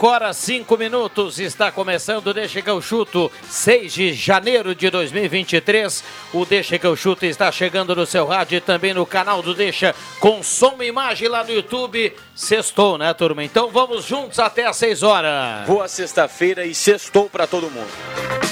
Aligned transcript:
Cinco 0.00 0.12
horas, 0.12 0.36
cinco 0.38 0.78
minutos, 0.78 1.38
está 1.38 1.70
começando 1.70 2.28
o 2.28 2.32
Deixa 2.32 2.62
que 2.62 2.70
eu 2.70 2.80
chuto, 2.80 3.30
6 3.50 3.92
de 3.92 4.14
janeiro 4.14 4.74
de 4.74 4.88
2023. 4.88 6.02
O 6.32 6.46
Deixa 6.46 6.78
que 6.78 6.86
eu 6.86 6.96
chuto 6.96 7.26
está 7.26 7.52
chegando 7.52 7.94
no 7.94 8.06
seu 8.06 8.24
rádio 8.24 8.56
e 8.56 8.60
também 8.62 8.94
no 8.94 9.04
canal 9.04 9.42
do 9.42 9.54
Deixa, 9.54 9.94
com 10.18 10.42
som 10.42 10.76
e 10.80 10.86
imagem 10.86 11.28
lá 11.28 11.44
no 11.44 11.52
YouTube. 11.52 12.16
Sextou, 12.34 12.96
né, 12.96 13.12
turma? 13.12 13.44
Então 13.44 13.68
vamos 13.68 14.06
juntos 14.06 14.38
até 14.38 14.66
às 14.66 14.76
6 14.76 15.02
horas. 15.02 15.66
Boa 15.66 15.86
sexta-feira 15.86 16.64
e 16.64 16.74
sextou 16.74 17.28
para 17.28 17.46
todo 17.46 17.70
mundo. 17.70 18.49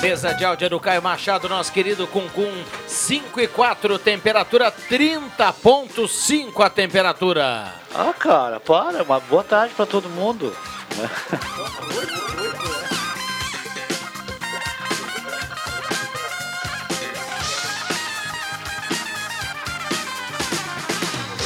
Mesa 0.00 0.32
de 0.32 0.44
áudio 0.44 0.70
do 0.70 0.78
Caio 0.78 1.02
Machado, 1.02 1.48
nosso 1.48 1.72
querido 1.72 2.06
Cuncum, 2.06 2.52
5 2.86 3.40
e 3.40 3.48
4, 3.48 3.98
temperatura 3.98 4.70
30.5 4.70 6.64
a 6.64 6.70
temperatura. 6.70 7.74
Ah, 7.92 8.14
cara, 8.16 8.60
para. 8.60 9.02
Uma 9.02 9.18
boa 9.18 9.42
tarde 9.42 9.74
para 9.74 9.86
todo 9.86 10.08
mundo. 10.08 10.56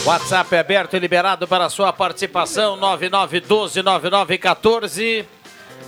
WhatsApp 0.04 0.54
é 0.54 0.58
aberto 0.58 0.94
e 0.94 0.98
liberado 0.98 1.48
para 1.48 1.70
sua 1.70 1.90
participação, 1.90 2.76
99129914. 2.76 5.24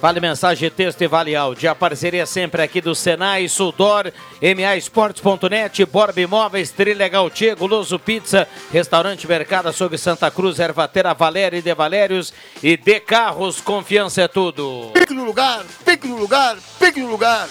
Vale 0.05 0.21
mensagem, 0.21 0.71
texto 0.71 1.01
e 1.01 1.07
vale 1.07 1.35
áudio. 1.35 1.71
A 1.71 1.75
parceria 1.75 2.27
sempre 2.27 2.61
aqui 2.61 2.83
do 2.83 2.95
Senai, 2.95 3.49
Sudor, 3.49 4.13
MA 4.55 4.77
Esportes.net, 4.77 5.83
Borb 5.87 6.19
Imóveis, 6.19 6.71
Trilegal 6.71 7.31
Tia, 7.31 7.55
Guloso 7.55 7.99
Pizza, 7.99 8.47
Restaurante 8.71 9.27
Mercado 9.27 9.71
Açougue 9.71 9.97
Santa 9.97 10.31
Cruz, 10.31 10.59
Ervatera 10.59 11.15
Valéria 11.15 11.57
e 11.57 11.63
De 11.63 11.75
Valérios 11.75 12.35
e 12.63 12.77
De 12.77 13.01
Carros, 13.01 13.63
confiança 13.63 14.21
é 14.21 14.29
tudo. 14.29 14.91
Pique 14.93 15.15
no 15.15 15.25
lugar, 15.25 15.65
pique 15.87 16.07
no 16.07 16.19
lugar, 16.19 16.59
pique 16.79 17.01
no 17.01 17.09
lugar. 17.09 17.49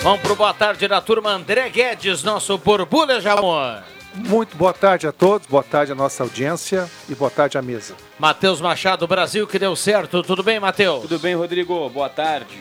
Vamos 0.00 0.20
pro 0.22 0.34
boa 0.34 0.54
tarde 0.54 0.88
da 0.88 1.02
turma 1.02 1.32
André 1.32 1.68
Guedes, 1.68 2.22
nosso 2.22 2.56
borbulha 2.56 3.20
de 3.20 3.28
amor. 3.28 3.91
Muito 4.14 4.56
boa 4.56 4.74
tarde 4.74 5.06
a 5.06 5.12
todos, 5.12 5.46
boa 5.46 5.62
tarde 5.62 5.92
à 5.92 5.94
nossa 5.94 6.22
audiência 6.22 6.88
e 7.08 7.14
boa 7.14 7.30
tarde 7.30 7.56
à 7.56 7.62
mesa. 7.62 7.94
Matheus 8.18 8.60
Machado, 8.60 9.06
Brasil 9.06 9.46
que 9.46 9.58
deu 9.58 9.74
certo. 9.74 10.22
Tudo 10.22 10.42
bem, 10.42 10.60
Matheus? 10.60 11.02
Tudo 11.02 11.18
bem, 11.18 11.34
Rodrigo? 11.34 11.88
Boa 11.88 12.10
tarde. 12.10 12.58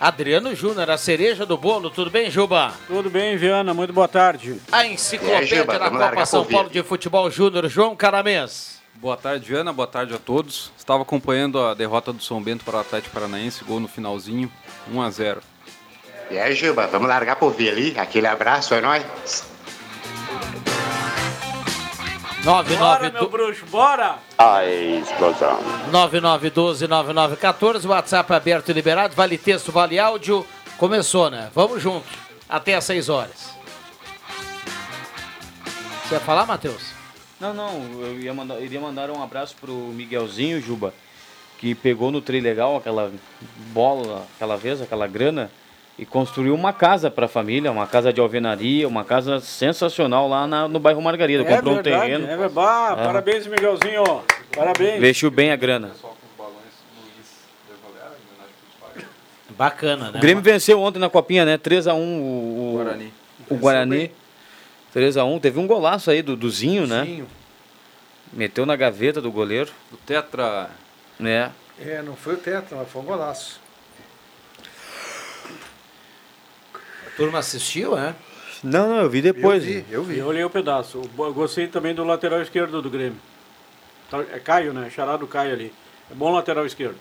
Adriano 0.00 0.54
Júnior, 0.54 0.90
a 0.90 0.96
cereja 0.96 1.44
do 1.44 1.56
bolo. 1.58 1.90
Tudo 1.90 2.10
bem, 2.10 2.30
Juba? 2.30 2.72
Tudo 2.86 3.10
bem, 3.10 3.36
Viana? 3.36 3.74
Muito 3.74 3.92
boa 3.92 4.08
tarde. 4.08 4.56
A 4.72 4.86
enciclopédia 4.86 5.56
É, 5.56 5.58
Juba, 5.60 5.78
da 5.78 5.90
Copa 5.90 6.26
São 6.26 6.44
Paulo 6.44 6.70
de 6.70 6.82
Futebol 6.82 7.30
Júnior, 7.30 7.68
João 7.68 7.94
Caramês. 7.94 8.76
Boa 8.94 9.16
tarde, 9.16 9.54
Ana. 9.54 9.72
Boa 9.74 9.86
tarde 9.86 10.14
a 10.14 10.18
todos. 10.18 10.72
Estava 10.76 11.02
acompanhando 11.02 11.60
a 11.60 11.74
derrota 11.74 12.12
do 12.14 12.22
São 12.22 12.42
Bento 12.42 12.64
para 12.64 12.78
o 12.78 12.80
Atlético 12.80 13.12
Paranaense, 13.14 13.62
gol 13.64 13.78
no 13.80 13.88
finalzinho, 13.88 14.50
1 14.90 15.02
a 15.02 15.10
0. 15.10 15.40
E 16.30 16.38
aí, 16.38 16.54
Juba, 16.54 16.86
vamos 16.86 17.08
largar 17.08 17.36
pro 17.36 17.50
V 17.50 17.68
ali? 17.68 17.94
Aquele 17.98 18.26
abraço, 18.26 18.74
é 18.74 18.80
nóis? 18.80 19.04
Bora, 22.44 22.62
99 22.68 23.10
meu 23.10 23.28
bruxo, 23.28 23.66
bora! 23.66 24.18
A 24.38 24.64
explosão. 24.64 25.58
9912-9914, 25.90 27.86
WhatsApp 27.86 28.32
aberto 28.32 28.68
e 28.68 28.72
liberado, 28.72 29.16
vale 29.16 29.36
texto, 29.36 29.72
vale 29.72 29.98
áudio. 29.98 30.46
Começou, 30.78 31.28
né? 31.28 31.50
Vamos 31.52 31.82
junto, 31.82 32.06
até 32.48 32.74
às 32.76 32.84
6 32.84 33.08
horas. 33.08 33.50
Você 36.04 36.14
ia 36.14 36.20
falar, 36.20 36.46
Matheus? 36.46 36.92
Não, 37.40 37.52
não, 37.52 37.72
eu 38.00 38.20
ia 38.20 38.32
mandar, 38.32 38.60
iria 38.60 38.80
mandar 38.80 39.10
um 39.10 39.20
abraço 39.20 39.56
pro 39.60 39.72
Miguelzinho, 39.72 40.62
Juba, 40.62 40.94
que 41.58 41.74
pegou 41.74 42.12
no 42.12 42.20
Trilegal 42.20 42.76
aquela 42.76 43.12
bola, 43.72 44.24
aquela 44.36 44.56
vez, 44.56 44.80
aquela 44.80 45.08
grana, 45.08 45.50
e 45.98 46.04
construiu 46.04 46.54
uma 46.54 46.72
casa 46.72 47.10
para 47.10 47.24
a 47.26 47.28
família, 47.28 47.70
uma 47.72 47.86
casa 47.86 48.12
de 48.12 48.20
alvenaria, 48.20 48.86
uma 48.86 49.04
casa 49.04 49.40
sensacional 49.40 50.28
lá 50.28 50.46
na- 50.46 50.68
no 50.68 50.78
bairro 50.78 51.00
Margarida. 51.00 51.42
É 51.42 51.56
Comprou 51.56 51.74
verdade, 51.74 51.96
um 51.96 52.00
terreno, 52.00 52.24
é 52.30 52.36
verdade. 52.36 52.58
Ah. 53.00 53.04
Parabéns, 53.06 53.46
Miguelzinho. 53.46 54.22
Parabéns. 54.54 54.96
investiu 54.96 55.30
bem 55.30 55.50
a 55.52 55.56
grana. 55.56 55.90
Bacana, 59.50 60.10
né? 60.10 60.18
O 60.18 60.20
Grêmio 60.20 60.42
venceu 60.42 60.78
ontem 60.80 60.98
na 60.98 61.08
copinha, 61.08 61.44
né? 61.44 61.56
3x1 61.56 61.94
o, 61.94 61.94
o 61.94 62.72
Guarani. 62.76 63.12
O 63.48 63.54
Guarani. 63.56 64.10
3x1. 64.94 65.40
Teve 65.40 65.58
um 65.58 65.66
golaço 65.66 66.10
aí 66.10 66.20
do, 66.20 66.36
do 66.36 66.50
Zinho, 66.50 66.86
né? 66.86 67.04
Sim. 67.06 67.26
Meteu 68.32 68.66
na 68.66 68.76
gaveta 68.76 69.20
do 69.20 69.30
goleiro, 69.32 69.70
O 69.92 69.96
Tetra 69.96 70.68
né? 71.18 71.50
É, 71.80 72.02
não 72.02 72.14
foi 72.16 72.34
o 72.34 72.36
tetra, 72.36 72.76
mas 72.76 72.88
foi 72.88 73.00
um 73.00 73.04
golaço. 73.04 73.60
Turma 77.16 77.38
assistiu, 77.38 77.96
né? 77.96 78.14
Não, 78.62 78.88
não, 78.88 78.96
eu 79.02 79.10
vi 79.10 79.20
depois. 79.22 79.62
eu 79.64 79.68
vi, 79.70 79.86
eu 79.90 80.02
vi. 80.04 80.18
Eu 80.18 80.26
olhei 80.26 80.44
o 80.44 80.50
pedaço. 80.50 81.02
Eu 81.18 81.32
gostei 81.34 81.66
também 81.68 81.94
do 81.94 82.04
lateral 82.04 82.40
esquerdo 82.42 82.80
do 82.82 82.90
Grêmio. 82.90 83.20
Tá- 84.10 84.24
É 84.32 84.38
Caio, 84.38 84.72
né? 84.72 84.90
Charado 84.90 85.26
Caio 85.26 85.52
ali. 85.52 85.74
É 86.10 86.14
bom 86.14 86.32
lateral 86.32 86.64
esquerdo. 86.66 86.96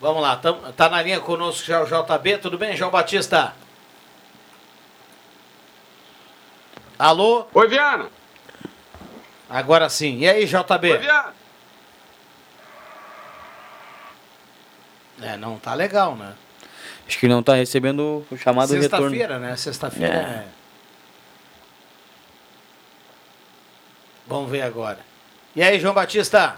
Vamos 0.00 0.20
lá, 0.20 0.36
tam, 0.36 0.58
tá 0.72 0.88
na 0.88 1.00
linha 1.00 1.20
conosco 1.20 1.64
já 1.64 1.80
o 1.80 1.86
JB, 1.86 2.38
tudo 2.38 2.58
bem, 2.58 2.76
João 2.76 2.90
Batista? 2.90 3.54
Alô? 6.98 7.46
Oi, 7.54 7.68
Viana! 7.68 8.08
Agora 9.48 9.88
sim. 9.88 10.18
E 10.18 10.28
aí, 10.28 10.44
JB? 10.44 10.98
Viana! 10.98 11.34
É, 15.20 15.36
não 15.36 15.56
tá 15.58 15.72
legal, 15.74 16.16
né? 16.16 16.34
Acho 17.12 17.18
que 17.18 17.28
não 17.28 17.42
tá 17.42 17.54
recebendo 17.54 18.24
o 18.30 18.38
chamado 18.38 18.72
retorno. 18.72 19.10
Sexta-feira, 19.10 19.38
né? 19.38 19.54
Sexta-feira. 19.54 20.14
É. 20.14 20.18
é. 20.18 20.46
Vamos 24.26 24.50
ver 24.50 24.62
agora. 24.62 25.00
E 25.54 25.62
aí, 25.62 25.78
João 25.78 25.92
Batista? 25.92 26.56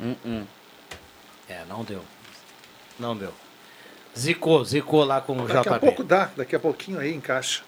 Hum, 0.00 0.16
hum. 0.24 0.44
É, 1.48 1.64
não 1.68 1.84
deu. 1.84 2.04
Não 2.98 3.16
deu. 3.16 3.32
Zicou, 4.18 4.64
zicou 4.64 5.04
lá 5.04 5.20
com 5.20 5.38
o 5.38 5.46
Daqui 5.46 5.68
a 5.68 5.78
pouco 5.78 6.02
dá, 6.02 6.30
daqui 6.36 6.56
a 6.56 6.60
pouquinho 6.60 6.98
aí 6.98 7.14
encaixa. 7.14 7.62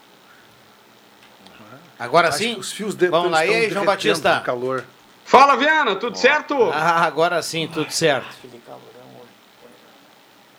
Agora 1.97 2.29
Acho 2.29 2.39
sim? 2.39 2.57
os 2.57 2.73
fios 2.73 2.97
de, 2.97 3.07
Vamos 3.07 3.31
lá, 3.31 3.47
e 3.47 3.55
aí, 3.55 3.71
João 3.71 3.85
Batista? 3.85 4.41
calor. 4.41 4.85
Fala, 5.25 5.55
Viana, 5.55 5.95
tudo 5.95 6.19
certo? 6.19 6.71
Ah, 6.73 7.05
agora 7.05 7.41
sim, 7.41 7.69
tudo 7.69 7.93
certo. 7.93 8.27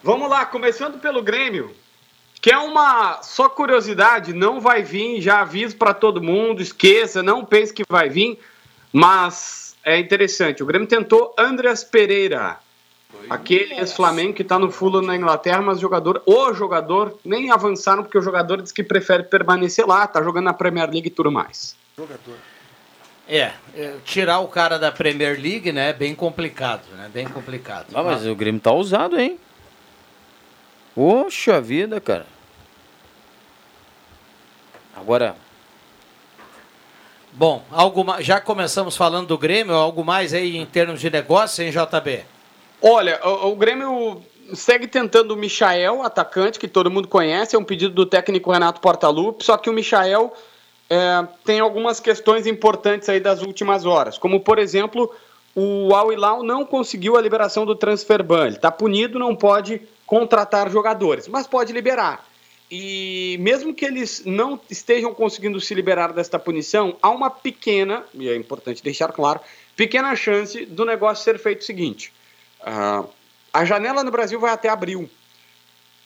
Vamos 0.03 0.29
lá, 0.29 0.45
começando 0.45 0.99
pelo 0.99 1.21
Grêmio. 1.21 1.75
Que 2.41 2.51
é 2.51 2.57
uma 2.57 3.21
só 3.21 3.49
curiosidade, 3.49 4.33
não 4.33 4.61
vai 4.61 4.81
vir, 4.81 5.19
já 5.21 5.41
aviso 5.41 5.75
para 5.75 5.93
todo 5.93 6.23
mundo, 6.23 6.61
esqueça, 6.61 7.21
não 7.21 7.43
pense 7.43 7.73
que 7.73 7.83
vai 7.89 8.07
vir, 8.07 8.39
mas 8.93 9.75
é 9.83 9.99
interessante. 9.99 10.63
O 10.63 10.65
Grêmio 10.65 10.87
tentou 10.87 11.33
Andreas 11.37 11.83
Pereira, 11.83 12.57
Aquele 13.29 13.75
ex-Flamengo 13.75 14.33
que 14.33 14.43
está 14.43 14.57
no 14.57 14.71
Fulham 14.71 15.01
na 15.01 15.15
Inglaterra, 15.15 15.61
mas 15.61 15.77
o 15.79 15.81
jogador, 15.81 16.21
o 16.25 16.53
jogador, 16.53 17.17
nem 17.25 17.51
avançaram 17.51 18.03
porque 18.03 18.17
o 18.17 18.21
jogador 18.21 18.61
diz 18.61 18.71
que 18.71 18.83
prefere 18.83 19.23
permanecer 19.23 19.85
lá, 19.85 20.05
tá 20.07 20.21
jogando 20.21 20.45
na 20.45 20.53
Premier 20.53 20.89
League 20.89 21.07
e 21.07 21.11
tudo 21.11 21.31
mais. 21.31 21.75
Jogador. 21.97 22.35
É, 23.27 23.51
é, 23.75 23.95
tirar 24.03 24.39
o 24.39 24.47
cara 24.47 24.79
da 24.79 24.91
Premier 24.91 25.39
League, 25.39 25.71
né, 25.71 25.89
é 25.89 25.93
bem 25.93 26.15
complicado, 26.15 26.83
né? 26.95 27.09
Bem 27.13 27.27
complicado. 27.27 27.87
Ah, 27.93 28.03
mas 28.03 28.25
o 28.25 28.35
Grêmio 28.35 28.61
tá 28.61 28.71
ousado, 28.71 29.19
hein? 29.19 29.39
Poxa 30.95 31.61
vida, 31.61 31.99
cara. 32.01 32.25
Agora, 34.95 35.35
Bom, 37.31 37.63
algo 37.71 38.03
ma- 38.03 38.21
já 38.21 38.41
começamos 38.41 38.97
falando 38.97 39.27
do 39.27 39.37
Grêmio, 39.37 39.73
algo 39.73 40.03
mais 40.03 40.33
aí 40.33 40.57
em 40.57 40.65
termos 40.65 40.99
de 40.99 41.09
negócio, 41.09 41.63
hein, 41.63 41.71
JB? 41.71 42.25
Olha, 42.81 43.19
o, 43.23 43.51
o 43.51 43.55
Grêmio 43.55 44.21
segue 44.53 44.87
tentando 44.87 45.33
o 45.33 45.37
Michael, 45.37 46.01
atacante, 46.01 46.59
que 46.59 46.67
todo 46.67 46.89
mundo 46.89 47.07
conhece, 47.07 47.55
é 47.55 47.59
um 47.59 47.63
pedido 47.63 47.93
do 47.93 48.05
técnico 48.05 48.51
Renato 48.51 48.81
Portaluppi, 48.81 49.45
só 49.45 49.57
que 49.57 49.69
o 49.69 49.73
Michael 49.73 50.33
é, 50.89 51.25
tem 51.45 51.59
algumas 51.59 51.99
questões 51.99 52.47
importantes 52.47 53.07
aí 53.07 53.19
das 53.19 53.41
últimas 53.43 53.85
horas, 53.85 54.17
como 54.17 54.39
por 54.39 54.57
exemplo, 54.57 55.13
o 55.55 55.93
Al 55.93 56.11
Hilal 56.11 56.41
não 56.41 56.65
conseguiu 56.65 57.15
a 57.15 57.21
liberação 57.21 57.63
do 57.65 57.75
transfer 57.75 58.23
ban, 58.23 58.47
ele 58.47 58.55
está 58.55 58.71
punido, 58.71 59.19
não 59.19 59.35
pode 59.35 59.81
contratar 60.09 60.71
jogadores, 60.71 61.27
mas 61.27 61.45
pode 61.45 61.71
liberar. 61.71 62.27
E 62.71 63.37
mesmo 63.39 63.75
que 63.75 63.85
eles 63.85 64.23
não 64.25 64.59
estejam 64.67 65.13
conseguindo 65.13 65.61
se 65.61 65.75
liberar 65.75 66.11
desta 66.11 66.39
punição, 66.39 66.97
há 66.99 67.11
uma 67.11 67.29
pequena, 67.29 68.03
e 68.15 68.27
é 68.27 68.35
importante 68.35 68.83
deixar 68.83 69.11
claro, 69.11 69.39
pequena 69.75 70.15
chance 70.15 70.65
do 70.65 70.83
negócio 70.83 71.23
ser 71.23 71.37
feito 71.37 71.61
o 71.61 71.63
seguinte: 71.63 72.11
ah, 72.61 73.05
a 73.53 73.63
janela 73.63 74.03
no 74.03 74.09
Brasil 74.09 74.39
vai 74.39 74.51
até 74.51 74.67
abril. 74.67 75.07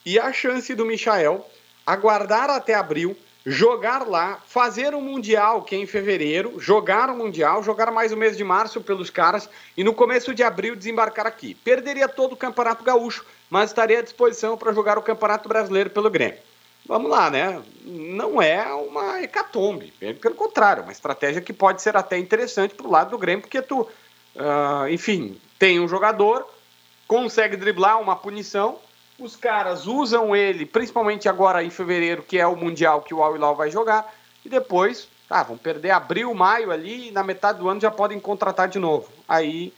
E 0.06 0.20
a 0.20 0.34
chance 0.34 0.76
do 0.76 0.86
Michael 0.86 1.46
aguardar 1.86 2.50
até 2.50 2.74
abril, 2.74 3.16
jogar 3.46 4.06
lá, 4.06 4.42
fazer 4.46 4.94
o 4.94 5.00
Mundial, 5.00 5.64
que 5.64 5.76
é 5.76 5.78
em 5.78 5.86
fevereiro, 5.86 6.60
jogar 6.60 7.10
o 7.10 7.16
Mundial, 7.16 7.64
jogar 7.64 7.90
mais 7.90 8.12
o 8.12 8.18
mês 8.18 8.36
de 8.36 8.44
março 8.44 8.82
pelos 8.82 9.10
caras 9.10 9.50
e 9.78 9.84
no 9.84 9.94
começo 9.94 10.34
de 10.34 10.44
abril 10.44 10.76
desembarcar 10.76 11.26
aqui. 11.26 11.56
Perderia 11.56 12.10
todo 12.10 12.34
o 12.34 12.38
Campeonato 12.38 12.84
Gaúcho, 12.84 13.26
mas 13.54 13.70
estaria 13.70 14.00
à 14.00 14.02
disposição 14.02 14.58
para 14.58 14.74
jogar 14.74 14.98
o 14.98 15.04
Campeonato 15.04 15.48
Brasileiro 15.48 15.92
pelo 15.92 16.10
Grêmio. 16.10 16.40
Vamos 16.88 17.12
lá, 17.12 17.30
né? 17.30 17.62
Não 17.84 18.42
é 18.42 18.66
uma 18.74 19.22
hecatombe, 19.22 19.94
pelo 20.20 20.34
contrário, 20.34 20.82
é 20.82 20.84
uma 20.84 20.92
estratégia 20.92 21.40
que 21.40 21.54
pode 21.54 21.80
ser 21.80 21.96
até 21.96 22.18
interessante 22.18 22.74
para 22.74 22.88
o 22.88 22.90
lado 22.90 23.12
do 23.12 23.18
Grêmio, 23.20 23.42
porque 23.42 23.62
tu, 23.62 23.88
ah, 24.36 24.88
enfim, 24.90 25.40
tem 25.60 25.80
um 25.80 25.88
jogador, 25.88 26.52
consegue 27.08 27.56
driblar 27.56 28.02
uma 28.02 28.16
punição, 28.16 28.80
os 29.20 29.36
caras 29.36 29.86
usam 29.86 30.36
ele, 30.36 30.66
principalmente 30.66 31.30
agora 31.30 31.64
em 31.64 31.70
fevereiro, 31.70 32.24
que 32.24 32.40
é 32.40 32.48
o 32.48 32.56
Mundial 32.56 33.04
que 33.04 33.14
o 33.14 33.22
Al 33.22 33.36
Hilal 33.36 33.56
vai 33.56 33.70
jogar, 33.70 34.12
e 34.44 34.50
depois, 34.50 35.08
tá, 35.30 35.44
vão 35.44 35.58
perder 35.58 35.92
abril, 35.92 36.34
maio 36.34 36.72
ali, 36.72 37.10
e 37.10 37.12
na 37.12 37.22
metade 37.22 37.60
do 37.60 37.70
ano 37.70 37.80
já 37.80 37.92
podem 37.92 38.20
contratar 38.20 38.68
de 38.68 38.80
novo. 38.80 39.12
Aí 39.30 39.72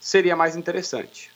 seria 0.00 0.34
mais 0.34 0.56
interessante. 0.56 1.32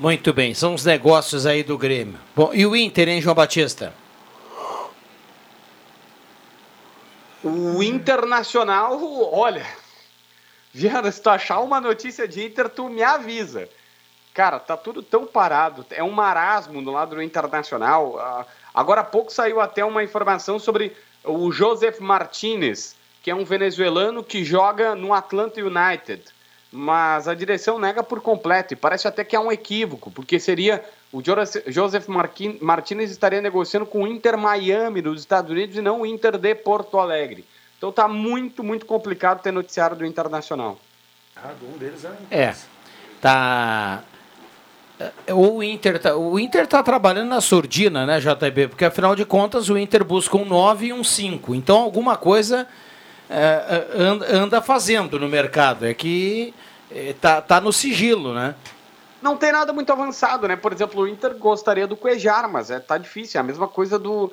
Muito 0.00 0.32
bem, 0.32 0.54
são 0.54 0.72
os 0.74 0.84
negócios 0.84 1.44
aí 1.44 1.62
do 1.62 1.76
Grêmio. 1.76 2.18
Bom, 2.34 2.50
e 2.54 2.64
o 2.64 2.74
Inter, 2.74 3.06
hein, 3.06 3.20
João 3.20 3.34
Batista? 3.34 3.92
O 7.44 7.82
Internacional, 7.82 8.98
olha, 9.32 9.66
Viana, 10.72 11.12
se 11.12 11.20
tu 11.20 11.28
achar 11.28 11.60
uma 11.60 11.80
notícia 11.82 12.26
de 12.26 12.46
Inter, 12.46 12.70
tu 12.70 12.88
me 12.88 13.02
avisa. 13.02 13.68
Cara, 14.32 14.58
tá 14.58 14.74
tudo 14.74 15.02
tão 15.02 15.26
parado, 15.26 15.84
é 15.90 16.02
um 16.02 16.10
marasmo 16.10 16.82
do 16.82 16.90
lado 16.90 17.16
do 17.16 17.22
Internacional. 17.22 18.18
Ah, 18.18 18.46
Agora 18.74 19.00
há 19.00 19.04
pouco 19.04 19.32
saiu 19.32 19.60
até 19.60 19.84
uma 19.84 20.02
informação 20.02 20.58
sobre 20.58 20.96
o 21.24 21.50
Joseph 21.52 21.98
Martinez, 21.98 22.96
que 23.22 23.30
é 23.30 23.34
um 23.34 23.44
venezuelano 23.44 24.24
que 24.24 24.44
joga 24.44 24.94
no 24.94 25.12
Atlanta 25.12 25.60
United. 25.60 26.22
Mas 26.72 27.26
a 27.26 27.34
direção 27.34 27.78
nega 27.80 28.02
por 28.02 28.20
completo 28.20 28.74
e 28.74 28.76
parece 28.76 29.08
até 29.08 29.24
que 29.24 29.34
é 29.34 29.40
um 29.40 29.50
equívoco, 29.50 30.10
porque 30.10 30.38
seria 30.38 30.84
o 31.12 31.20
Jose- 31.20 31.64
Joseph 31.66 32.06
Martinez 32.60 33.10
estaria 33.10 33.40
negociando 33.40 33.84
com 33.84 34.04
o 34.04 34.06
Inter 34.06 34.38
Miami 34.38 35.02
dos 35.02 35.20
Estados 35.20 35.50
Unidos 35.50 35.76
e 35.76 35.80
não 35.80 36.02
o 36.02 36.06
Inter 36.06 36.38
de 36.38 36.54
Porto 36.54 36.98
Alegre. 36.98 37.44
Então 37.76 37.90
tá 37.90 38.06
muito, 38.06 38.62
muito 38.62 38.86
complicado 38.86 39.42
ter 39.42 39.50
noticiário 39.50 39.96
do 39.96 40.06
Internacional. 40.06 40.78
Ah, 41.34 41.50
um 41.62 41.76
deles 41.76 42.04
é. 42.04 42.12
É, 42.30 42.54
tá... 43.20 44.04
O 45.34 45.62
Inter, 45.62 45.98
tá, 45.98 46.14
o 46.14 46.38
Inter 46.38 46.66
tá 46.66 46.82
trabalhando 46.82 47.30
na 47.30 47.40
surdina, 47.40 48.04
né, 48.04 48.20
JB? 48.20 48.68
Porque 48.68 48.84
afinal 48.84 49.16
de 49.16 49.24
contas 49.24 49.70
o 49.70 49.78
Inter 49.78 50.04
busca 50.04 50.36
um 50.36 50.44
9 50.44 50.88
e 50.88 50.92
um 50.92 51.02
5. 51.02 51.54
Então 51.54 51.78
alguma 51.78 52.16
coisa 52.18 52.68
anda, 53.96 54.36
anda 54.36 54.62
fazendo 54.62 55.18
no 55.18 55.28
mercado. 55.28 55.86
É 55.86 55.94
que 55.94 56.52
é, 56.90 57.14
tá, 57.14 57.60
no 57.60 57.72
sigilo, 57.72 58.34
né? 58.34 58.54
Não 59.22 59.36
tem 59.36 59.52
nada 59.52 59.72
muito 59.72 59.92
avançado, 59.92 60.48
né? 60.48 60.56
Por 60.56 60.72
exemplo, 60.72 61.02
o 61.02 61.08
Inter 61.08 61.34
gostaria 61.36 61.86
do 61.86 61.96
Cuejar, 61.96 62.50
mas 62.50 62.70
é, 62.70 62.80
tá 62.80 62.98
difícil. 62.98 63.38
É 63.38 63.40
a 63.40 63.44
mesma 63.44 63.68
coisa 63.68 63.98
do, 63.98 64.32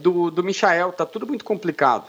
do, 0.00 0.30
do 0.30 0.44
Michael, 0.44 0.92
tá 0.92 1.06
tudo 1.06 1.26
muito 1.26 1.44
complicado. 1.44 2.04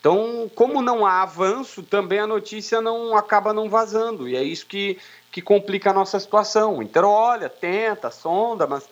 Então, 0.00 0.50
como 0.54 0.82
não 0.82 1.04
há 1.06 1.22
avanço, 1.22 1.82
também 1.82 2.20
a 2.20 2.26
notícia 2.26 2.80
não 2.80 3.16
acaba 3.16 3.52
não 3.52 3.68
vazando. 3.68 4.28
E 4.28 4.36
é 4.36 4.42
isso 4.42 4.66
que, 4.66 4.98
que 5.32 5.40
complica 5.40 5.90
a 5.90 5.94
nossa 5.94 6.20
situação. 6.20 6.78
O 6.78 6.82
Inter 6.82 7.04
olha, 7.04 7.48
tenta, 7.48 8.10
sonda, 8.10 8.66
mas 8.66 8.88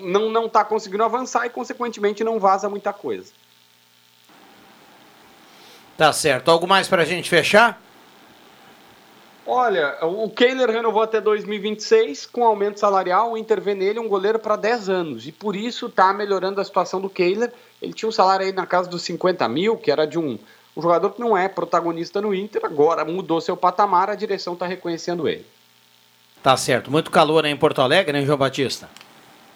não 0.00 0.30
não 0.30 0.46
está 0.46 0.64
conseguindo 0.64 1.04
avançar 1.04 1.46
e, 1.46 1.50
consequentemente, 1.50 2.22
não 2.22 2.38
vaza 2.38 2.68
muita 2.68 2.92
coisa. 2.92 3.32
Tá 6.02 6.12
certo. 6.12 6.50
Algo 6.50 6.66
mais 6.66 6.88
pra 6.88 7.04
gente 7.04 7.30
fechar? 7.30 7.80
Olha, 9.46 9.98
o 10.02 10.28
Kehler 10.28 10.68
renovou 10.68 11.00
até 11.00 11.20
2026 11.20 12.26
com 12.26 12.44
aumento 12.44 12.80
salarial. 12.80 13.30
O 13.30 13.38
Inter 13.38 13.60
vê 13.60 13.72
nele 13.72 14.00
um 14.00 14.08
goleiro 14.08 14.40
para 14.40 14.56
10 14.56 14.88
anos 14.88 15.28
e 15.28 15.30
por 15.30 15.54
isso 15.54 15.86
está 15.86 16.12
melhorando 16.12 16.60
a 16.60 16.64
situação 16.64 17.00
do 17.00 17.08
Kehler. 17.08 17.52
Ele 17.80 17.92
tinha 17.92 18.08
um 18.08 18.12
salário 18.12 18.44
aí 18.44 18.50
na 18.50 18.66
casa 18.66 18.90
dos 18.90 19.02
50 19.02 19.48
mil, 19.48 19.76
que 19.76 19.92
era 19.92 20.04
de 20.04 20.18
um, 20.18 20.40
um 20.76 20.82
jogador 20.82 21.10
que 21.10 21.20
não 21.20 21.36
é 21.36 21.46
protagonista 21.46 22.20
no 22.20 22.34
Inter. 22.34 22.64
Agora 22.64 23.04
mudou 23.04 23.40
seu 23.40 23.56
patamar, 23.56 24.10
a 24.10 24.16
direção 24.16 24.54
está 24.54 24.66
reconhecendo 24.66 25.28
ele. 25.28 25.46
Tá 26.42 26.56
certo. 26.56 26.90
Muito 26.90 27.12
calor 27.12 27.44
aí 27.44 27.52
em 27.52 27.56
Porto 27.56 27.80
Alegre, 27.80 28.12
né, 28.12 28.26
João 28.26 28.38
Batista? 28.38 28.90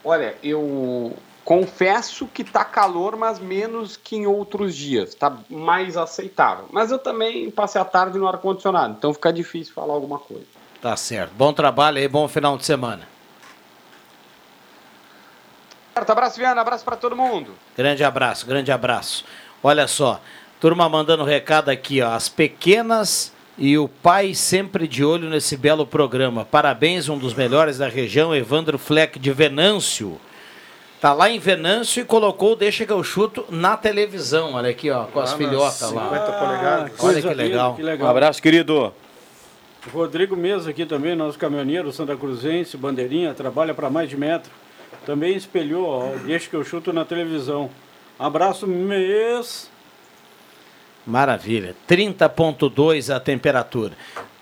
Olha, 0.04 0.36
eu 0.44 1.12
confesso 1.46 2.26
que 2.26 2.42
tá 2.42 2.64
calor, 2.64 3.16
mas 3.16 3.38
menos 3.38 3.96
que 3.96 4.16
em 4.16 4.26
outros 4.26 4.74
dias. 4.74 5.14
Tá 5.14 5.32
mais 5.48 5.96
aceitável. 5.96 6.64
Mas 6.72 6.90
eu 6.90 6.98
também 6.98 7.48
passei 7.52 7.80
a 7.80 7.84
tarde 7.84 8.18
no 8.18 8.26
ar-condicionado, 8.26 8.96
então 8.98 9.14
fica 9.14 9.32
difícil 9.32 9.72
falar 9.72 9.94
alguma 9.94 10.18
coisa. 10.18 10.44
Tá 10.82 10.96
certo. 10.96 11.32
Bom 11.34 11.52
trabalho 11.52 11.98
aí, 11.98 12.08
bom 12.08 12.26
final 12.26 12.58
de 12.58 12.66
semana. 12.66 13.08
Certo, 15.94 16.10
abraço, 16.10 16.36
Viana, 16.36 16.60
abraço 16.60 16.84
para 16.84 16.96
todo 16.96 17.14
mundo. 17.14 17.52
Grande 17.76 18.02
abraço, 18.02 18.44
grande 18.44 18.72
abraço. 18.72 19.24
Olha 19.62 19.86
só, 19.86 20.20
turma 20.60 20.88
mandando 20.88 21.22
recado 21.22 21.68
aqui, 21.68 22.02
ó. 22.02 22.10
As 22.10 22.28
pequenas 22.28 23.32
e 23.56 23.78
o 23.78 23.88
pai 23.88 24.34
sempre 24.34 24.88
de 24.88 25.04
olho 25.04 25.30
nesse 25.30 25.56
belo 25.56 25.86
programa. 25.86 26.44
Parabéns, 26.44 27.08
um 27.08 27.16
dos 27.16 27.34
melhores 27.34 27.78
da 27.78 27.88
região, 27.88 28.34
Evandro 28.34 28.78
Fleck 28.78 29.16
de 29.16 29.32
Venâncio. 29.32 30.20
Tá 31.00 31.12
lá 31.12 31.28
em 31.30 31.38
Venâncio 31.38 32.00
e 32.00 32.04
colocou 32.04 32.52
o 32.52 32.56
Deixa 32.56 32.86
que 32.86 32.92
eu 32.92 33.02
chuto 33.04 33.44
na 33.50 33.76
televisão. 33.76 34.54
Olha 34.54 34.70
aqui, 34.70 34.90
ó, 34.90 35.04
com 35.04 35.20
as 35.20 35.32
Lá 35.32 35.38
nas 35.38 35.46
filhotas 35.48 35.92
lá. 35.92 36.04
50 36.04 36.32
polegadas. 36.32 36.80
Olha 36.82 36.90
Coisa 36.90 37.28
que 37.28 37.34
legal. 37.34 37.74
que 37.74 37.82
um 37.82 37.86
legal. 37.86 38.08
abraço, 38.08 38.42
querido. 38.42 38.92
Rodrigo 39.92 40.34
Mesa 40.34 40.70
aqui 40.70 40.84
também, 40.84 41.14
nosso 41.14 41.38
caminhoneiro 41.38 41.92
Santa 41.92 42.16
Cruzense, 42.16 42.76
bandeirinha, 42.76 43.32
trabalha 43.34 43.72
para 43.72 43.88
mais 43.88 44.08
de 44.08 44.16
metro. 44.16 44.50
Também 45.04 45.36
espelhou, 45.36 45.86
ó, 45.86 46.16
deixa 46.24 46.48
que 46.50 46.56
eu 46.56 46.64
chuto 46.64 46.92
na 46.92 47.04
televisão. 47.04 47.70
Abraço, 48.18 48.66
mês. 48.66 49.70
Maravilha. 51.06 51.76
30.2 51.88 53.14
a 53.14 53.20
temperatura. 53.20 53.92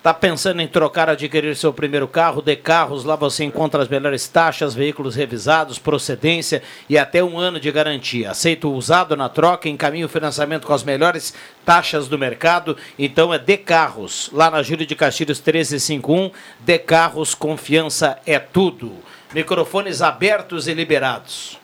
Tá 0.04 0.12
pensando 0.12 0.60
em 0.60 0.68
trocar, 0.68 1.08
adquirir 1.08 1.56
seu 1.56 1.72
primeiro 1.72 2.06
carro? 2.06 2.42
De 2.42 2.54
Carros, 2.54 3.04
lá 3.04 3.16
você 3.16 3.42
encontra 3.42 3.82
as 3.82 3.88
melhores 3.88 4.28
taxas, 4.28 4.74
veículos 4.74 5.16
revisados, 5.16 5.78
procedência 5.78 6.62
e 6.90 6.98
até 6.98 7.24
um 7.24 7.38
ano 7.38 7.58
de 7.58 7.72
garantia. 7.72 8.32
Aceita 8.32 8.68
o 8.68 8.74
usado 8.74 9.16
na 9.16 9.30
troca, 9.30 9.66
encaminha 9.66 10.04
o 10.04 10.08
financiamento 10.10 10.66
com 10.66 10.74
as 10.74 10.84
melhores 10.84 11.32
taxas 11.64 12.06
do 12.06 12.18
mercado. 12.18 12.76
Então 12.98 13.32
é 13.32 13.38
De 13.38 13.56
Carros, 13.56 14.28
lá 14.30 14.50
na 14.50 14.62
Júlio 14.62 14.86
de 14.86 14.94
Castilhos 14.94 15.38
1351. 15.38 16.30
De 16.60 16.78
Carros, 16.80 17.34
confiança 17.34 18.18
é 18.26 18.38
tudo. 18.38 18.92
Microfones 19.32 20.02
abertos 20.02 20.68
e 20.68 20.74
liberados. 20.74 21.58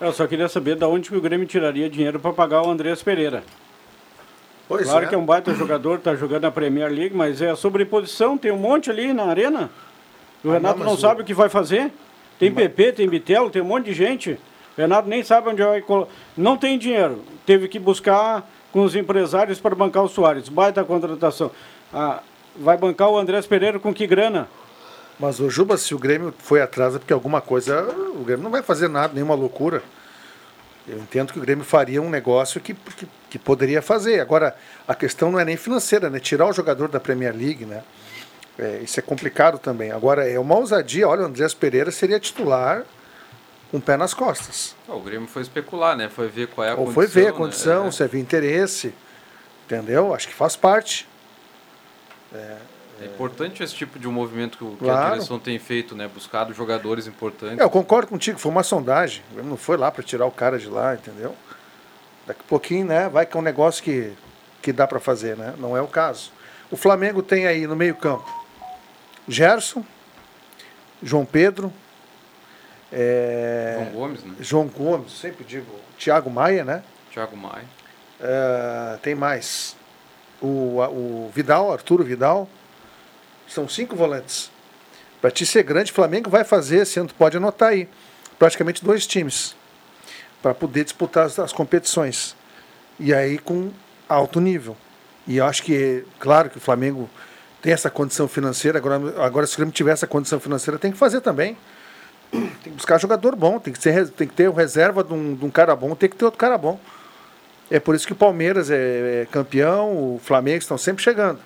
Eu 0.00 0.12
só 0.12 0.28
queria 0.28 0.48
saber 0.48 0.76
de 0.76 0.84
onde 0.84 1.12
o 1.12 1.20
Grêmio 1.20 1.44
tiraria 1.44 1.90
dinheiro 1.90 2.20
para 2.20 2.32
pagar 2.32 2.62
o 2.62 2.70
Andrés 2.70 3.02
Pereira. 3.02 3.42
Pois 4.68 4.86
claro 4.86 5.06
é. 5.06 5.08
que 5.08 5.14
é 5.14 5.18
um 5.18 5.24
baita 5.24 5.54
jogador, 5.54 5.98
tá 5.98 6.14
jogando 6.14 6.42
na 6.42 6.50
Premier 6.50 6.90
League, 6.90 7.16
mas 7.16 7.40
é 7.40 7.50
a 7.50 7.56
sobreposição, 7.56 8.36
tem 8.36 8.52
um 8.52 8.58
monte 8.58 8.90
ali 8.90 9.12
na 9.14 9.24
arena. 9.24 9.70
O 10.44 10.50
Ah, 10.50 10.54
Renato 10.54 10.78
não, 10.78 10.84
não, 10.84 10.92
mas 10.92 11.00
sabe 11.00 11.22
o 11.22 11.24
que 11.24 11.34
vai 11.34 11.48
fazer. 11.48 11.90
Tem 12.38 12.52
PP, 12.52 12.92
tem 12.92 13.08
Bitelo, 13.08 13.50
tem 13.50 13.62
um 13.62 13.64
monte 13.64 13.86
de 13.86 13.94
gente. 13.94 14.32
O 14.76 14.80
Renato 14.80 15.08
nem 15.08 15.22
sabe 15.24 15.48
onde 15.48 15.62
vai 15.62 15.80
colocar. 15.80 16.12
Não 16.36 16.56
tem 16.56 16.78
dinheiro. 16.78 17.24
Teve 17.44 17.66
que 17.66 17.78
buscar 17.78 18.48
com 18.70 18.84
os 18.84 18.94
empresários 18.94 19.58
para 19.58 19.74
bancar 19.74 20.04
o 20.04 20.08
Soares. 20.08 20.48
Baita 20.48 20.84
contratação. 20.84 21.50
Ah, 21.92 22.20
vai 22.54 22.76
bancar 22.76 23.08
o 23.08 23.18
Andrés 23.18 23.46
Pereira 23.46 23.78
com 23.80 23.92
que 23.92 24.06
grana? 24.06 24.48
Mas 25.18 25.40
o 25.40 25.50
Juba, 25.50 25.76
se 25.76 25.94
o 25.94 25.98
Grêmio 25.98 26.32
foi 26.38 26.62
atrás, 26.62 26.94
é 26.94 26.98
porque 26.98 27.12
alguma 27.12 27.40
coisa. 27.40 27.82
O 28.14 28.22
Grêmio 28.22 28.44
não 28.44 28.50
vai 28.52 28.62
fazer 28.62 28.88
nada, 28.88 29.14
nenhuma 29.14 29.34
loucura. 29.34 29.82
Eu 30.88 30.98
entendo 30.98 31.32
que 31.32 31.38
o 31.38 31.42
Grêmio 31.42 31.64
faria 31.64 32.00
um 32.00 32.08
negócio 32.08 32.60
que, 32.60 32.72
que, 32.74 33.06
que 33.30 33.38
poderia 33.38 33.82
fazer. 33.82 34.20
Agora, 34.20 34.56
a 34.86 34.94
questão 34.94 35.30
não 35.30 35.38
é 35.38 35.44
nem 35.44 35.56
financeira, 35.56 36.08
né? 36.08 36.18
Tirar 36.18 36.46
o 36.46 36.52
jogador 36.52 36.88
da 36.88 36.98
Premier 36.98 37.34
League, 37.36 37.66
né? 37.66 37.82
É, 38.58 38.78
isso 38.82 38.98
é 38.98 39.02
complicado 39.02 39.58
também. 39.58 39.92
Agora, 39.92 40.28
é 40.28 40.38
uma 40.38 40.56
ousadia. 40.56 41.06
Olha, 41.06 41.22
o 41.22 41.26
Andrés 41.26 41.52
Pereira 41.54 41.90
seria 41.90 42.18
titular 42.18 42.84
com 43.70 43.76
o 43.76 43.80
pé 43.80 43.96
nas 43.96 44.14
costas. 44.14 44.74
O 44.88 44.98
Grêmio 45.00 45.28
foi 45.28 45.42
especular, 45.42 45.94
né? 45.96 46.08
Foi 46.08 46.26
ver 46.28 46.48
qual 46.48 46.66
é 46.66 46.70
a 46.70 46.72
Ou 46.72 46.78
condição. 46.86 46.94
foi 46.94 47.06
ver 47.06 47.28
a 47.28 47.32
né? 47.32 47.36
condição, 47.36 47.86
É. 47.88 47.90
se 47.90 48.02
havia 48.02 48.20
interesse. 48.20 48.94
Entendeu? 49.66 50.14
Acho 50.14 50.26
que 50.26 50.34
faz 50.34 50.56
parte. 50.56 51.06
É 52.32 52.56
importante 53.06 53.62
esse 53.62 53.74
tipo 53.74 53.98
de 53.98 54.06
movimento 54.08 54.58
que, 54.58 54.64
o- 54.64 54.72
que 54.76 54.84
Claro. 54.84 55.06
a 55.06 55.10
direção 55.14 55.38
tem 55.38 55.58
feito, 55.58 55.94
né? 55.94 56.08
Buscado 56.12 56.52
jogadores 56.52 57.06
importantes. 57.06 57.58
É, 57.58 57.62
eu 57.62 57.70
concordo 57.70 58.08
contigo, 58.08 58.38
foi 58.38 58.50
uma 58.50 58.62
sondagem. 58.62 59.22
Não 59.34 59.56
foi 59.56 59.76
lá 59.76 59.90
para 59.90 60.02
tirar 60.02 60.26
o 60.26 60.30
cara 60.30 60.58
de 60.58 60.68
lá, 60.68 60.94
entendeu? 60.94 61.34
Daqui 62.26 62.40
a 62.44 62.48
pouquinho, 62.48 62.86
né, 62.86 63.08
vai 63.08 63.24
que 63.24 63.36
é 63.36 63.40
um 63.40 63.42
negócio 63.42 63.82
que, 63.82 64.12
que 64.60 64.72
dá 64.72 64.86
para 64.86 65.00
fazer, 65.00 65.36
né? 65.36 65.54
Não 65.58 65.76
é 65.76 65.80
o 65.80 65.86
caso. 65.86 66.30
O 66.70 66.76
Flamengo 66.76 67.22
tem 67.22 67.46
aí 67.46 67.66
no 67.66 67.74
meio-campo 67.74 68.28
Gerson, 69.26 69.82
João 71.02 71.24
Pedro, 71.24 71.72
é, 72.92 73.76
João 73.78 73.92
Gomes, 73.92 74.24
né? 74.24 74.34
João 74.40 74.66
Gomes, 74.66 75.12
sempre 75.12 75.44
digo, 75.44 75.66
Thiago 75.98 76.30
Maia, 76.30 76.64
né? 76.64 76.82
Thiago 77.12 77.36
Maia. 77.36 77.64
É, 78.20 78.98
tem 79.02 79.14
mais 79.14 79.76
o, 80.40 80.78
o 80.80 81.30
Vidal, 81.34 81.72
Arturo 81.72 82.02
Vidal. 82.04 82.48
São 83.48 83.68
cinco 83.68 83.96
volantes. 83.96 84.50
Para 85.20 85.30
ti 85.30 85.44
ser 85.44 85.62
grande, 85.64 85.90
o 85.90 85.94
Flamengo 85.94 86.30
vai 86.30 86.44
fazer, 86.44 86.82
esse 86.82 87.02
pode 87.18 87.36
anotar 87.36 87.70
aí, 87.70 87.88
praticamente 88.38 88.84
dois 88.84 89.06
times 89.06 89.56
para 90.42 90.54
poder 90.54 90.84
disputar 90.84 91.26
as, 91.26 91.38
as 91.38 91.52
competições. 91.52 92.36
E 92.98 93.12
aí 93.12 93.38
com 93.38 93.70
alto 94.08 94.40
nível. 94.40 94.76
E 95.26 95.36
eu 95.36 95.44
acho 95.44 95.62
que, 95.62 96.04
claro 96.18 96.48
que 96.48 96.58
o 96.58 96.60
Flamengo 96.60 97.08
tem 97.60 97.72
essa 97.72 97.90
condição 97.90 98.26
financeira, 98.28 98.78
agora, 98.78 99.24
agora 99.24 99.46
se 99.46 99.54
o 99.54 99.56
Grêmio 99.56 99.74
tiver 99.74 99.92
essa 99.92 100.06
condição 100.06 100.40
financeira, 100.40 100.78
tem 100.78 100.92
que 100.92 100.98
fazer 100.98 101.20
também. 101.20 101.56
Tem 102.30 102.50
que 102.64 102.70
buscar 102.70 103.00
jogador 103.00 103.34
bom, 103.34 103.58
tem 103.58 103.72
que, 103.72 103.80
ser, 103.80 104.06
tem 104.10 104.28
que 104.28 104.34
ter 104.34 104.52
reserva 104.52 105.02
de 105.02 105.14
um, 105.14 105.34
de 105.34 105.46
um 105.46 105.50
cara 105.50 105.74
bom, 105.74 105.94
tem 105.94 106.10
que 106.10 106.14
ter 106.14 106.26
outro 106.26 106.38
cara 106.38 106.58
bom. 106.58 106.78
É 107.70 107.80
por 107.80 107.94
isso 107.94 108.06
que 108.06 108.12
o 108.12 108.16
Palmeiras 108.16 108.70
é, 108.70 109.22
é 109.22 109.26
campeão, 109.30 110.14
o 110.14 110.20
Flamengo 110.22 110.58
estão 110.58 110.76
sempre 110.76 111.02
chegando. 111.02 111.40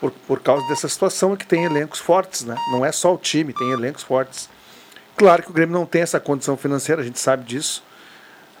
Por, 0.00 0.12
por 0.12 0.40
causa 0.40 0.66
dessa 0.68 0.88
situação 0.88 1.36
que 1.36 1.46
tem 1.46 1.64
elencos 1.64 1.98
fortes, 1.98 2.44
né? 2.44 2.56
Não 2.70 2.84
é 2.84 2.92
só 2.92 3.12
o 3.14 3.18
time, 3.18 3.52
tem 3.52 3.70
elencos 3.70 4.02
fortes. 4.02 4.48
Claro 5.16 5.42
que 5.42 5.50
o 5.50 5.52
Grêmio 5.52 5.76
não 5.76 5.84
tem 5.84 6.02
essa 6.02 6.20
condição 6.20 6.56
financeira, 6.56 7.02
a 7.02 7.04
gente 7.04 7.18
sabe 7.18 7.44
disso. 7.44 7.82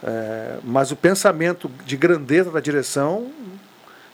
É, 0.02 0.58
mas 0.64 0.90
o 0.90 0.96
pensamento 0.96 1.70
de 1.84 1.96
grandeza 1.96 2.50
da 2.50 2.60
direção, 2.60 3.30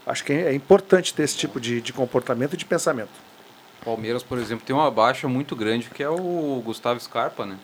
acho 0.06 0.24
que 0.24 0.32
é 0.32 0.54
importante 0.54 1.14
ter 1.14 1.22
esse 1.22 1.36
tipo 1.36 1.58
de, 1.58 1.80
de 1.80 1.92
comportamento 1.92 2.54
e 2.54 2.56
de 2.56 2.64
pensamento. 2.64 3.12
Palmeiras, 3.84 4.22
por 4.22 4.38
exemplo, 4.38 4.64
tem 4.64 4.74
uma 4.74 4.90
baixa 4.90 5.28
muito 5.28 5.54
grande 5.54 5.90
que 5.90 6.02
é 6.02 6.08
o 6.08 6.62
Gustavo 6.64 7.00
Scarpa, 7.00 7.44
né? 7.46 7.58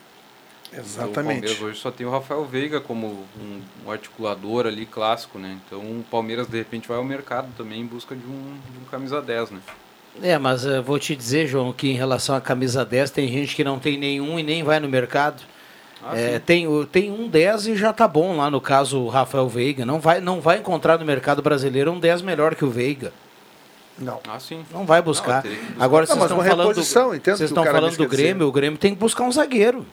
O 0.73 0.77
Exatamente. 0.79 1.15
Palmeiras 1.15 1.61
hoje 1.61 1.81
só 1.81 1.91
tem 1.91 2.07
o 2.07 2.11
Rafael 2.11 2.45
Veiga 2.45 2.81
como 2.81 3.27
um, 3.41 3.61
um 3.85 3.91
articulador 3.91 4.67
ali 4.67 4.87
clássico, 4.87 5.39
né? 5.39 5.59
Então 5.67 5.81
o 5.81 6.05
Palmeiras 6.09 6.47
de 6.47 6.57
repente 6.57 6.87
vai 6.87 6.97
ao 6.97 7.05
mercado 7.05 7.49
também 7.57 7.81
em 7.81 7.87
busca 7.87 8.15
de 8.15 8.25
um, 8.25 8.31
de 8.71 8.79
um 8.81 8.85
camisa 8.91 9.21
10, 9.21 9.51
né? 9.51 9.61
É, 10.23 10.39
mas 10.39 10.65
eu 10.65 10.83
vou 10.83 10.99
te 10.99 11.15
dizer, 11.17 11.47
João, 11.47 11.73
que 11.73 11.89
em 11.89 11.95
relação 11.95 12.35
à 12.37 12.41
camisa 12.41 12.85
10, 12.85 13.11
tem 13.11 13.29
gente 13.29 13.55
que 13.57 13.65
não 13.65 13.79
tem 13.79 13.99
nenhum 13.99 14.39
e 14.39 14.43
nem 14.43 14.63
vai 14.63 14.79
no 14.79 14.89
mercado. 14.89 15.43
Ah, 16.03 16.17
É, 16.17 16.39
tem, 16.39 16.67
o- 16.67 16.87
tem 16.87 17.11
um 17.11 17.29
10 17.29 17.67
e 17.67 17.77
já 17.77 17.93
tá 17.93 18.09
bom 18.09 18.37
lá 18.37 18.51
no 18.51 18.61
caso 18.61 19.01
o 19.01 19.09
Rafael 19.09 19.49
Veiga. 19.49 19.85
Não 19.85 20.01
vai, 20.01 20.21
não 20.21 20.41
vai 20.41 20.59
encontrar 20.59 20.99
no 20.99 21.05
mercado 21.05 21.43
brasileiro 21.43 21.93
um 21.93 21.99
10 22.01 22.23
melhor 22.23 22.55
que 22.55 22.65
o 22.65 22.71
Veiga. 22.71 23.13
Não. 23.99 24.19
Ah, 24.27 24.41
sim. 24.41 24.65
Não 24.73 24.87
vai 24.87 25.03
buscar. 25.03 25.45
Não, 25.45 25.51
buscar. 25.51 25.75
Agora 25.85 26.03
Não, 26.03 26.07
vocês 26.07 26.19
mas 26.19 26.31
estão 26.31 26.39
uma 26.39 26.45
falando, 26.45 26.69
do, 26.75 26.75
vocês 26.83 26.97
o 26.97 27.43
o 27.43 27.45
estão 27.45 27.65
falando 27.65 27.97
do. 27.97 28.09
Grêmio, 28.09 28.47
o 28.47 28.53
Grêmio 28.53 28.79
tem 28.79 28.95
que 28.95 29.01
buscar 29.01 29.25
um 29.25 29.33
zagueiro. 29.33 29.85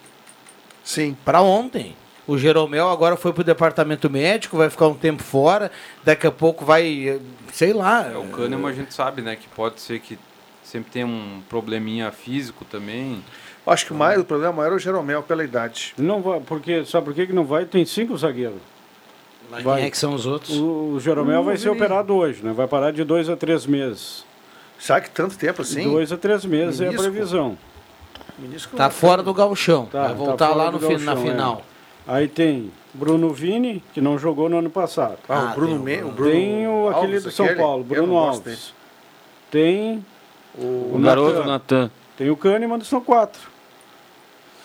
Sim. 0.88 1.18
Para 1.26 1.42
ontem. 1.42 1.94
O 2.26 2.38
Jeromel 2.38 2.90
agora 2.90 3.18
foi 3.18 3.34
pro 3.34 3.44
departamento 3.44 4.10
médico, 4.10 4.58
vai 4.58 4.70
ficar 4.70 4.88
um 4.88 4.94
tempo 4.94 5.22
fora, 5.22 5.70
daqui 6.04 6.26
a 6.26 6.32
pouco 6.32 6.66
vai, 6.66 7.22
sei 7.52 7.74
lá. 7.74 8.10
É, 8.12 8.18
o 8.18 8.26
Kahneman 8.30 8.70
a 8.70 8.74
gente 8.74 8.94
sabe, 8.94 9.22
né, 9.22 9.36
que 9.36 9.48
pode 9.50 9.80
ser 9.80 10.00
que 10.00 10.18
sempre 10.64 10.92
tem 10.92 11.04
um 11.06 11.42
probleminha 11.50 12.12
físico 12.12 12.66
também. 12.66 13.24
Acho 13.66 13.86
que 13.86 13.94
o, 13.94 13.96
mais, 13.96 14.20
o 14.20 14.26
problema 14.26 14.54
maior 14.54 14.74
é 14.74 14.76
o 14.76 14.80
Jeromel 14.80 15.24
pela 15.24 15.44
idade. 15.44 15.94
Não 15.98 16.22
vai, 16.22 16.40
porque, 16.40 16.86
sabe 16.86 17.06
por 17.06 17.14
que 17.14 17.28
que 17.28 17.34
não 17.34 17.44
vai? 17.44 17.66
Tem 17.66 17.86
cinco 17.86 18.18
zagueiros. 18.18 18.60
Mas 19.52 19.64
vai. 19.64 19.80
quem 19.80 19.88
é 19.88 19.92
que 19.92 19.98
são 19.98 20.14
os 20.14 20.26
outros? 20.26 20.58
O, 20.58 20.94
o 20.96 21.00
Jeromel 21.00 21.42
Hum, 21.42 21.46
vai 21.46 21.58
ser 21.58 21.70
operado 21.70 22.14
hoje, 22.14 22.44
né? 22.44 22.52
Vai 22.54 22.68
parar 22.68 22.92
de 22.92 23.04
dois 23.04 23.30
a 23.30 23.36
três 23.38 23.66
meses. 23.66 24.26
Será 24.80 25.02
que 25.02 25.10
tanto 25.10 25.38
tempo 25.38 25.62
assim? 25.62 25.84
Dois 25.84 26.12
a 26.12 26.18
três 26.18 26.46
meses 26.46 26.80
é 26.82 26.90
a 26.90 26.94
previsão. 26.94 27.58
Menisco 28.38 28.76
Tá 28.78 28.84
não- 28.86 28.92
fora 28.92 29.24
do 29.24 29.34
galchão. 29.34 29.86
Tá, 29.88 30.00
vai 30.02 30.10
tá 30.10 30.14
voltar 30.16 30.48
fora 30.50 30.58
lá 30.58 30.66
do 30.72 30.80
no 30.80 30.88
fi- 30.88 30.98
na 31.04 31.14
gauchão, 31.14 31.28
é. 31.28 31.32
final. 31.32 31.62
Aí 32.08 32.28
tem 32.28 32.72
Bruno 32.94 33.34
Vini, 33.34 33.84
que 33.94 34.00
não 34.00 34.18
jogou 34.18 34.48
no 34.48 34.58
ano 34.60 34.70
passado. 34.70 35.18
Ah, 35.28 35.50
Ah, 35.50 35.52
o 35.52 35.56
Bruno, 35.56 35.84
tem 35.84 36.02
o 36.04 36.08
o 36.08 36.12
Bruno 36.12 36.32
tem 36.32 36.68
o, 36.68 36.88
aquele 36.90 37.06
Alves, 37.06 37.24
do 37.24 37.32
São 37.32 37.46
aquele? 37.46 37.62
Paulo, 37.62 37.84
Bruno 37.84 38.16
Alves. 38.18 38.74
Tem 39.52 40.06
O, 40.58 40.94
o 40.96 41.00
garoto 41.04 41.34
Natan. 41.40 41.46
Natan. 41.48 41.92
Tem 42.18 42.30
o 42.30 42.38
Kahneman, 42.38 42.82
são 42.82 43.02
quatro. 43.02 43.42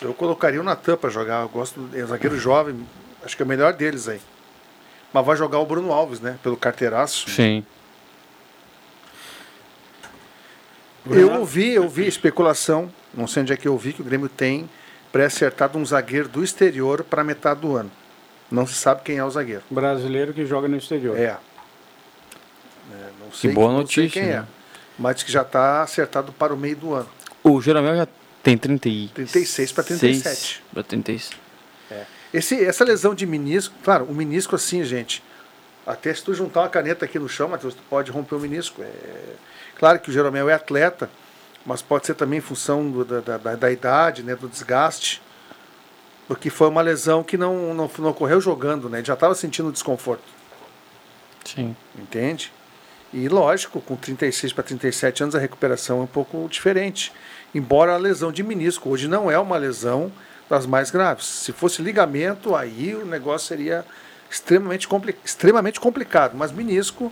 eu 0.01 0.13
colocaria 0.13 0.59
o 0.59 0.63
Natan 0.63 0.95
para 0.97 1.09
jogar. 1.09 1.41
Eu 1.43 1.49
gosto 1.49 1.79
do 1.79 1.97
é 1.99 2.03
um 2.03 2.07
zagueiro 2.07 2.37
jovem. 2.39 2.75
Acho 3.23 3.35
que 3.35 3.43
é 3.43 3.45
o 3.45 3.47
melhor 3.47 3.73
deles 3.73 4.07
aí. 4.07 4.19
Mas 5.13 5.25
vai 5.25 5.35
jogar 5.37 5.59
o 5.59 5.65
Bruno 5.65 5.91
Alves, 5.93 6.19
né? 6.19 6.37
Pelo 6.41 6.57
carteiraço. 6.57 7.29
Sim. 7.29 7.63
Eu 11.09 11.39
ouvi, 11.39 11.73
eu 11.73 11.87
vi 11.89 12.07
especulação, 12.07 12.89
não 13.13 13.27
sei 13.27 13.43
onde 13.43 13.53
é 13.53 13.57
que 13.57 13.67
eu 13.67 13.77
vi, 13.77 13.93
que 13.93 14.01
o 14.01 14.05
Grêmio 14.05 14.29
tem 14.29 14.69
pré-acertado 15.11 15.77
um 15.77 15.85
zagueiro 15.85 16.27
do 16.27 16.43
exterior 16.43 17.03
para 17.03 17.23
metade 17.23 17.61
do 17.61 17.75
ano. 17.75 17.91
Não 18.49 18.65
se 18.65 18.73
sabe 18.73 19.01
quem 19.03 19.17
é 19.17 19.23
o 19.23 19.29
zagueiro. 19.29 19.63
Brasileiro 19.69 20.33
que 20.33 20.45
joga 20.45 20.67
no 20.67 20.77
exterior. 20.77 21.17
É. 21.17 21.21
É, 21.31 21.39
não 23.19 23.31
sei, 23.31 23.51
boa 23.51 23.71
não 23.71 23.85
sei 23.87 24.03
notícia, 24.03 24.21
quem 24.21 24.31
é. 24.31 24.39
né? 24.39 24.47
Mas 24.97 25.15
diz 25.15 25.23
que 25.23 25.31
já 25.31 25.41
está 25.41 25.81
acertado 25.81 26.31
para 26.31 26.53
o 26.53 26.57
meio 26.57 26.75
do 26.75 26.93
ano. 26.93 27.09
O 27.43 27.61
Jeromel 27.61 27.95
já 27.95 28.07
tem 28.41 28.57
30 28.57 28.89
e... 28.89 29.07
36 29.09 29.71
pra 29.71 29.83
37. 29.83 30.63
Para 30.71 30.83
36. 30.83 31.43
Esse, 32.33 32.65
essa 32.65 32.83
lesão 32.83 33.13
de 33.13 33.27
menisco, 33.27 33.75
claro, 33.83 34.05
o 34.05 34.13
menisco 34.13 34.55
assim, 34.55 34.83
gente. 34.83 35.23
Até 35.85 36.11
se 36.13 36.23
tu 36.23 36.33
juntar 36.33 36.61
uma 36.61 36.69
caneta 36.69 37.05
aqui 37.05 37.19
no 37.19 37.29
chão, 37.29 37.47
Matheus, 37.47 37.75
tu 37.75 37.83
pode 37.89 38.09
romper 38.09 38.35
o 38.35 38.39
menisco. 38.39 38.81
É, 38.81 39.35
claro 39.77 39.99
que 39.99 40.09
o 40.09 40.13
Jeromel 40.13 40.49
é 40.49 40.53
atleta, 40.53 41.09
mas 41.65 41.81
pode 41.81 42.05
ser 42.05 42.13
também 42.15 42.39
em 42.39 42.41
função 42.41 42.89
do- 42.89 43.05
da, 43.05 43.19
da, 43.21 43.37
da- 43.37 43.55
da 43.55 43.71
idade, 43.71 44.23
né, 44.23 44.35
do 44.35 44.47
desgaste. 44.47 45.21
Porque 46.27 46.49
foi 46.49 46.69
uma 46.69 46.81
lesão 46.81 47.23
que 47.23 47.37
não, 47.37 47.73
não, 47.73 47.89
não 47.99 48.09
ocorreu 48.09 48.39
jogando, 48.39 48.89
né? 48.89 48.99
Ele 48.99 49.05
já 49.07 49.13
estava 49.13 49.35
sentindo 49.35 49.71
desconforto, 49.71 50.23
Sim. 51.45 51.75
entende? 51.97 52.51
E 53.13 53.27
lógico, 53.27 53.79
com 53.81 53.95
36 53.95 54.53
para 54.53 54.63
37 54.63 55.21
anos 55.23 55.35
a 55.35 55.39
recuperação 55.39 55.99
é 55.99 56.03
um 56.03 56.07
pouco 56.07 56.47
diferente. 56.49 57.11
Embora 57.53 57.93
a 57.93 57.97
lesão 57.97 58.31
de 58.31 58.41
menisco 58.41 58.89
hoje 58.89 59.07
não 59.07 59.29
é 59.29 59.37
uma 59.37 59.57
lesão 59.57 60.11
das 60.49 60.65
mais 60.65 60.89
graves. 60.89 61.25
Se 61.25 61.51
fosse 61.51 61.81
ligamento, 61.81 62.55
aí 62.55 62.95
o 62.95 63.05
negócio 63.05 63.47
seria 63.49 63.85
extremamente, 64.31 64.87
compli 64.87 65.15
extremamente 65.23 65.79
complicado. 65.79 66.33
Mas 66.35 66.51
menisco, 66.51 67.11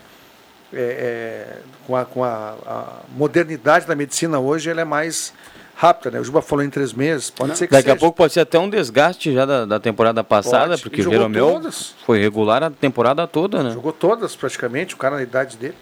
é, 0.73 0.79
é, 0.79 1.57
com, 1.85 1.95
a, 1.95 2.05
com 2.05 2.23
a, 2.23 2.55
a 2.65 2.85
modernidade 3.15 3.85
da 3.85 3.95
medicina 3.95 4.39
hoje, 4.39 4.69
ela 4.69 4.81
é 4.81 4.85
mais 4.85 5.33
rápida. 5.75 6.11
Né? 6.11 6.19
O 6.19 6.23
Juba 6.23 6.41
falou 6.41 6.63
em 6.63 6.69
três 6.69 6.93
meses, 6.93 7.29
pode 7.29 7.57
ser 7.57 7.67
que 7.67 7.73
Daqui 7.73 7.89
a 7.89 7.93
seja. 7.93 7.99
pouco 7.99 8.15
pode 8.17 8.33
ser 8.33 8.41
até 8.41 8.59
um 8.59 8.69
desgaste 8.69 9.33
já 9.33 9.45
da, 9.45 9.65
da 9.65 9.79
temporada 9.79 10.23
passada, 10.23 10.69
Pode. 10.69 10.83
porque 10.83 11.01
o 11.01 11.03
jogou 11.03 11.17
Jeromel 11.19 11.51
todas. 11.53 11.95
foi 12.05 12.19
regular 12.19 12.63
a 12.63 12.69
temporada 12.69 13.25
toda, 13.27 13.63
né? 13.63 13.71
Jogou 13.71 13.91
todas 13.91 14.35
praticamente, 14.35 14.93
o 14.93 14.97
cara 14.97 15.15
na 15.15 15.23
idade 15.23 15.57
dele. 15.57 15.75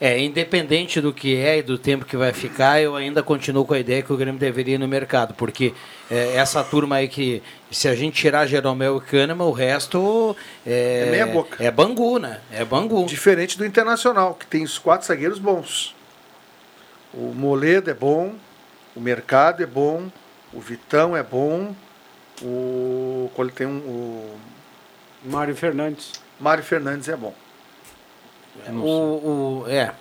É, 0.00 0.18
independente 0.18 1.00
do 1.00 1.12
que 1.12 1.36
é 1.36 1.58
e 1.58 1.62
do 1.62 1.78
tempo 1.78 2.04
que 2.04 2.16
vai 2.16 2.32
ficar, 2.32 2.82
eu 2.82 2.96
ainda 2.96 3.22
continuo 3.22 3.64
com 3.64 3.72
a 3.72 3.78
ideia 3.78 4.02
que 4.02 4.12
o 4.12 4.16
Grêmio 4.16 4.40
deveria 4.40 4.74
ir 4.74 4.78
no 4.78 4.88
mercado, 4.88 5.32
porque 5.34 5.72
é, 6.12 6.36
essa 6.36 6.62
turma 6.62 6.96
aí 6.96 7.08
que, 7.08 7.42
se 7.70 7.88
a 7.88 7.94
gente 7.94 8.14
tirar 8.20 8.46
Jeromel 8.46 8.98
e 8.98 9.00
Kahneman, 9.00 9.46
o 9.46 9.50
resto 9.52 10.36
é, 10.66 11.04
É 11.06 11.10
meia 11.10 11.26
boca. 11.26 11.62
É 11.64 11.70
Bangu, 11.70 12.18
né? 12.18 12.40
É 12.52 12.64
Bangu. 12.64 13.06
Diferente 13.06 13.56
do 13.56 13.64
Internacional, 13.64 14.34
que 14.34 14.46
tem 14.46 14.62
os 14.62 14.76
quatro 14.78 15.06
zagueiros 15.06 15.38
bons. 15.38 15.94
O 17.14 17.32
Moledo 17.34 17.90
é 17.90 17.94
bom, 17.94 18.34
o 18.94 19.00
Mercado 19.00 19.62
é 19.62 19.66
bom, 19.66 20.08
o 20.52 20.60
Vitão 20.60 21.16
é 21.16 21.22
bom, 21.22 21.74
o. 22.42 23.30
qual 23.34 23.48
tem 23.48 23.66
um, 23.66 23.78
o 23.78 24.36
Mário 25.24 25.54
Fernandes. 25.56 26.12
Mário 26.38 26.62
Fernandes 26.64 27.08
é 27.08 27.16
bom. 27.16 27.34
O, 28.68 29.62
o- 29.64 29.64
é, 29.68 29.92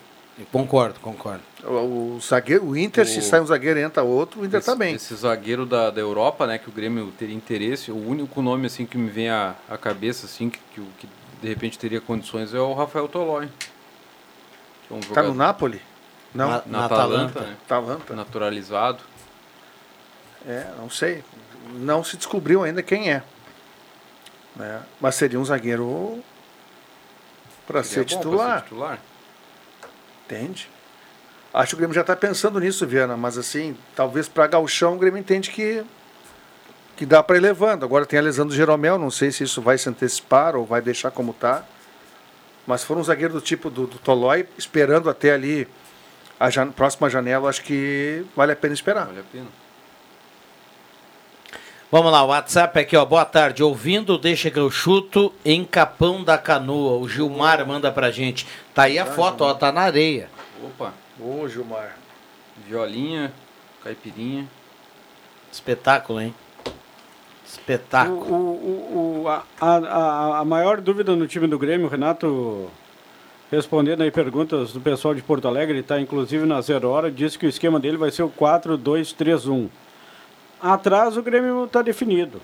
concordo, 0.51 0.99
concordo. 0.99 1.41
O, 1.63 2.15
o 2.15 2.19
zagueiro, 2.19 2.65
o 2.65 2.75
Inter, 2.77 3.05
se 3.07 3.19
O- 3.19 3.21
sai 3.21 3.39
um 3.39 3.45
zagueiro 3.45 3.79
e 3.79 3.83
entra 3.83 4.01
outro, 4.01 4.41
o 4.41 4.45
Inter 4.45 4.59
esse, 4.59 4.65
tá 4.65 4.75
bem. 4.75 4.95
Esse 4.95 5.13
zagueiro 5.15 5.65
da, 5.65 5.91
da 5.91 6.01
Europa, 6.01 6.47
né, 6.47 6.57
que 6.57 6.67
o 6.67 6.71
Grêmio 6.71 7.11
teria 7.17 7.35
interesse, 7.35 7.91
o 7.91 7.97
único 7.97 8.41
nome 8.41 8.65
assim 8.65 8.85
que 8.85 8.97
me 8.97 9.09
vem 9.09 9.29
à, 9.29 9.53
à 9.69 9.77
cabeça 9.77 10.25
assim 10.25 10.49
que, 10.49 10.59
que, 10.73 10.81
que 10.99 11.09
de 11.41 11.47
repente 11.47 11.77
teria 11.77 12.01
condições 12.01 12.53
é 12.53 12.59
o 12.59 12.73
Rafael 12.73 13.07
Tolói. 13.07 13.47
Que 14.87 14.93
é 14.93 14.97
um 14.97 14.99
Tá 15.01 15.21
no 15.21 15.35
Napoli? 15.35 15.79
Não, 16.33 16.49
Na- 16.49 16.63
na 16.65 16.85
Atalanta, 16.85 17.41
né, 17.41 17.55
Atalanta. 17.65 18.15
naturalizado. 18.15 19.03
É, 20.47 20.65
não 20.79 20.89
sei. 20.89 21.23
Não 21.75 22.03
se 22.03 22.17
descobriu 22.17 22.63
ainda 22.63 22.81
quem 22.81 23.11
é. 23.11 23.21
Né? 24.55 24.81
Mas 24.99 25.13
seria 25.15 25.39
um 25.39 25.45
zagueiro 25.45 26.23
para 27.67 27.83
ser, 27.83 27.95
ser 27.99 28.05
titular. 28.05 28.65
Entende? 30.25 30.67
Acho 31.53 31.69
que 31.69 31.75
o 31.75 31.77
Grêmio 31.79 31.93
já 31.93 32.01
está 32.01 32.15
pensando 32.15 32.59
nisso, 32.59 32.87
Viana, 32.87 33.17
mas 33.17 33.37
assim, 33.37 33.75
talvez 33.95 34.27
para 34.29 34.47
Galchão 34.47 34.95
o 34.95 34.97
Grêmio 34.97 35.19
entende 35.19 35.49
que, 35.49 35.83
que 36.95 37.05
dá 37.05 37.21
para 37.21 37.35
ir 37.37 37.41
levando. 37.41 37.83
Agora 37.83 38.05
tem 38.05 38.17
a 38.17 38.21
lesão 38.21 38.47
do 38.47 38.55
Jeromel, 38.55 38.97
não 38.97 39.11
sei 39.11 39.31
se 39.31 39.43
isso 39.43 39.61
vai 39.61 39.77
se 39.77 39.89
antecipar 39.89 40.55
ou 40.55 40.65
vai 40.65 40.81
deixar 40.81 41.11
como 41.11 41.33
tá. 41.33 41.63
Mas 42.65 42.81
se 42.81 42.87
for 42.87 42.97
um 42.97 43.03
zagueiro 43.03 43.33
do 43.33 43.41
tipo 43.41 43.69
do, 43.69 43.85
do 43.85 43.97
Tolói, 43.99 44.47
esperando 44.57 45.09
até 45.09 45.33
ali 45.33 45.67
a 46.39 46.49
jan- 46.49 46.71
próxima 46.71 47.09
janela, 47.09 47.49
acho 47.49 47.63
que 47.63 48.23
vale 48.35 48.53
a 48.53 48.55
pena 48.55 48.73
esperar. 48.73 49.07
Vale 49.07 49.19
a 49.19 49.23
pena. 49.29 49.47
Vamos 51.91 52.09
lá, 52.11 52.23
o 52.23 52.27
WhatsApp 52.27 52.79
aqui, 52.79 52.95
ó. 52.95 53.03
Boa 53.03 53.25
tarde. 53.25 53.61
Ouvindo, 53.61 54.17
deixa 54.17 54.49
que 54.49 54.57
eu 54.57 54.71
chuto 54.71 55.33
em 55.43 55.65
Capão 55.65 56.23
da 56.23 56.37
Canoa. 56.37 56.97
O 56.97 57.09
Gilmar 57.09 57.65
manda 57.67 57.91
pra 57.91 58.09
gente. 58.11 58.47
Tá 58.73 58.83
aí 58.83 58.97
a 58.97 59.05
foto, 59.05 59.41
ó, 59.43 59.53
tá 59.53 59.73
na 59.73 59.81
areia. 59.81 60.29
Opa, 60.63 60.93
Ô, 61.21 61.47
Gilmar. 61.47 61.95
violinha, 62.67 63.31
caipirinha. 63.83 64.47
Espetáculo, 65.51 66.19
hein? 66.21 66.33
Espetáculo. 67.45 68.19
o, 68.21 68.33
o, 68.33 69.21
o- 69.23 69.27
a, 69.27 69.43
a, 69.59 70.39
a 70.39 70.45
maior 70.45 70.79
dúvida 70.81 71.15
no 71.15 71.27
time 71.27 71.47
do 71.47 71.59
Grêmio, 71.59 71.87
Renato, 71.89 72.69
respondendo 73.51 74.01
aí 74.01 74.09
perguntas 74.11 74.71
do 74.73 74.79
pessoal 74.79 75.13
de 75.13 75.21
Porto 75.21 75.47
Alegre, 75.47 75.73
ele 75.73 75.81
está 75.81 75.99
inclusive 75.99 76.45
na 76.45 76.61
zero 76.61 76.89
hora, 76.89 77.11
disse 77.11 77.37
que 77.37 77.45
o 77.45 77.49
esquema 77.49 77.79
dele 77.79 77.97
vai 77.97 78.09
ser 78.11 78.23
o 78.23 78.29
4-2-3-1. 78.29 79.67
Atrás 80.61 81.17
o 81.17 81.23
Grêmio 81.23 81.65
está 81.65 81.81
definido. 81.81 82.41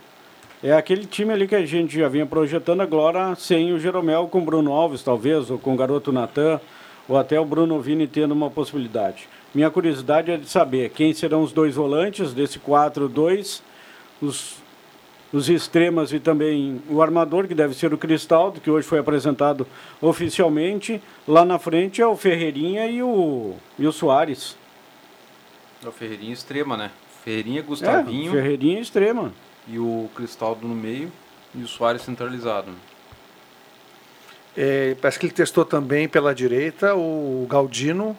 É 0.61 0.73
aquele 0.73 1.05
time 1.05 1.31
ali 1.31 1.47
que 1.47 1.55
a 1.55 1.65
gente 1.65 1.97
já 1.97 2.09
vinha 2.09 2.25
projetando 2.25 2.81
agora 2.81 3.35
sem 3.35 3.71
o 3.73 3.79
Jeromel 3.79 4.27
com 4.27 4.39
o 4.39 4.45
Bruno 4.45 4.73
Alves, 4.73 5.03
talvez, 5.03 5.49
ou 5.51 5.59
com 5.59 5.73
o 5.73 5.77
garoto 5.77 6.11
Natan, 6.11 6.59
ou 7.07 7.17
até 7.17 7.39
o 7.39 7.45
Bruno 7.45 7.79
Vini 7.81 8.07
tendo 8.07 8.33
uma 8.33 8.49
possibilidade. 8.49 9.27
Minha 9.53 9.69
curiosidade 9.69 10.31
é 10.31 10.37
de 10.37 10.47
saber 10.49 10.89
quem 10.89 11.13
serão 11.13 11.41
os 11.41 11.51
dois 11.51 11.75
volantes 11.75 12.33
desse 12.33 12.59
4-2, 12.59 13.61
os, 14.21 14.55
os 15.31 15.49
extremas 15.49 16.11
e 16.11 16.19
também 16.19 16.81
o 16.89 17.01
armador, 17.01 17.47
que 17.47 17.55
deve 17.55 17.73
ser 17.73 17.93
o 17.93 17.97
Cristaldo, 17.97 18.59
que 18.59 18.69
hoje 18.69 18.87
foi 18.87 18.99
apresentado 18.99 19.65
oficialmente. 20.01 21.01
Lá 21.27 21.45
na 21.45 21.57
frente 21.57 22.01
é 22.01 22.07
o 22.07 22.15
Ferreirinha 22.15 22.87
e 22.87 23.01
o, 23.01 23.55
e 23.79 23.87
o 23.87 23.91
Soares. 23.91 24.57
É 25.83 25.87
o 25.87 25.91
Ferreirinha 25.91 26.33
extrema, 26.33 26.75
né? 26.75 26.91
Ferreirinha, 27.23 27.59
É, 27.59 27.63
Gustavinho 27.63 28.31
Ferreirinha 28.31 28.79
extrema. 28.79 29.31
e 29.67 29.77
o 29.79 30.09
Cristaldo 30.15 30.67
no 30.67 30.73
meio 30.75 31.11
e 31.53 31.61
o 31.61 31.67
Soares 31.67 32.01
centralizado. 32.01 32.71
É, 34.57 34.95
parece 34.99 35.19
que 35.19 35.25
ele 35.27 35.33
testou 35.33 35.63
também 35.63 36.09
pela 36.09 36.33
direita 36.33 36.95
o 36.95 37.45
Galdino 37.47 38.17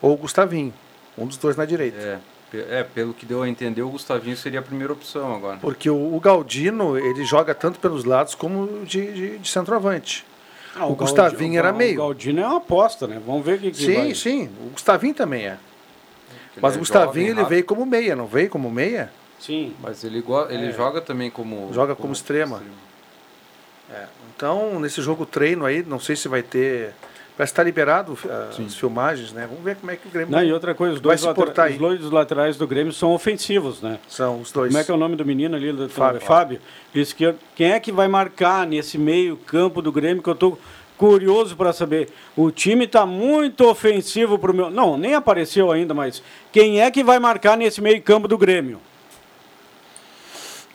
ou 0.00 0.12
o 0.12 0.16
Gustavinho. 0.16 0.72
Um 1.18 1.26
dos 1.26 1.36
dois 1.36 1.56
na 1.56 1.64
direita. 1.64 2.20
É, 2.54 2.80
é, 2.80 2.84
pelo 2.84 3.12
que 3.12 3.26
deu 3.26 3.42
a 3.42 3.48
entender, 3.48 3.82
o 3.82 3.88
Gustavinho 3.90 4.36
seria 4.36 4.60
a 4.60 4.62
primeira 4.62 4.92
opção 4.92 5.34
agora. 5.34 5.58
Porque 5.60 5.90
o, 5.90 6.14
o 6.14 6.20
Galdino, 6.20 6.96
ele 6.96 7.24
joga 7.24 7.54
tanto 7.54 7.80
pelos 7.80 8.04
lados 8.04 8.34
como 8.34 8.84
de, 8.84 9.12
de, 9.12 9.38
de 9.38 9.48
centroavante. 9.48 10.24
Ah, 10.76 10.86
O 10.86 10.94
Gustavinho 10.94 11.58
era 11.58 11.72
o 11.72 11.76
meio. 11.76 11.96
Galdino 11.98 12.40
é 12.40 12.46
uma 12.46 12.58
aposta, 12.58 13.06
né? 13.06 13.20
Vamos 13.26 13.44
ver 13.44 13.56
o 13.56 13.58
que, 13.58 13.70
que 13.72 13.76
sim, 13.76 13.94
vai. 13.94 14.14
sim. 14.14 14.50
O 14.64 14.70
Gustavinho 14.70 15.14
também 15.14 15.46
é. 15.46 15.58
Mas 16.60 16.74
é 16.74 16.76
o 16.76 16.78
Gustavinho 16.78 17.06
jovem, 17.12 17.24
ele 17.24 17.32
rápido, 17.34 17.48
veio 17.48 17.64
como 17.64 17.84
meia, 17.86 18.16
não 18.16 18.26
veio 18.26 18.48
como 18.48 18.70
meia? 18.70 19.10
Sim. 19.38 19.74
Mas 19.80 20.04
ele, 20.04 20.24
ele 20.50 20.66
É. 20.68 20.72
joga 20.72 21.00
também 21.00 21.30
como. 21.30 21.70
Joga 21.72 21.94
como 21.94 22.12
extrema. 22.12 22.62
Então, 24.42 24.80
nesse 24.80 25.00
jogo 25.00 25.24
treino 25.24 25.64
aí, 25.64 25.84
não 25.86 26.00
sei 26.00 26.16
se 26.16 26.26
vai 26.26 26.42
ter. 26.42 26.92
Parece 27.36 27.52
que 27.52 27.60
está 27.60 27.62
liberado 27.62 28.18
ah, 28.28 28.48
as 28.50 28.74
filmagens, 28.74 29.32
né? 29.32 29.46
Vamos 29.48 29.62
ver 29.62 29.76
como 29.76 29.92
é 29.92 29.94
que 29.94 30.08
o 30.08 30.10
Grêmio 30.10 30.32
Não, 30.32 30.42
e 30.42 30.52
outra 30.52 30.74
coisa, 30.74 30.96
os 30.96 31.00
vai 31.00 31.16
dois, 31.16 31.72
os 31.74 31.78
dois 31.78 32.00
laterais 32.10 32.56
do 32.56 32.66
Grêmio 32.66 32.92
são 32.92 33.12
ofensivos, 33.12 33.80
né? 33.80 34.00
São 34.08 34.40
os 34.40 34.50
dois. 34.50 34.72
Como 34.72 34.80
é 34.80 34.84
que 34.84 34.90
é 34.90 34.94
o 34.94 34.96
nome 34.96 35.14
do 35.14 35.24
menino 35.24 35.54
ali? 35.54 35.72
Do, 35.72 35.88
Fábio. 35.88 36.20
Fábio. 36.20 36.60
Que 36.92 37.34
quem 37.54 37.70
é 37.70 37.78
que 37.78 37.92
vai 37.92 38.08
marcar 38.08 38.66
nesse 38.66 38.98
meio 38.98 39.36
campo 39.36 39.80
do 39.80 39.92
Grêmio 39.92 40.20
que 40.20 40.28
eu 40.28 40.34
tô 40.34 40.58
curioso 40.98 41.56
para 41.56 41.72
saber. 41.72 42.08
O 42.36 42.50
time 42.50 42.86
está 42.86 43.06
muito 43.06 43.64
ofensivo 43.68 44.40
pro 44.40 44.52
meu. 44.52 44.70
Não, 44.72 44.96
nem 44.98 45.14
apareceu 45.14 45.70
ainda, 45.70 45.94
mas 45.94 46.20
quem 46.50 46.80
é 46.80 46.90
que 46.90 47.04
vai 47.04 47.20
marcar 47.20 47.56
nesse 47.56 47.80
meio 47.80 48.02
campo 48.02 48.26
do 48.26 48.36
Grêmio? 48.36 48.80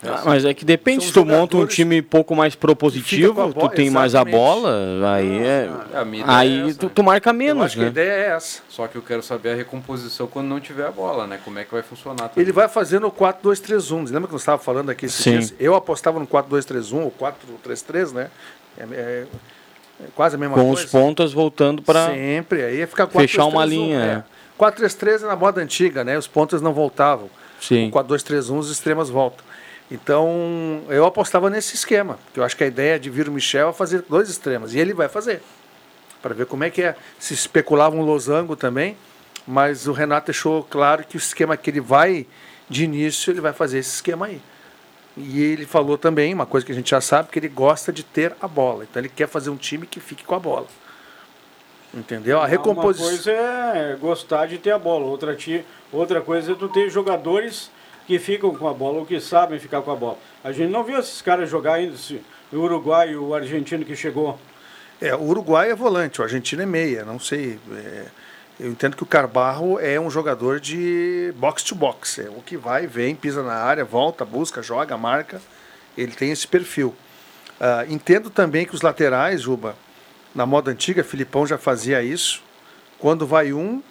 Ah, 0.03 0.21
mas 0.25 0.45
é 0.45 0.53
que 0.53 0.63
depende, 0.63 1.05
se 1.05 1.11
tu 1.11 1.25
monta 1.25 1.57
um 1.57 1.65
time 1.65 1.99
um 2.01 2.03
pouco 2.03 2.35
mais 2.35 2.53
com 2.53 2.61
propositivo, 2.61 3.33
bola, 3.33 3.53
tu 3.53 3.69
tem 3.69 3.89
mais 3.89 4.13
a 4.13 4.19
exatamente. 4.19 4.35
bola, 4.37 5.15
aí 5.15 5.37
é. 5.43 5.69
É, 5.93 5.97
a 5.97 6.05
minha 6.05 6.23
ideia 6.23 6.35
é 6.35 6.39
Aí 6.39 6.69
essa, 6.69 6.79
tu, 6.79 6.85
né? 6.85 6.91
tu 6.93 7.03
marca 7.03 7.29
Eu 7.31 7.33
menos, 7.33 7.63
acho 7.65 7.75
que 7.75 7.81
a 7.81 7.85
né? 7.85 7.89
ideia 7.89 8.11
é 8.11 8.25
essa. 8.35 8.61
Só 8.69 8.87
que 8.87 8.95
eu 8.95 9.01
quero 9.01 9.23
saber 9.23 9.53
a 9.53 9.55
recomposição 9.55 10.27
quando 10.27 10.45
não 10.47 10.59
tiver 10.59 10.85
a 10.85 10.91
bola, 10.91 11.25
né? 11.25 11.39
Como 11.43 11.57
é 11.57 11.63
que 11.63 11.71
vai 11.71 11.81
funcionar 11.81 12.29
também. 12.29 12.43
Ele 12.43 12.51
vai 12.51 12.67
fazer 12.69 12.99
no 12.99 13.11
4-2-3-1. 13.11 14.05
Lembra 14.11 14.27
que 14.27 14.33
nós 14.33 14.41
estávamos 14.41 14.63
falando 14.63 14.89
aqui 14.91 15.07
esses 15.07 15.23
Sim. 15.23 15.31
dias? 15.39 15.53
Eu 15.59 15.73
apostava 15.73 16.19
no 16.19 16.27
4-2-3-1 16.27 16.93
ou 17.03 17.11
4-3-3, 17.11 18.11
né? 18.13 18.29
É, 18.77 18.83
é- 18.83 19.25
é 19.99 20.05
quase 20.15 20.35
a 20.35 20.37
mesma 20.37 20.53
Com 20.55 20.67
coisa. 20.67 20.83
os 20.83 20.91
pontas 20.91 21.33
voltando 21.33 21.81
para 21.81 22.05
Sempre. 22.13 22.63
Aí 22.63 22.77
ia 22.77 22.87
ficar 22.87 23.07
4-2-3-1. 23.07 23.21
Fechar 23.21 23.45
uma 23.45 23.65
linha, 23.65 23.99
É. 23.99 24.23
4-3-3 24.63 25.23
é 25.23 25.25
na 25.27 25.35
moda 25.35 25.59
antiga, 25.59 26.03
né? 26.03 26.15
Os 26.19 26.27
pontas 26.27 26.61
não 26.61 26.71
voltavam. 26.71 27.29
Sim. 27.59 27.87
O 27.87 27.91
4-2-3-1 27.91 28.59
os 28.59 28.69
extremas 28.69 29.09
voltam. 29.09 29.46
Então, 29.89 30.83
eu 30.89 31.05
apostava 31.05 31.49
nesse 31.49 31.75
esquema. 31.75 32.19
Que 32.33 32.39
eu 32.39 32.43
acho 32.43 32.55
que 32.55 32.63
a 32.63 32.67
ideia 32.67 32.99
de 32.99 33.09
vir 33.09 33.29
o 33.29 33.31
Michel 33.31 33.69
é 33.69 33.73
fazer 33.73 34.03
dois 34.07 34.29
extremos. 34.29 34.73
E 34.73 34.79
ele 34.79 34.93
vai 34.93 35.07
fazer. 35.07 35.41
Para 36.21 36.33
ver 36.33 36.45
como 36.45 36.63
é 36.63 36.69
que 36.69 36.81
é. 36.81 36.95
Se 37.17 37.33
especulava 37.33 37.95
um 37.95 38.01
losango 38.01 38.55
também. 38.55 38.97
Mas 39.47 39.87
o 39.87 39.93
Renato 39.93 40.27
deixou 40.27 40.61
claro 40.63 41.05
que 41.05 41.15
o 41.15 41.19
esquema 41.19 41.55
que 41.55 41.69
ele 41.69 41.79
vai, 41.79 42.27
de 42.69 42.83
início, 42.83 43.31
ele 43.31 43.39
vai 43.39 43.53
fazer 43.53 43.79
esse 43.79 43.95
esquema 43.95 44.25
aí. 44.25 44.41
E 45.15 45.41
ele 45.41 45.65
falou 45.65 45.97
também, 45.97 46.33
uma 46.33 46.45
coisa 46.45 46.65
que 46.65 46.71
a 46.71 46.75
gente 46.75 46.91
já 46.91 46.99
sabe, 46.99 47.29
que 47.29 47.39
ele 47.39 47.47
gosta 47.47 47.91
de 47.93 48.03
ter 48.03 48.35
a 48.41 48.47
bola. 48.47 48.83
Então 48.83 49.01
ele 49.01 49.09
quer 49.09 49.27
fazer 49.27 49.49
um 49.49 49.55
time 49.55 49.87
que 49.87 50.01
fique 50.01 50.23
com 50.23 50.35
a 50.35 50.39
bola. 50.39 50.67
Entendeu? 51.93 52.39
A 52.39 52.45
recomposição. 52.45 53.07
Uma 53.07 53.15
coisa 53.15 53.31
é 53.31 53.97
gostar 53.99 54.45
de 54.47 54.57
ter 54.57 54.71
a 54.71 54.77
bola, 54.77 55.05
outra, 55.05 55.33
ti, 55.35 55.65
outra 55.91 56.21
coisa 56.21 56.51
é 56.51 56.55
tu 56.55 56.67
ter 56.67 56.89
jogadores 56.89 57.71
que 58.07 58.17
ficam 58.17 58.55
com 58.55 58.67
a 58.67 58.73
bola 58.73 58.99
ou 58.99 59.05
que 59.05 59.19
sabem 59.19 59.59
ficar 59.59 59.81
com 59.81 59.91
a 59.91 59.95
bola. 59.95 60.17
A 60.41 60.53
gente 60.53 60.71
não 60.71 60.83
viu 60.83 60.97
esses 60.97 61.21
caras 61.21 61.49
jogar 61.49 61.73
ainda, 61.73 61.93
o 62.53 62.55
Uruguai 62.55 63.11
e 63.11 63.17
o 63.17 63.35
argentino 63.35 63.83
que 63.83 63.95
chegou. 63.95 64.39
É, 65.01 65.13
o 65.13 65.23
Uruguai 65.23 65.69
é 65.69 65.75
volante, 65.75 66.21
o 66.21 66.23
argentino 66.23 66.61
é 66.61 66.65
meia, 66.65 67.03
não 67.03 67.19
sei. 67.19 67.59
é, 67.73 68.05
eu 68.59 68.71
entendo 68.71 68.95
que 68.95 69.03
o 69.03 69.05
Carbarro 69.05 69.77
é 69.79 69.99
um 69.99 70.09
jogador 70.09 70.59
de 70.59 71.31
box 71.35 71.61
to 71.63 71.75
box, 71.75 72.19
é 72.19 72.29
o 72.29 72.41
que 72.41 72.57
vai, 72.57 72.87
vem, 72.87 73.13
pisa 73.13 73.43
na 73.43 73.53
área, 73.53 73.85
volta, 73.85 74.25
busca, 74.25 74.63
joga, 74.63 74.97
marca. 74.97 75.39
Ele 75.95 76.13
tem 76.13 76.31
esse 76.31 76.47
perfil. 76.47 76.95
Ah, 77.59 77.85
entendo 77.87 78.29
também 78.29 78.65
que 78.65 78.73
os 78.73 78.81
laterais, 78.81 79.41
Juba, 79.41 79.75
na 80.33 80.45
moda 80.45 80.71
antiga, 80.71 81.03
Filipão 81.03 81.45
já 81.45 81.57
fazia 81.57 82.01
isso. 82.01 82.41
Quando 82.97 83.27
vai 83.27 83.53
um, 83.53 83.83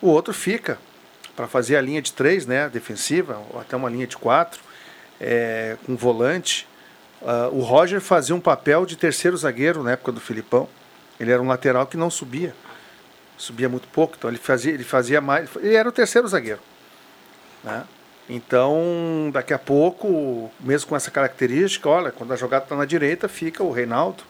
o 0.00 0.08
outro 0.08 0.32
fica 0.32 0.78
para 1.40 1.48
fazer 1.48 1.76
a 1.76 1.80
linha 1.80 2.02
de 2.02 2.12
três, 2.12 2.44
né, 2.44 2.68
defensiva, 2.68 3.40
ou 3.50 3.58
até 3.58 3.74
uma 3.74 3.88
linha 3.88 4.06
de 4.06 4.14
quatro, 4.14 4.60
é, 5.18 5.78
com 5.86 5.96
volante. 5.96 6.68
Ah, 7.24 7.48
o 7.50 7.60
Roger 7.60 7.98
fazia 7.98 8.34
um 8.34 8.40
papel 8.40 8.84
de 8.84 8.94
terceiro 8.94 9.34
zagueiro 9.38 9.82
na 9.82 9.92
época 9.92 10.12
do 10.12 10.20
Filipão. 10.20 10.68
Ele 11.18 11.32
era 11.32 11.40
um 11.40 11.48
lateral 11.48 11.86
que 11.86 11.96
não 11.96 12.10
subia. 12.10 12.54
subia 13.38 13.70
muito 13.70 13.88
pouco, 13.88 14.16
então 14.18 14.28
ele 14.28 14.36
fazia, 14.36 14.74
ele 14.74 14.84
fazia 14.84 15.18
mais. 15.18 15.48
Ele 15.56 15.74
era 15.74 15.88
o 15.88 15.92
terceiro 15.92 16.28
zagueiro. 16.28 16.60
Né? 17.64 17.84
Então, 18.28 19.30
daqui 19.32 19.54
a 19.54 19.58
pouco, 19.58 20.52
mesmo 20.60 20.90
com 20.90 20.96
essa 20.96 21.10
característica, 21.10 21.88
olha, 21.88 22.12
quando 22.12 22.34
a 22.34 22.36
jogada 22.36 22.64
está 22.64 22.76
na 22.76 22.84
direita, 22.84 23.30
fica 23.30 23.64
o 23.64 23.72
Reinaldo 23.72 24.24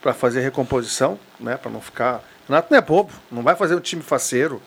para 0.00 0.14
fazer 0.14 0.42
recomposição, 0.42 1.18
né? 1.40 1.56
Para 1.56 1.72
não 1.72 1.80
ficar. 1.80 2.22
O 2.44 2.52
Renato 2.52 2.68
não 2.70 2.78
é 2.78 2.80
bobo, 2.80 3.12
não 3.32 3.42
vai 3.42 3.56
fazer 3.56 3.74
um 3.74 3.80
time 3.80 4.00
faceiro, 4.00 4.62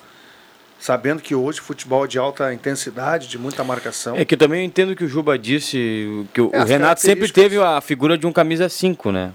sabendo 0.79 1.21
que 1.21 1.35
hoje 1.35 1.59
futebol 1.59 2.05
é 2.05 2.07
de 2.07 2.17
alta 2.17 2.53
intensidade, 2.53 3.27
de 3.27 3.37
muita 3.37 3.63
marcação. 3.63 4.15
É 4.15 4.23
que 4.25 4.35
eu 4.35 4.39
também 4.39 4.65
entendo 4.65 4.95
que 4.95 5.03
o 5.03 5.07
Juba 5.07 5.37
disse 5.37 6.25
que 6.33 6.41
o, 6.41 6.49
É, 6.53 6.61
o 6.61 6.65
Renato 6.65 7.01
sempre 7.01 7.31
teve 7.31 7.57
a 7.61 7.81
figura 7.81 8.17
de 8.17 8.25
um 8.25 8.31
camisa 8.31 8.69
5, 8.69 9.11
né? 9.11 9.31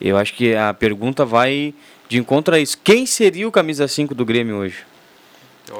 Eu 0.00 0.16
acho 0.16 0.34
que 0.34 0.54
a 0.54 0.72
pergunta 0.74 1.24
vai 1.24 1.74
de 2.08 2.18
encontro 2.18 2.54
a 2.54 2.58
isso. 2.58 2.76
Quem 2.82 3.04
seria 3.06 3.46
o 3.46 3.52
camisa 3.52 3.86
5 3.88 4.14
do 4.14 4.24
Grêmio 4.24 4.56
hoje? 4.56 4.78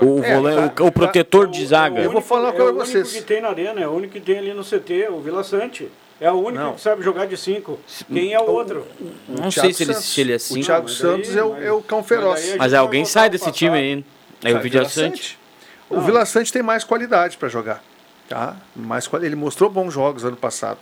O, 0.02 0.22
É, 0.22 0.34
volan- 0.34 0.68
tá- 0.68 0.84
o, 0.84 0.86
o 0.88 0.92
protetor 0.92 1.46
de 1.48 1.64
zaga. 1.64 2.00
Eu 2.00 2.10
vou 2.12 2.20
falar 2.20 2.50
uma 2.50 2.54
é 2.54 2.56
coisa 2.56 2.70
o 2.72 2.74
pra 2.74 2.84
único 2.84 3.02
vocês. 3.04 3.12
que 3.12 3.22
tem 3.26 3.40
na 3.40 3.48
arena, 3.48 3.80
é 3.80 3.86
o 3.88 3.92
único 3.92 4.12
que 4.12 4.20
tem 4.20 4.38
ali 4.38 4.52
no 4.52 4.62
CT, 4.62 5.08
o 5.10 5.20
Vila 5.20 5.42
Sante. 5.42 5.88
É 6.20 6.30
o 6.30 6.34
único 6.34 6.62
Não. 6.62 6.74
que 6.74 6.80
sabe 6.80 7.02
jogar 7.02 7.26
de 7.26 7.36
5. 7.36 7.78
Quem 8.12 8.34
é 8.34 8.40
o 8.40 8.50
outro? 8.50 8.84
Não 9.28 9.48
O 9.48 9.52
sei 9.52 9.62
Thiago 9.62 9.74
se 9.74 9.82
ele, 9.84 9.92
Santos. 9.94 10.08
se 10.08 10.20
ele 10.20 10.32
é 10.32 10.36
O 10.36 10.40
5. 10.40 10.66
Thiago 10.66 10.82
mas 10.88 10.92
Santos 10.96 11.28
daí- 11.30 11.38
é, 11.38 11.42
o, 11.44 11.50
mas- 11.52 11.62
é 11.64 11.72
o 11.72 11.80
cão 11.80 12.02
feroz. 12.02 12.56
Mas 12.58 12.72
gente 12.72 12.74
alguém 12.80 13.04
sai 13.04 13.30
desse 13.30 13.46
ao 13.46 13.52
time 13.52 13.76
aí. 13.78 14.04
Aí 14.44 14.54
o 14.54 14.60
Vila 14.60 14.88
Sante. 14.88 15.38
O 15.90 16.00
Vila 16.00 16.24
Sante 16.26 16.52
tem 16.52 16.62
mais 16.62 16.84
qualidade 16.84 17.36
para 17.36 17.48
jogar. 17.48 17.82
Tá? 18.28 18.56
Mais, 18.76 19.06
quali- 19.06 19.24
ele 19.26 19.36
mostrou 19.36 19.70
bons 19.70 19.92
jogos 19.94 20.24
ano 20.24 20.36
passado. 20.36 20.78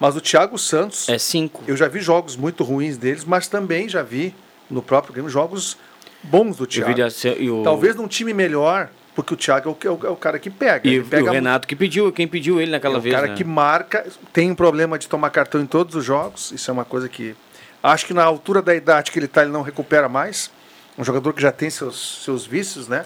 Mas 0.00 0.16
o 0.16 0.20
Thiago 0.20 0.58
Santos, 0.58 1.08
É 1.08 1.16
5. 1.18 1.62
eu 1.66 1.76
já 1.76 1.86
vi 1.88 2.00
jogos 2.00 2.36
muito 2.36 2.64
ruins 2.64 2.96
deles, 2.96 3.24
mas 3.24 3.46
também 3.48 3.88
já 3.88 4.02
vi 4.02 4.34
no 4.70 4.82
próprio 4.82 5.12
Grêmio 5.12 5.30
jogos 5.30 5.76
bons 6.22 6.56
do 6.56 6.64
O 6.64 6.66
Thiago. 6.66 6.92
O, 7.52 7.62
Talvez 7.62 7.94
num 7.96 8.08
time 8.08 8.34
melhor, 8.34 8.90
porque 9.14 9.34
o 9.34 9.36
Thiago 9.36 9.68
é 9.84 9.88
o, 9.88 9.88
é 9.88 9.90
o- 9.96 10.06
é 10.06 10.10
o 10.10 10.16
cara 10.16 10.38
que 10.40 10.50
pega. 10.50 10.88
e, 10.88 10.98
o- 10.98 11.02
e 11.02 11.04
pega 11.04 11.30
o 11.30 11.32
Renato 11.32 11.66
que 11.68 11.76
pediu, 11.76 12.12
quem 12.12 12.26
pediu 12.28 12.60
ele 12.60 12.70
é 12.70 12.72
naquela 12.72 12.98
um 12.98 13.00
vez. 13.00 13.14
cara 13.14 13.28
né? 13.28 13.34
que 13.34 13.44
marca, 13.44 14.04
tem 14.32 14.50
um 14.50 14.54
problema 14.56 14.98
de 14.98 15.08
tomar 15.08 15.30
cartão 15.30 15.60
em 15.60 15.66
todos 15.66 15.94
os 15.94 16.04
jogos. 16.04 16.50
Isso 16.52 16.68
é 16.70 16.74
uma 16.74 16.84
coisa 16.84 17.08
que 17.08 17.34
acho 17.82 18.06
que 18.06 18.12
na 18.14 18.24
altura 18.24 18.60
da 18.60 18.74
idade 18.74 19.10
que 19.12 19.18
ele 19.20 19.26
está, 19.26 19.42
ele 19.42 19.52
não 19.52 19.62
recupera 19.62 20.08
mais. 20.08 20.50
Um 20.98 21.04
jogador 21.04 21.32
que 21.32 21.40
já 21.40 21.52
tem 21.52 21.70
seus, 21.70 22.22
seus 22.24 22.44
vícios, 22.44 22.88
né? 22.88 23.04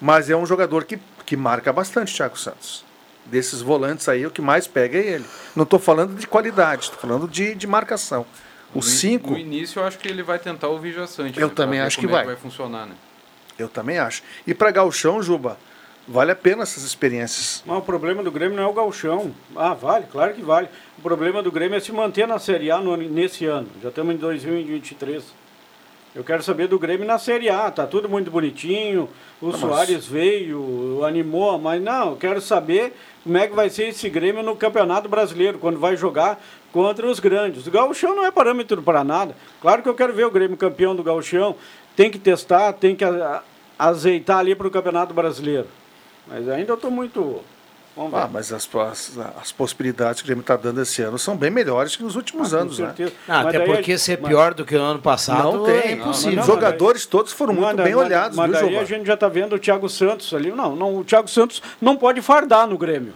Mas 0.00 0.30
é 0.30 0.36
um 0.36 0.46
jogador 0.46 0.84
que, 0.84 0.98
que 1.26 1.36
marca 1.36 1.72
bastante, 1.72 2.14
Thiago 2.14 2.38
Santos. 2.38 2.84
Desses 3.26 3.60
volantes 3.60 4.08
aí, 4.08 4.24
o 4.26 4.30
que 4.30 4.40
mais 4.40 4.66
pega 4.66 4.98
é 4.98 5.06
ele. 5.06 5.24
Não 5.54 5.64
estou 5.64 5.78
falando 5.78 6.14
de 6.18 6.26
qualidade, 6.26 6.84
estou 6.84 6.98
falando 6.98 7.28
de, 7.28 7.54
de 7.54 7.66
marcação. 7.66 8.24
O 8.74 8.78
No 8.78 8.84
in- 8.86 8.88
5, 8.88 9.30
No 9.32 9.38
início 9.38 9.80
eu 9.80 9.86
acho 9.86 9.98
que 9.98 10.08
ele 10.08 10.22
vai 10.22 10.38
tentar 10.38 10.68
o 10.68 10.78
Vigia 10.78 11.06
Sante. 11.06 11.38
Eu 11.38 11.48
né, 11.48 11.54
também 11.54 11.80
acho 11.80 11.98
que 11.98 12.06
como 12.06 12.16
é 12.16 12.18
vai. 12.24 12.26
vai 12.34 12.36
funcionar, 12.36 12.86
né? 12.86 12.94
eu 13.58 13.68
também 13.68 13.98
acho. 13.98 14.22
E 14.46 14.54
para 14.54 14.70
Galchão, 14.70 15.22
Juba, 15.22 15.58
vale 16.08 16.30
a 16.32 16.36
pena 16.36 16.62
essas 16.62 16.82
experiências. 16.82 17.62
Mas 17.66 17.76
o 17.76 17.82
problema 17.82 18.22
do 18.22 18.32
Grêmio 18.32 18.56
não 18.56 18.62
é 18.64 18.66
o 18.66 18.72
galchão. 18.72 19.34
Ah, 19.54 19.74
vale, 19.74 20.06
claro 20.10 20.32
que 20.32 20.40
vale. 20.40 20.68
O 20.96 21.02
problema 21.02 21.42
do 21.42 21.52
Grêmio 21.52 21.76
é 21.76 21.80
se 21.80 21.92
manter 21.92 22.26
na 22.26 22.38
Série 22.38 22.70
A 22.70 22.78
no 22.78 22.92
ano- 22.94 23.06
nesse 23.10 23.44
ano. 23.44 23.68
Já 23.82 23.90
estamos 23.90 24.14
em 24.14 24.16
2023. 24.18 25.22
Eu 26.14 26.24
quero 26.24 26.42
saber 26.42 26.66
do 26.66 26.78
Grêmio 26.78 27.06
na 27.06 27.18
Série 27.18 27.48
A. 27.48 27.70
Tá 27.70 27.86
tudo 27.86 28.08
muito 28.08 28.30
bonitinho. 28.30 29.08
O 29.40 29.46
mas- 29.48 29.60
Soares 29.60 30.06
veio, 30.06 31.04
animou, 31.04 31.56
mas 31.58 31.80
não, 31.80 32.10
eu 32.10 32.16
quero 32.16 32.40
saber 32.40 32.92
como 33.22 33.38
é 33.38 33.46
que 33.46 33.54
vai 33.54 33.70
ser 33.70 33.88
esse 33.88 34.08
Grêmio 34.10 34.42
no 34.42 34.56
Campeonato 34.56 35.08
Brasileiro, 35.08 35.58
quando 35.58 35.78
vai 35.78 35.96
jogar 35.96 36.42
contra 36.72 37.06
os 37.06 37.20
grandes. 37.20 37.66
O 37.66 37.70
Gauchão 37.70 38.14
não 38.16 38.24
é 38.24 38.30
parâmetro 38.30 38.82
para 38.82 39.04
nada. 39.04 39.36
Claro 39.60 39.82
que 39.82 39.88
eu 39.88 39.94
quero 39.94 40.12
ver 40.12 40.26
o 40.26 40.30
Grêmio 40.30 40.56
campeão 40.56 40.96
do 40.96 41.02
Gauchão. 41.02 41.54
Tem 41.94 42.10
que 42.10 42.18
testar, 42.18 42.72
tem 42.72 42.96
que 42.96 43.04
azeitar 43.78 44.38
ali 44.38 44.54
para 44.54 44.66
o 44.66 44.70
Campeonato 44.70 45.14
Brasileiro. 45.14 45.66
Mas 46.26 46.48
ainda 46.48 46.72
eu 46.72 46.76
estou 46.76 46.90
muito. 46.90 47.40
Vamos 47.96 48.12
ver. 48.12 48.18
Ah, 48.18 48.28
mas 48.32 48.52
as, 48.52 48.68
as, 48.74 49.18
as 49.40 49.52
possibilidades 49.52 50.20
que 50.22 50.24
o 50.24 50.28
Grêmio 50.28 50.40
está 50.42 50.56
dando 50.56 50.80
esse 50.80 51.02
ano 51.02 51.18
são 51.18 51.36
bem 51.36 51.50
melhores 51.50 51.96
que 51.96 52.02
nos 52.02 52.14
últimos 52.16 52.54
Ah, 52.54 52.58
anos, 52.58 52.78
né? 52.78 52.86
certeza. 52.86 53.12
Ah, 53.28 53.40
até 53.40 53.58
daí 53.58 53.70
a- 53.70 53.74
porque 53.74 53.98
ser 53.98 54.18
mas- 54.20 54.28
pior 54.28 54.54
do 54.54 54.64
que 54.64 54.76
o 54.76 54.80
ano 54.80 55.00
passado 55.00 55.42
Não 55.58 55.64
tem. 55.64 55.74
é 55.74 55.92
impossível. 55.92 56.34
Não, 56.36 56.40
Os 56.42 56.46
jogadores 56.46 57.04
todos 57.04 57.32
foram 57.32 57.52
muito 57.52 57.66
Mas- 57.76 57.84
bem 57.84 57.94
mas- 57.94 58.04
olhados, 58.06 58.36
mas 58.36 58.50
viu, 58.50 58.60
daí 58.60 58.68
Juba? 58.70 58.80
a 58.80 58.84
gente 58.84 59.06
já 59.06 59.14
está 59.14 59.28
vendo 59.28 59.54
o 59.54 59.58
Thiago 59.58 59.88
Santos 59.88 60.32
ali. 60.32 60.50
Não, 60.52 60.74
não, 60.76 60.96
o 60.98 61.04
Thiago 61.04 61.28
Santos 61.28 61.60
não 61.80 61.96
pode 61.96 62.22
fardar 62.22 62.66
no 62.66 62.78
Grêmio. 62.78 63.12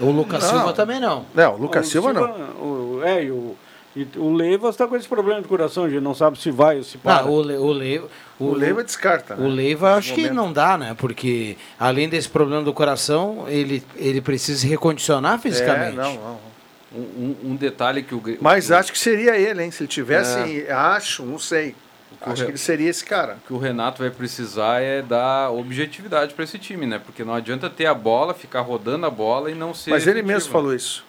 O 0.00 0.10
Lucas 0.10 0.42
Não. 0.44 0.50
Silva 0.50 0.72
também 0.72 0.98
não. 0.98 1.26
Não, 1.34 1.54
o 1.54 1.58
Lucas 1.58 1.86
O 1.86 1.90
Silva 1.90 2.12
não. 2.12 2.22
o- 2.22 3.00
é, 3.04 3.24
e 3.24 3.30
o, 3.30 3.56
e 3.94 4.08
o 4.16 4.32
Leivas 4.32 4.70
está 4.70 4.86
com 4.86 4.96
esse 4.96 5.06
problema 5.06 5.42
de 5.42 5.46
coração, 5.48 5.84
a 5.84 5.88
gente 5.88 6.00
não 6.00 6.14
sabe 6.14 6.38
se 6.40 6.50
vai 6.50 6.78
ou 6.78 6.82
se 6.84 6.96
para. 6.96 7.20
Ah, 7.20 7.26
o, 7.26 7.40
Le, 7.42 7.56
o, 7.56 7.72
Le, 7.72 8.02
O 8.50 8.54
Leiva 8.54 8.82
descarta, 8.84 9.36
né? 9.36 9.44
O 9.46 9.48
Leiva 9.48 9.94
acho 9.94 10.14
que 10.14 10.22
momento. 10.22 10.34
não 10.34 10.52
dá, 10.52 10.76
né? 10.78 10.94
Porque 10.98 11.56
além 11.78 12.08
desse 12.08 12.28
problema 12.28 12.62
do 12.62 12.72
coração, 12.72 13.44
ele, 13.48 13.82
ele 13.96 14.20
precisa 14.20 14.60
se 14.60 14.66
recondicionar 14.66 15.38
fisicamente. 15.38 15.92
É, 15.98 16.02
não, 16.02 16.14
não. 16.14 16.52
Um, 16.94 17.00
um- 17.00 17.36
um 17.52 17.56
detalhe 17.56 18.02
que 18.02 18.14
o 18.14 18.22
Mas 18.40 18.68
o, 18.70 18.74
acho 18.74 18.92
que 18.92 18.98
seria 18.98 19.36
ele, 19.36 19.62
hein? 19.64 19.70
Se 19.70 19.82
ele 19.82 19.88
tivesse, 19.88 20.66
É. 20.66 20.72
acho, 20.72 21.24
não 21.24 21.38
sei. 21.38 21.74
Acho 22.20 22.44
que 22.44 22.50
ele 22.50 22.58
seria 22.58 22.88
esse 22.90 23.04
cara. 23.04 23.38
que 23.46 23.52
o 23.52 23.58
Renato 23.58 24.00
vai 24.02 24.10
precisar 24.10 24.80
é 24.80 25.00
dar 25.02 25.50
objetividade 25.50 26.34
para 26.34 26.44
esse 26.44 26.58
time, 26.58 26.84
né? 26.86 27.00
Porque 27.04 27.24
não 27.24 27.34
adianta 27.34 27.68
ter 27.70 27.86
a 27.86 27.94
bola, 27.94 28.34
ficar 28.34 28.60
rodando 28.60 29.06
a 29.06 29.10
bola 29.10 29.50
e 29.50 29.54
não 29.54 29.72
ser. 29.74 29.90
Mas 29.90 30.02
ele 30.06 30.18
efetivo. 30.20 30.28
mesmo 30.34 30.52
falou 30.52 30.74
isso. 30.74 31.04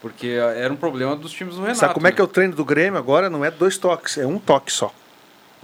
Porque 0.00 0.28
era 0.56 0.70
um 0.72 0.76
problema 0.76 1.16
dos 1.16 1.32
times 1.32 1.54
do 1.54 1.62
Renato. 1.62 1.78
Sabe 1.80 1.94
como 1.94 2.06
é 2.06 2.10
né? 2.10 2.14
que 2.14 2.20
é 2.20 2.24
o 2.24 2.28
treino 2.28 2.54
do 2.54 2.64
Grêmio 2.64 2.98
agora? 2.98 3.28
Não 3.30 3.44
é 3.44 3.50
dois 3.50 3.76
toques, 3.78 4.18
é 4.18 4.26
um 4.26 4.38
toque 4.38 4.70
só. 4.70 4.94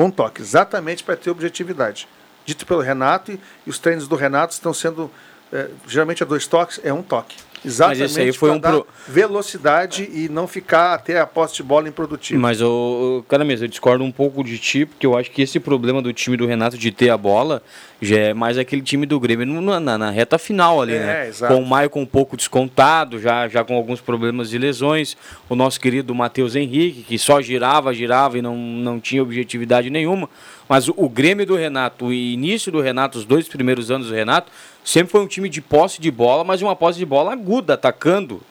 Um 0.03 0.11
toque, 0.11 0.43
exatamente 0.43 1.05
para 1.05 1.17
ter 1.17 1.31
objetividade. 1.31 2.09
Dito 2.45 2.67
pelo 2.67 2.81
Renato, 2.81 3.31
e, 3.31 3.41
os 3.71 3.79
treinos 3.79 4.09
do 4.09 4.17
Renato 4.17 4.53
estão 4.53 4.75
sendo. 4.75 5.09
eh, 5.53 5.71
geralmente 5.87 6.23
é 6.23 6.27
dois 6.27 6.47
toques, 6.47 6.81
é 6.83 6.93
um 6.93 7.03
toque. 7.03 7.37
Exatamente 7.65 8.05
esse 8.05 8.21
aí 8.21 8.33
foi 8.33 8.51
um 8.51 8.61
pro- 8.61 8.87
velocidade 9.09 10.09
e 10.13 10.29
não 10.29 10.47
ficar 10.47 10.95
até 10.95 11.21
a 11.21 11.27
posse 11.27 11.55
de 11.57 11.63
bola 11.63 11.89
improdutiva. 11.89 12.41
Mas, 12.41 12.61
o- 12.61 13.25
cara 13.29 13.45
mesmo, 13.45 13.65
eu 13.65 13.69
discordo 13.69 14.03
um 14.05 14.11
pouco 14.13 14.43
de 14.43 14.59
ti, 14.59 14.85
porque 14.85 15.07
eu 15.07 15.17
acho 15.17 15.31
que 15.31 15.43
esse 15.43 15.59
problema 15.61 16.03
do 16.03 16.13
time 16.13 16.37
do 16.37 16.47
Renato 16.47 16.77
de 16.77 16.91
ter 16.91 17.11
a 17.11 17.17
bola 17.17 17.63
já 18.01 18.19
é 18.19 18.35
mais 18.35 18.59
aquele 18.59 18.83
time 18.83 19.07
do 19.07 19.19
Grêmio 19.21 19.47
no- 19.47 19.81
na, 19.81 19.97
na 19.97 20.11
reta 20.11 20.39
final 20.39 20.83
ali, 20.83 20.95
É, 20.95 20.99
né? 20.99 21.29
exato. 21.29 21.55
Com 21.55 21.63
o 21.63 21.67
Maicon 21.67 22.01
um 22.01 22.07
pouco 22.07 22.37
descontado, 22.37 23.19
já, 23.21 23.47
já 23.49 23.63
com 23.65 23.75
alguns 23.77 24.01
problemas 24.01 24.51
de 24.51 24.59
lesões. 24.59 25.17
O 25.49 25.55
nosso 25.55 25.81
querido 25.81 26.13
Matheus 26.15 26.57
Henrique, 26.57 27.03
que 27.03 27.19
só 27.19 27.41
girava, 27.41 27.95
girava 27.95 28.37
e 28.39 28.43
não, 28.43 28.57
não 28.57 28.99
tinha 28.99 29.23
objetividade 29.23 29.89
nenhuma. 29.89 30.29
Mas 30.69 30.89
o, 30.89 30.95
o 30.97 31.09
Grêmio 31.09 31.47
do 31.47 31.55
Renato, 31.55 32.07
o 32.07 32.13
início 32.13 32.73
do 32.73 32.81
Renato, 32.81 33.19
os 33.19 33.25
dois 33.25 33.47
primeiros 33.47 33.91
anos 33.91 34.09
do 34.09 34.15
Renato, 34.15 34.51
sempre 34.85 35.13
foi 35.13 35.21
um 35.21 35.27
time 35.27 35.49
de 35.49 35.61
posse 35.61 36.01
de 36.01 36.11
bola, 36.11 36.45
mas 36.45 36.63
uma 36.63 36.77
posse 36.77 36.99
de 36.99 37.07
bola 37.07 37.33
aguda, 37.33 37.75
atacando. 37.75 38.43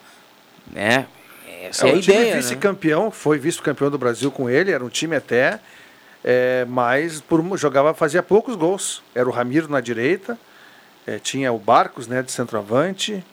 Né? 0.70 1.06
Essa 1.62 1.86
é, 1.86 1.90
É, 1.90 1.94
a 1.94 1.96
ideia. 1.96 2.34
né? 2.34 2.40
vice-campeão, 2.40 3.10
foi 3.10 3.38
vice-campeão 3.38 3.90
do 3.90 3.98
Brasil 3.98 4.30
com 4.30 4.48
ele, 4.48 4.72
era 4.72 4.84
um 4.84 4.88
time 4.88 5.16
até, 5.16 5.60
é, 6.24 6.64
mas 6.68 7.20
por, 7.20 7.44
jogava, 7.56 7.94
fazia 7.94 8.22
poucos 8.22 8.56
gols. 8.56 9.02
Era 9.14 9.28
o 9.28 9.32
Ramiro 9.32 9.68
na 9.68 9.80
direita, 9.80 10.38
é, 11.06 11.18
tinha 11.18 11.52
o 11.52 11.58
Barcos 11.58 12.06
né, 12.06 12.22
de 12.22 12.32
centroavante. 12.32 13.24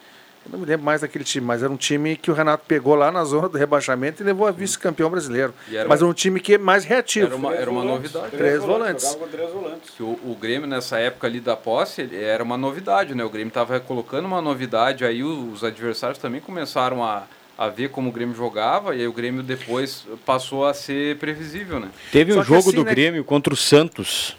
Eu 0.45 0.54
não 0.54 0.60
me 0.60 0.65
lembro 0.65 0.86
mais 0.86 1.02
daquele 1.02 1.23
time, 1.23 1.45
mas 1.45 1.62
era 1.62 1.71
um 1.71 1.75
time 1.78 2.15
que 2.15 2.32
o 2.32 2.34
Renato 2.34 2.63
pegou 2.65 2.95
lá 2.95 3.12
na 3.12 3.23
zona 3.23 3.47
do 3.49 3.58
rebaixamento 3.58 4.23
e 4.23 4.25
levou 4.25 4.47
a 4.47 4.52
vice-campeão 4.52 5.10
brasileiro. 5.10 5.54
Era 5.71 5.88
mas 5.88 5.99
era 5.99 6.10
um 6.10 6.13
time 6.13 6.39
que 6.39 6.54
é 6.56 6.58
mais 6.58 6.86
reativo. 6.86 7.28
Era 7.28 7.36
uma, 7.36 7.54
era 7.54 7.69
uma 7.69 7.84
novidade. 7.84 8.32
Três 8.36 8.63
volantes. 8.63 9.06
Jogava 9.06 9.25
com 9.25 9.32
três 9.32 9.52
volantes. 9.52 9.89
Que 9.91 10.02
o, 10.02 10.08
o 10.23 10.38
Grêmio, 10.39 10.67
nessa 10.67 10.97
época 10.97 11.28
ali 11.28 11.39
da 11.39 11.56
posse, 11.56 12.02
ele- 12.02 12.21
era 12.21 12.43
uma 12.43 12.58
novidade, 12.58 13.13
né? 13.13 13.23
O 13.23 13.30
Grêmio 13.30 13.49
estava 13.49 13.80
colocando 13.80 14.25
uma 14.25 14.41
novidade, 14.41 15.04
aí 15.06 15.23
os 15.23 15.63
adversários 15.63 16.17
também 16.17 16.39
começaram 16.41 17.04
a, 17.04 17.23
a 17.58 17.67
ver 17.67 17.89
como 17.89 18.10
o 18.10 18.12
Grêmio 18.12 18.34
jogava, 18.36 18.95
e 18.95 19.02
aí 19.02 19.08
o 19.08 19.13
Grêmio 19.13 19.43
depois 19.43 20.06
passou 20.25 20.65
a 20.65 20.73
ser 20.73 21.17
previsível, 21.17 21.80
né? 21.80 21.89
Teve 22.12 22.32
Só 22.34 22.39
um 22.39 22.43
jogo 22.43 22.69
assim, 22.69 22.75
do 22.75 22.86
né, 22.86 22.91
Grêmio 22.91 23.23
contra 23.23 23.54
o 23.54 23.58
Santos. 23.58 24.36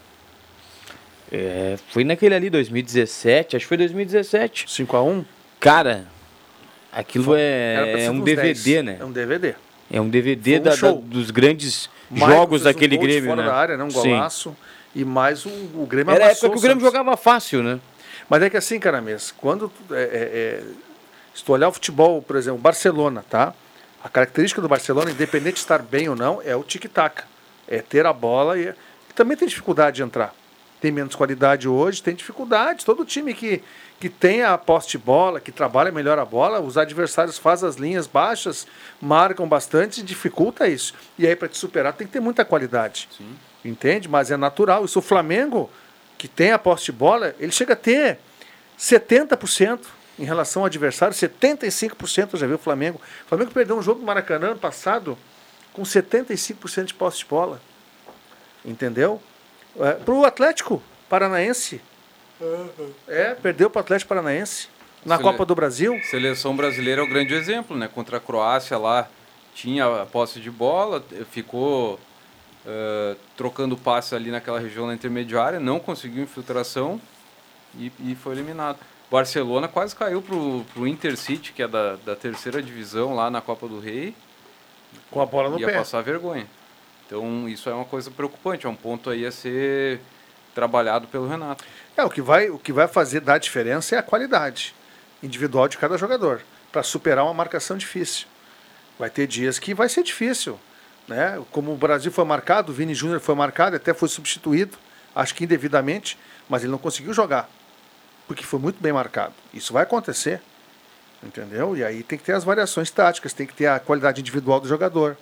É, 1.30 1.78
foi 1.90 2.02
naquele 2.02 2.34
ali, 2.34 2.50
2017, 2.50 3.56
acho 3.56 3.64
que 3.64 3.68
foi 3.68 3.76
2017. 3.76 4.66
5x1? 4.66 5.24
Cara, 5.60 6.06
aquilo 6.90 7.34
é, 7.36 8.04
é 8.06 8.10
um 8.10 8.20
DVD, 8.20 8.54
10. 8.54 8.84
né? 8.84 8.96
É 8.98 9.04
um 9.04 9.12
DVD. 9.12 9.54
É 9.92 10.00
um 10.00 10.08
DVD 10.08 10.58
um 10.58 10.62
da- 10.62 10.74
da- 10.74 10.92
dos 10.92 11.30
grandes 11.30 11.90
Maicon 12.10 12.26
jogos 12.34 12.60
um 12.62 12.64
daquele 12.64 12.96
de 12.96 13.02
Grêmio, 13.06 13.28
fora 13.30 13.42
né? 13.42 13.48
da 13.48 13.54
área, 13.54 13.76
né? 13.76 13.84
Um 13.84 13.90
Sim. 13.90 14.10
golaço. 14.10 14.56
E 14.94 15.04
mais 15.04 15.44
o, 15.44 15.50
o 15.50 15.86
Grêmio 15.88 16.12
Era 16.12 16.26
a 16.26 16.30
época 16.30 16.50
que 16.50 16.56
o 16.56 16.60
Grêmio 16.60 16.80
jogava 16.82 17.16
fácil, 17.16 17.62
né? 17.62 17.78
Mas 18.28 18.42
é 18.42 18.50
que 18.50 18.56
assim, 18.56 18.80
cara 18.80 19.00
mesmo, 19.00 19.34
quando 19.36 19.70
é, 19.90 19.94
é, 19.94 20.00
é, 20.02 20.62
se 21.34 21.44
tu 21.44 21.52
olhar 21.52 21.68
o 21.68 21.72
futebol, 21.72 22.22
por 22.22 22.36
exemplo, 22.36 22.58
o 22.58 22.62
Barcelona, 22.62 23.24
tá? 23.28 23.52
A 24.02 24.08
característica 24.08 24.62
do 24.62 24.68
Barcelona, 24.68 25.10
independente 25.10 25.54
de 25.54 25.60
estar 25.60 25.82
bem 25.82 26.08
ou 26.08 26.16
não, 26.16 26.40
é 26.42 26.56
o 26.56 26.62
tic-tac. 26.62 27.22
É 27.68 27.80
ter 27.82 28.06
a 28.06 28.12
bola 28.12 28.58
e, 28.58 28.68
e 28.68 29.12
também 29.14 29.36
tem 29.36 29.46
dificuldade 29.46 29.96
de 29.96 30.02
entrar. 30.02 30.34
Tem 30.80 30.90
menos 30.90 31.14
qualidade 31.14 31.68
hoje, 31.68 32.02
tem 32.02 32.14
dificuldade. 32.14 32.84
Todo 32.84 33.04
time 33.04 33.34
que, 33.34 33.62
que 33.98 34.08
tem 34.08 34.42
a 34.42 34.56
posse 34.56 34.88
de 34.88 34.98
bola, 34.98 35.38
que 35.38 35.52
trabalha 35.52 35.92
melhor 35.92 36.18
a 36.18 36.24
bola, 36.24 36.60
os 36.60 36.78
adversários 36.78 37.38
fazem 37.38 37.68
as 37.68 37.76
linhas 37.76 38.06
baixas, 38.06 38.66
marcam 39.00 39.46
bastante 39.46 40.00
e 40.00 40.02
dificulta 40.02 40.66
isso. 40.66 40.94
E 41.18 41.26
aí, 41.26 41.36
para 41.36 41.48
te 41.48 41.58
superar, 41.58 41.92
tem 41.92 42.06
que 42.06 42.12
ter 42.12 42.20
muita 42.20 42.44
qualidade. 42.44 43.08
Entende? 43.64 44.08
Mas 44.08 44.30
é 44.30 44.36
natural. 44.38 44.84
Isso 44.84 44.98
o 44.98 45.02
Flamengo, 45.02 45.68
que 46.16 46.26
tem 46.26 46.52
a 46.52 46.58
posse 46.58 46.86
de 46.86 46.92
bola, 46.92 47.34
ele 47.38 47.52
chega 47.52 47.74
a 47.74 47.76
ter 47.76 48.18
70% 48.78 49.80
em 50.18 50.24
relação 50.24 50.62
ao 50.62 50.66
adversário, 50.66 51.14
75% 51.14 52.30
eu 52.34 52.38
já 52.38 52.46
vi 52.46 52.54
o 52.54 52.58
Flamengo. 52.58 53.00
O 53.26 53.28
Flamengo 53.28 53.50
perdeu 53.50 53.76
um 53.76 53.82
jogo 53.82 54.00
no 54.00 54.06
Maracanã 54.06 54.48
ano 54.48 54.58
passado 54.58 55.16
com 55.72 55.82
75% 55.82 56.84
de 56.84 56.94
posse 56.94 57.18
de 57.18 57.24
bola. 57.26 57.60
Entendeu? 58.64 59.20
É, 59.78 59.92
para 59.92 60.14
o 60.14 60.24
Atlético 60.24 60.82
Paranaense. 61.08 61.80
É, 63.06 63.34
perdeu 63.34 63.68
para 63.68 63.80
o 63.80 63.82
Atlético 63.82 64.08
Paranaense 64.08 64.68
na 65.04 65.16
Sele- 65.16 65.28
Copa 65.30 65.44
do 65.44 65.54
Brasil. 65.54 66.00
Seleção 66.04 66.56
brasileira 66.56 67.02
é 67.02 67.04
o 67.04 67.08
grande 67.08 67.34
exemplo, 67.34 67.76
né? 67.76 67.88
Contra 67.92 68.16
a 68.16 68.20
Croácia 68.20 68.78
lá 68.78 69.08
tinha 69.54 70.02
a 70.02 70.06
posse 70.06 70.40
de 70.40 70.50
bola, 70.50 71.04
ficou 71.30 71.98
eh, 72.66 73.16
trocando 73.36 73.76
passe 73.76 74.14
ali 74.14 74.30
naquela 74.30 74.58
região 74.60 74.86
na 74.86 74.94
intermediária, 74.94 75.58
não 75.60 75.78
conseguiu 75.80 76.22
infiltração 76.22 77.00
e, 77.76 77.92
e 78.00 78.14
foi 78.14 78.34
eliminado. 78.34 78.78
Barcelona 79.10 79.66
quase 79.66 79.94
caiu 79.94 80.22
pro, 80.22 80.64
pro 80.72 80.86
Intercity, 80.86 81.52
que 81.52 81.62
é 81.62 81.68
da, 81.68 81.96
da 81.96 82.14
terceira 82.14 82.62
divisão 82.62 83.14
lá 83.14 83.28
na 83.30 83.40
Copa 83.40 83.66
do 83.66 83.80
Rei. 83.80 84.14
Com 85.10 85.20
a 85.20 85.26
bola 85.26 85.50
no 85.50 85.58
ia 85.58 85.66
pé. 85.66 85.78
passar 85.78 86.00
vergonha. 86.00 86.46
Então 87.10 87.48
isso 87.48 87.68
é 87.68 87.74
uma 87.74 87.84
coisa 87.84 88.08
preocupante, 88.08 88.66
é 88.66 88.68
um 88.68 88.74
ponto 88.76 89.10
aí 89.10 89.26
a 89.26 89.32
ser 89.32 90.00
trabalhado 90.54 91.08
pelo 91.08 91.26
Renato. 91.26 91.64
É, 91.96 92.04
o 92.04 92.08
que 92.08 92.22
vai, 92.22 92.48
o 92.50 92.56
que 92.58 92.72
vai 92.72 92.86
fazer 92.86 93.18
dar 93.18 93.38
diferença 93.38 93.96
é 93.96 93.98
a 93.98 94.02
qualidade 94.02 94.72
individual 95.20 95.66
de 95.66 95.76
cada 95.76 95.98
jogador, 95.98 96.40
para 96.70 96.84
superar 96.84 97.24
uma 97.24 97.34
marcação 97.34 97.76
difícil. 97.76 98.28
Vai 98.96 99.10
ter 99.10 99.26
dias 99.26 99.58
que 99.58 99.74
vai 99.74 99.88
ser 99.88 100.04
difícil. 100.04 100.56
Né? 101.08 101.42
Como 101.50 101.72
o 101.72 101.76
Brasil 101.76 102.12
foi 102.12 102.24
marcado, 102.24 102.70
o 102.70 102.74
Vini 102.74 102.94
Júnior 102.94 103.18
foi 103.18 103.34
marcado, 103.34 103.74
até 103.74 103.92
foi 103.92 104.08
substituído, 104.08 104.78
acho 105.12 105.34
que 105.34 105.42
indevidamente, 105.42 106.16
mas 106.48 106.62
ele 106.62 106.70
não 106.70 106.78
conseguiu 106.78 107.12
jogar, 107.12 107.50
porque 108.28 108.44
foi 108.44 108.60
muito 108.60 108.80
bem 108.80 108.92
marcado. 108.92 109.34
Isso 109.52 109.72
vai 109.72 109.82
acontecer. 109.82 110.40
Entendeu? 111.22 111.76
E 111.76 111.84
aí 111.84 112.02
tem 112.02 112.16
que 112.16 112.24
ter 112.24 112.32
as 112.32 112.44
variações 112.44 112.90
táticas, 112.90 113.32
tem 113.32 113.46
que 113.46 113.52
ter 113.52 113.66
a 113.66 113.78
qualidade 113.80 114.20
individual 114.20 114.60
do 114.60 114.68
jogador. 114.68 115.18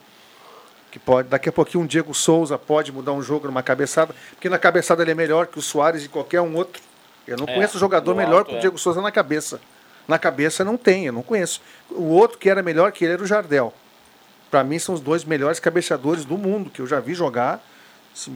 Que 0.91 0.99
pode, 0.99 1.29
daqui 1.29 1.49
a 1.49 1.53
pouquinho 1.53 1.85
um 1.85 1.87
Diego 1.87 2.15
Souza 2.15 2.57
pode 2.59 2.91
mudar 2.91 3.13
um 3.13 3.23
jogo 3.23 3.47
numa 3.47 3.63
cabeçada, 3.63 4.15
porque 4.31 4.49
na 4.49 4.59
cabeçada 4.59 5.03
ele 5.03 5.11
é 5.11 5.15
melhor 5.15 5.47
que 5.47 5.59
o 5.59 5.63
Soares 5.63 6.05
e 6.05 6.09
qualquer 6.09 6.41
um 6.41 6.55
outro. 6.57 6.83
Eu 7.27 7.37
não 7.37 7.45
É, 7.47 7.55
conheço 7.55 7.79
jogador 7.79 8.15
melhor 8.15 8.39
alto, 8.39 8.49
que 8.49 8.55
o 8.55 8.57
é. 8.57 8.61
Diego 8.61 8.79
Souza 8.79 9.03
na 9.03 9.13
cabeça. 9.13 9.61
Na 10.07 10.19
cabeça 10.19 10.65
não 10.65 10.79
tem, 10.79 11.05
eu 11.07 11.13
não 11.13 11.23
conheço. 11.23 11.61
O 11.91 12.05
outro 12.05 12.39
que 12.39 12.49
era 12.49 12.63
melhor 12.63 12.91
que 12.93 13.05
ele 13.05 13.13
era 13.13 13.23
o 13.23 13.27
Jardel. 13.27 13.75
Para 14.51 14.65
mim 14.65 14.79
são 14.79 14.95
os 14.95 15.01
dois 15.03 15.25
melhores 15.25 15.61
cabeceadores 15.61 16.25
do 16.25 16.39
mundo 16.39 16.71
que 16.71 16.81
eu 16.81 16.87
já 16.87 16.99
vi 17.01 17.13
jogar. 17.13 17.63
Se 18.15 18.31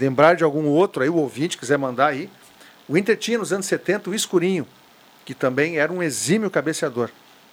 lembrar 0.00 0.34
de 0.34 0.44
algum 0.44 0.66
outro 0.66 1.02
aí, 1.02 1.10
o 1.10 1.16
ouvinte 1.16 1.58
quiser 1.58 1.76
mandar 1.76 2.06
aí. 2.06 2.30
O 2.88 2.96
Inter 2.96 3.16
tinha 3.18 3.36
nos 3.38 3.52
anos 3.52 3.66
70 3.66 4.08
o 4.08 4.14
Escurinho, 4.14 4.66
que 5.26 5.34
também 5.34 5.78
era 5.78 5.92
um 5.92 6.02
exímio 6.02 6.50
cabeceador. 6.50 7.10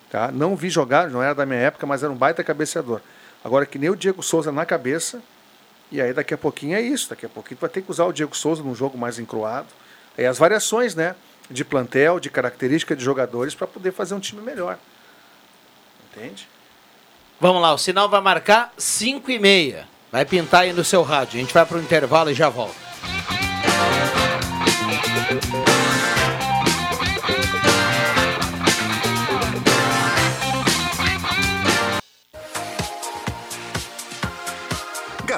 Tá? 0.09 0.31
Não 0.31 0.55
vi 0.55 0.69
jogar, 0.69 1.09
não 1.09 1.21
era 1.21 1.35
da 1.35 1.45
minha 1.45 1.59
época, 1.59 1.85
mas 1.85 2.01
era 2.01 2.11
um 2.11 2.15
baita 2.15 2.43
cabeceador. 2.43 3.01
Agora 3.43 3.65
que 3.65 3.79
nem 3.79 3.89
o 3.89 3.95
Diego 3.95 4.21
Souza 4.21 4.51
na 4.51 4.65
cabeça, 4.65 5.21
e 5.91 6.01
aí 6.01 6.13
daqui 6.13 6.33
a 6.33 6.37
pouquinho 6.37 6.75
é 6.75 6.81
isso, 6.81 7.09
daqui 7.09 7.25
a 7.25 7.29
pouquinho 7.29 7.57
tu 7.57 7.61
vai 7.61 7.69
ter 7.69 7.81
que 7.81 7.89
usar 7.89 8.05
o 8.05 8.13
Diego 8.13 8.35
Souza 8.35 8.61
num 8.61 8.75
jogo 8.75 8.97
mais 8.97 9.17
encruado. 9.17 9.67
Aí 10.17 10.25
as 10.25 10.37
variações, 10.37 10.95
né? 10.95 11.15
De 11.49 11.65
plantel, 11.65 12.19
de 12.19 12.29
característica 12.29 12.95
de 12.95 13.03
jogadores 13.03 13.55
para 13.55 13.65
poder 13.65 13.91
fazer 13.91 14.13
um 14.13 14.19
time 14.19 14.41
melhor. 14.41 14.77
Entende? 16.11 16.47
Vamos 17.39 17.61
lá, 17.61 17.73
o 17.73 17.77
sinal 17.77 18.09
vai 18.09 18.21
marcar 18.21 18.73
5 18.77 19.31
e 19.31 19.39
meia. 19.39 19.87
Vai 20.11 20.25
pintar 20.25 20.61
aí 20.61 20.73
no 20.73 20.83
seu 20.83 21.03
rádio. 21.03 21.37
A 21.37 21.41
gente 21.41 21.53
vai 21.53 21.65
para 21.65 21.77
o 21.77 21.81
intervalo 21.81 22.29
e 22.29 22.33
já 22.33 22.49
volta. 22.49 22.75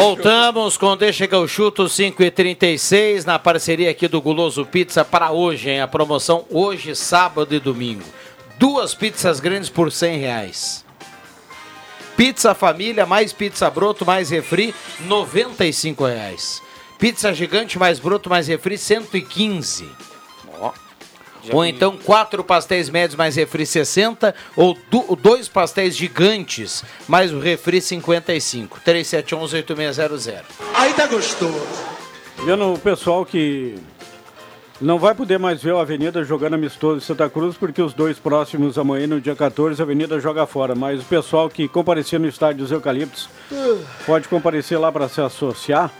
Voltamos 0.00 0.78
com 0.78 0.96
Deixa 0.96 1.28
que 1.28 1.34
eu 1.34 1.46
chuto 1.46 1.86
5 1.86 2.22
e 2.22 2.30
36 2.30 3.26
na 3.26 3.38
parceria 3.38 3.90
aqui 3.90 4.08
do 4.08 4.18
Guloso 4.18 4.64
Pizza 4.64 5.04
para 5.04 5.30
hoje, 5.30 5.68
hein? 5.68 5.82
A 5.82 5.86
promoção 5.86 6.46
hoje, 6.48 6.96
sábado 6.96 7.54
e 7.54 7.60
domingo. 7.60 8.02
Duas 8.58 8.94
pizzas 8.94 9.40
grandes 9.40 9.68
por 9.68 9.92
100 9.92 10.18
reais. 10.18 10.86
Pizza 12.16 12.54
família, 12.54 13.04
mais 13.04 13.34
pizza 13.34 13.68
broto, 13.68 14.06
mais 14.06 14.30
refri, 14.30 14.74
95 15.00 16.06
reais. 16.06 16.62
Pizza 16.98 17.34
gigante, 17.34 17.78
mais 17.78 17.98
broto, 17.98 18.30
mais 18.30 18.48
refri, 18.48 18.78
115. 18.78 19.86
Já 21.44 21.54
Ou 21.54 21.64
então 21.64 21.96
quatro 21.96 22.42
pastéis 22.44 22.90
médios 22.90 23.16
mais 23.16 23.36
refri 23.36 23.64
60, 23.66 24.34
ou 24.56 24.76
du- 24.90 25.16
dois 25.16 25.48
pastéis 25.48 25.96
gigantes 25.96 26.84
mais 27.08 27.32
o 27.32 27.38
refri 27.38 27.80
55. 27.80 28.78
3711-8600. 28.84 30.42
Aí 30.74 30.92
tá 30.94 31.06
gostoso. 31.06 31.60
Vendo 32.44 32.72
o 32.74 32.78
pessoal 32.78 33.24
que 33.26 33.76
não 34.80 34.98
vai 34.98 35.14
poder 35.14 35.38
mais 35.38 35.62
ver 35.62 35.74
a 35.74 35.80
Avenida 35.80 36.24
jogando 36.24 36.54
amistoso 36.54 36.98
em 36.98 37.00
Santa 37.00 37.28
Cruz, 37.28 37.56
porque 37.56 37.82
os 37.82 37.92
dois 37.92 38.18
próximos 38.18 38.78
amanhã, 38.78 39.06
no 39.06 39.20
dia 39.20 39.36
14, 39.36 39.80
a 39.80 39.84
Avenida 39.84 40.18
joga 40.18 40.46
fora. 40.46 40.74
Mas 40.74 41.00
o 41.02 41.04
pessoal 41.04 41.50
que 41.50 41.68
comparecer 41.68 42.18
no 42.18 42.26
estádio 42.26 42.62
dos 42.62 42.72
Eucaliptos 42.72 43.28
pode 44.06 44.26
comparecer 44.28 44.78
lá 44.78 44.90
para 44.90 45.08
se 45.08 45.20
associar. 45.20 45.90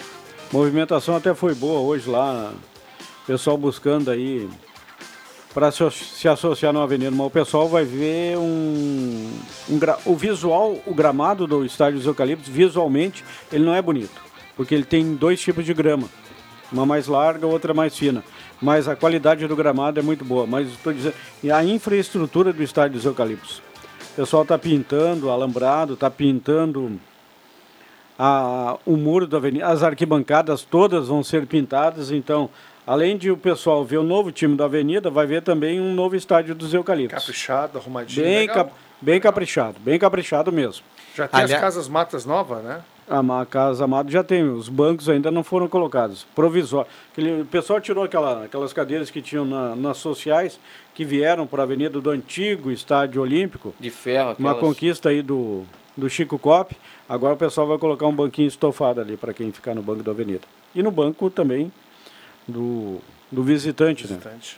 Movimentação 0.51 1.15
até 1.15 1.35
foi 1.35 1.55
boa 1.55 1.81
hoje 1.81 2.09
lá. 2.09 2.53
Pessoal 3.27 3.57
buscando 3.59 4.11
aí 4.11 4.49
para 5.53 5.71
se, 5.73 6.29
associar 6.29 6.73
na 6.73 6.83
Avenida. 6.83 7.11
Mas 7.11 7.27
o 7.27 7.31
pessoal 7.31 7.69
vai 7.69 7.85
ver 7.85 8.37
um, 8.39 9.31
um 9.69 9.79
gra- 9.79 9.99
o 10.05 10.15
visual, 10.15 10.79
o 10.87 10.95
gramado 10.95 11.47
do 11.47 11.65
estádio 11.65 11.99
dos 11.99 12.07
Eucaliptos, 12.07 12.49
visualmente, 12.49 13.25
ele 13.53 13.65
não 13.65 13.75
é 13.75 13.83
bonito. 13.83 14.21
Porque 14.57 14.75
ele 14.75 14.85
tem 14.85 15.15
dois 15.15 15.41
tipos 15.41 15.65
de 15.65 15.75
grama. 15.75 16.09
Uma 16.73 16.87
mais 16.87 17.07
larga, 17.07 17.47
outra 17.47 17.75
mais 17.75 17.97
fina. 17.97 18.23
Mas 18.63 18.87
a 18.87 18.95
qualidade 18.95 19.47
do 19.47 19.57
gramado 19.57 19.99
é 19.99 20.03
muito 20.03 20.25
boa. 20.25 20.47
Mas 20.47 20.69
estou 20.69 20.93
dizendo, 20.93 21.15
e 21.43 21.51
a 21.51 21.65
infraestrutura 21.65 22.53
do 22.53 22.63
estádio 22.63 22.97
dos 22.97 23.05
Eucaliptos. 23.05 23.63
O 24.13 24.17
pessoal 24.17 24.43
está 24.43 24.59
pintando 24.59 25.31
alambrado, 25.31 25.95
está 25.95 26.11
pintando 26.11 27.01
a- 28.19 28.77
o 28.85 28.97
muro 28.97 29.27
da 29.27 29.39
avenida, 29.39 29.67
as 29.67 29.83
arquibancadas 29.83 30.63
todas 30.63 31.09
vão 31.09 31.25
ser 31.25 31.47
pintadas, 31.47 32.11
então, 32.11 32.51
além 32.87 33.17
de 33.17 33.31
o 33.31 33.37
pessoal 33.37 33.85
ver 33.85 33.99
o 33.99 34.03
novo 34.03 34.31
time 34.33 34.57
da 34.57 34.65
avenida, 34.65 35.11
vai 35.11 35.27
ver 35.27 35.43
também 35.43 35.81
um 35.81 35.95
novo 35.95 36.17
estádio 36.17 36.55
dos 36.55 36.73
Eucaliptos. 36.75 37.19
Caprichado, 37.25 37.79
arrumadinho. 37.79 38.25
Bem, 38.27 38.39
legal. 38.41 38.57
cap- 38.57 38.73
bem 39.01 39.21
caprichado, 39.21 39.77
bem 39.81 39.99
caprichado 39.99 40.51
mesmo. 40.53 40.85
Já 41.15 41.27
tem 41.29 41.41
Aliás- 41.41 41.55
as 41.55 41.61
casas 41.61 41.89
matas 41.89 42.25
novas, 42.25 42.63
né? 42.63 42.81
A 43.13 43.45
Casa 43.45 43.83
Amado 43.85 44.09
já 44.09 44.23
tem, 44.23 44.45
os 44.49 44.69
bancos 44.69 45.09
ainda 45.09 45.33
não 45.33 45.43
foram 45.43 45.67
colocados, 45.67 46.25
provisório. 46.33 46.89
Aquele, 47.11 47.43
o 47.43 47.45
pessoal 47.45 47.81
tirou 47.81 48.05
aquela, 48.05 48.45
aquelas 48.45 48.73
cadeiras 48.73 49.11
que 49.11 49.21
tinham 49.21 49.45
na- 49.45 49.75
nas 49.75 49.97
sociais, 49.97 50.61
que 50.95 51.05
vieram 51.05 51.45
para 51.45 51.63
a 51.63 51.65
avenida 51.65 52.01
do 52.01 52.09
antigo 52.11 52.71
Estádio 52.71 53.21
Olímpico, 53.21 53.75
De 53.81 53.91
ferro, 53.91 54.37
uma 54.39 54.53
aquelas... 54.53 54.61
conquista 54.61 55.09
aí 55.09 55.23
do, 55.23 55.65
do 55.97 56.09
Chico 56.09 56.39
Cop. 56.39 56.73
Agora 57.09 57.35
o 57.35 57.37
pessoal 57.37 57.67
vai 57.67 57.79
colocar 57.79 58.07
um 58.07 58.15
banquinho 58.15 58.47
estofado 58.47 59.01
ali 59.01 59.17
para 59.17 59.35
quem 59.35 59.51
ficar 59.51 59.75
no 59.75 59.83
banco 59.83 60.05
da 60.05 60.13
avenida. 60.13 60.43
E 60.73 60.81
no 60.81 60.93
banco 60.93 61.29
também 61.31 61.73
do, 62.47 63.01
do 63.31 63.43
visitante, 63.43 64.05
né? 64.05 64.17
Visitante. 64.17 64.57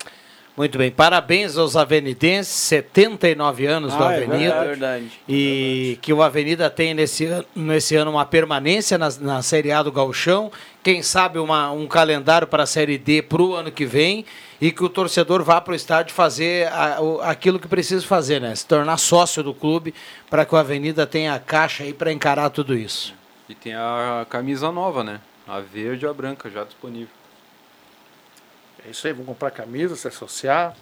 Muito 0.55 0.77
bem, 0.77 0.90
parabéns 0.90 1.57
aos 1.57 1.77
avenidenses, 1.77 2.53
79 2.53 3.64
anos 3.64 3.95
do 3.95 4.05
Ah, 4.05 4.12
é 4.12 4.16
Avenida. 4.25 4.55
É 4.55 4.64
verdade. 4.66 5.11
E 5.27 5.99
que 6.03 6.12
o 6.12 6.23
Avenida 6.23 6.68
tem 6.68 6.92
nesse, 6.92 7.25
ano- 7.25 7.47
nesse 7.57 7.97
ano 7.97 8.11
uma 8.11 8.27
permanência 8.27 8.99
na, 8.99 9.09
na 9.18 9.40
Série 9.40 9.73
A 9.73 9.83
do 9.83 9.90
Galchão, 9.90 10.53
quem 10.83 11.03
sabe 11.03 11.38
uma, 11.38 11.71
um 11.73 11.87
calendário 11.87 12.47
para 12.47 12.64
a 12.64 12.66
Série 12.66 12.99
D 12.99 13.23
para 13.23 13.40
o 13.40 13.55
ano 13.55 13.73
que 13.73 13.87
vem 13.87 14.27
e 14.61 14.71
que 14.71 14.85
o 14.85 14.90
torcedor 14.90 15.42
vá 15.42 15.59
para 15.59 15.73
o 15.73 15.75
estádio 15.75 16.12
fazer 16.14 16.68
a- 16.68 17.01
o- 17.01 17.23
aquilo 17.23 17.59
que 17.59 17.66
precisa 17.66 18.07
fazer, 18.07 18.38
né? 18.38 18.55
Se 18.55 18.66
tornar 18.66 18.99
sócio 18.99 19.42
do 19.42 19.55
clube 19.55 19.95
para 20.29 20.45
que 20.45 20.55
o 20.55 20.59
Avenida 20.59 21.07
tenha 21.07 21.33
a 21.35 21.38
caixa 21.38 21.83
aí 21.83 21.95
para 21.95 22.12
encarar 22.12 22.51
tudo 22.51 22.75
isso. 22.77 23.14
E 23.49 23.55
tem 23.55 23.73
a 23.75 24.27
camisa 24.29 24.71
nova, 24.71 25.03
né? 25.03 25.18
A 25.49 25.61
verde 25.61 26.05
e 26.05 26.09
a 26.09 26.12
branca 26.12 26.51
já 26.51 26.62
disponível. 26.62 27.09
É 28.87 28.90
isso 28.90 29.07
aí, 29.07 29.12
vamos 29.12 29.27
comprar 29.27 29.51
camisa, 29.51 29.95
se 29.95 30.09
associar, 30.09 30.77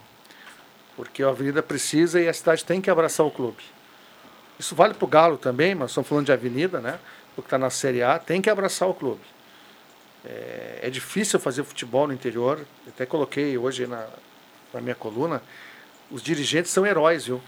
porque 0.97 1.23
a 1.23 1.29
Avenida 1.29 1.63
precisa 1.63 2.21
e 2.21 2.29
a 2.29 2.33
cidade 2.33 2.65
tem 2.65 2.81
que 2.81 2.91
abraçar 2.91 3.27
o 3.27 3.31
clube. 3.31 3.63
Isso 4.59 4.75
vale 4.75 4.95
para 4.95 5.05
o 5.05 5.09
Galo 5.09 5.39
também, 5.39 5.75
mas 5.75 5.91
estamos 5.91 6.09
falando 6.09 6.27
de 6.27 6.33
Avenida, 6.33 6.81
né? 6.81 6.99
O 7.37 7.43
que 7.43 7.47
está 7.47 7.59
na 7.59 7.71
Série 7.71 8.03
A 8.03 8.19
tem 8.19 8.43
que 8.43 8.51
abraçar 8.51 8.89
o 8.89 8.95
clube. 8.95 9.21
É, 10.25 10.81
é 10.83 10.91
difícil 10.91 11.39
fazer 11.39 11.65
futebol 11.65 12.07
no 12.07 12.13
interior, 12.13 12.67
até 12.87 13.07
coloquei 13.07 13.57
hoje 13.57 13.87
na, 13.87 14.07
na 14.73 14.81
minha 14.81 14.95
coluna, 14.95 15.43
os 16.11 16.23
dirigentes 16.23 16.71
são 16.71 16.87
heróis, 16.87 17.27
viu? 17.27 17.41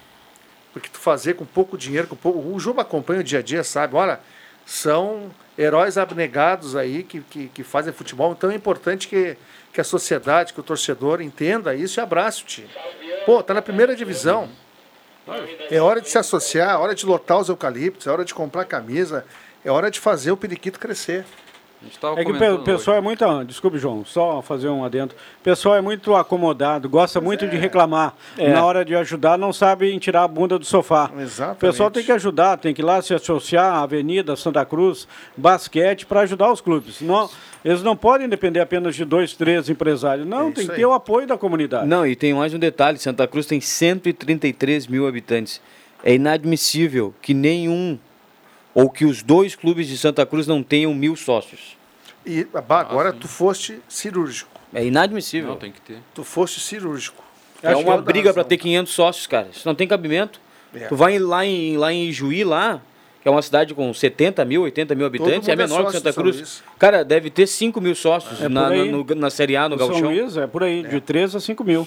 Porque 0.73 0.89
tu 0.89 0.99
fazer 0.99 1.35
com 1.35 1.45
pouco 1.45 1.77
dinheiro, 1.77 2.09
com 2.09 2.17
pouco... 2.17 2.39
o 2.39 2.59
Juba 2.59 2.83
acompanha 2.83 3.21
o 3.21 3.25
dia 3.25 3.41
a 3.41 3.43
dia, 3.43 3.63
sabe? 3.63 3.95
Olha, 3.95 4.21
são 4.65 5.31
heróis 5.57 5.99
abnegados 5.99 6.75
aí 6.77 7.03
que, 7.03 7.21
que, 7.21 7.49
que 7.49 7.63
fazem 7.63 7.93
futebol, 7.93 8.33
então 8.33 8.51
é 8.51 8.55
importante 8.55 9.09
que, 9.09 9.37
que 9.73 9.81
a 9.81 9.85
sociedade, 9.85 10.53
que 10.53 10.61
o 10.61 10.63
torcedor 10.63 11.21
entenda 11.21 11.75
isso 11.75 11.99
e 11.99 12.01
abrace 12.01 12.43
o 12.43 12.47
time. 12.47 12.71
Pô, 13.27 13.43
tá 13.43 13.55
na 13.55 13.63
primeira 13.63 13.95
divisão. 13.95 14.49
É 15.71 15.81
hora 15.81 16.01
de 16.01 16.09
se 16.09 16.19
associar, 16.19 16.71
é 16.71 16.77
hora 16.77 16.95
de 16.95 17.07
lotar 17.07 17.39
os 17.39 17.49
eucaliptos, 17.49 18.07
é 18.07 18.11
hora 18.11 18.25
de 18.25 18.35
comprar 18.35 18.65
camisa, 18.65 19.25
é 19.65 19.71
hora 19.71 19.91
de 19.91 20.01
fazer 20.01 20.33
o 20.33 20.37
periquito 20.37 20.81
crescer. 20.81 21.25
É 22.17 22.25
que 22.25 22.31
o 22.33 22.59
pessoal 22.61 22.97
hoje. 22.97 22.99
é 22.99 23.01
muito. 23.01 23.25
ah, 23.25 23.45
Desculpe, 23.45 23.79
João, 23.79 24.05
só 24.05 24.41
fazer 24.43 24.69
um 24.69 24.85
adendo. 24.85 25.15
O 25.41 25.43
pessoal 25.43 25.77
é 25.77 25.81
muito 25.81 26.15
acomodado, 26.15 26.89
gosta 26.89 27.21
muito 27.21 27.47
de 27.47 27.57
reclamar. 27.57 28.15
É. 28.39 28.53
Na 28.53 28.65
hora 28.65 28.85
de 28.85 28.95
ajudar, 28.95 29.37
não 29.39 29.53
sabem 29.53 29.99
tirar 29.99 30.23
a 30.25 30.29
bunda 30.29 30.59
do 30.59 30.65
sofá. 30.65 31.11
Exatamente. 31.19 31.57
O 31.57 31.61
pessoal 31.61 31.91
tem 31.91 32.03
que 32.05 32.13
ajudar, 32.13 32.57
tem 32.59 32.73
que 32.75 32.83
ir 32.83 32.85
lá 32.85 33.01
se 33.03 33.13
associar 33.15 33.75
à 33.75 33.83
Avenida 33.83 34.35
Santa 34.37 34.65
Cruz, 34.65 35.07
basquete, 35.37 36.07
para 36.07 36.21
ajudar 36.21 36.53
os 36.53 36.61
clubes. 36.61 37.01
Não, 37.01 37.29
eles 37.65 37.83
não 37.83 37.97
podem 37.97 38.29
depender 38.29 38.61
apenas 38.61 38.95
de 38.95 39.05
dois, 39.05 39.35
três 39.35 39.69
empresários. 39.69 40.27
Não, 40.27 40.49
É 40.49 40.53
tem 40.53 40.67
que 40.67 40.73
aí. 40.73 40.79
ter 40.79 40.87
o 40.87 40.93
apoio 40.93 41.27
da 41.27 41.37
comunidade. 41.39 41.87
Não, 41.87 42.07
e 42.07 42.15
tem 42.17 42.33
mais 42.35 42.55
um 42.55 42.59
detalhe: 42.59 42.99
Santa 42.99 43.27
Cruz 43.27 43.47
tem 43.47 43.61
133 43.61 44.87
mil 44.87 45.07
habitantes. 45.07 45.61
É 46.05 46.15
inadmissível 46.15 47.15
que 47.23 47.33
nenhum 47.33 47.99
ou 48.75 48.89
que 48.91 49.05
os 49.05 49.23
dois 49.23 49.55
clubes 49.55 49.87
de 49.89 49.97
Santa 49.99 50.25
Cruz 50.27 50.47
não 50.47 50.63
tenham 50.63 50.95
mil 50.95 51.15
sócios. 51.17 51.77
E 52.25 52.45
bah, 52.67 52.81
agora 52.81 53.13
tu 53.13 53.27
foste 53.29 53.81
cirúrgico. 53.89 54.51
É 54.73 54.85
inadmissível. 54.85 55.51
Não, 55.51 55.57
tem 55.57 55.73
que 55.73 55.81
ter. 55.81 55.99
Tu 56.15 56.25
foste 56.25 56.61
cirúrgico. 56.61 57.23
É 57.63 57.69
Acho 57.69 57.79
que 57.79 57.85
uma 57.85 57.93
toda 57.97 58.05
briga 58.07 58.33
para 58.33 58.45
ter 58.45 58.57
500 58.57 58.93
sócios, 58.93 59.27
cara. 59.27 59.49
Isso 59.53 59.67
não 59.69 59.75
tem 59.75 59.87
cabimento. 59.87 60.41
É. 60.75 60.87
Tu 60.87 60.97
vai 60.97 61.19
lá 61.19 61.45
em, 61.45 61.77
lá 61.77 61.93
em 61.93 62.11
Juí, 62.11 62.43
lá, 62.43 62.81
que 63.21 63.29
é 63.29 63.31
uma 63.31 63.43
cidade 63.43 63.75
com 63.75 63.93
70 63.93 64.45
mil, 64.45 64.63
80 64.63 64.95
mil 64.95 65.05
habitantes, 65.07 65.49
é 65.49 65.53
é 65.53 65.57
menor 65.57 65.77
que 65.79 65.83
sócio 65.85 65.99
Santa 65.99 66.13
São 66.13 66.23
Cruz. 66.23 66.63
Cara, 66.79 67.05
deve 67.05 67.29
ter 67.31 67.47
5 67.47 67.81
mil 67.81 67.95
sócios 67.95 68.41
É 68.41 68.49
na, 68.49 68.71
na, 68.71 68.85
no- 68.85 69.05
na 69.15 69.31
Série 69.31 69.55
A, 69.57 69.69
no 69.69 69.77
No 69.77 69.79
São 69.79 69.89
Gauchão. 69.91 70.11
Luís 70.11 70.37
é 70.37 70.47
por 70.47 70.65
aí, 70.65 70.83
de 70.83 71.01
3 71.01 71.37
a 71.37 71.41
5 71.41 71.63
mil. 71.63 71.87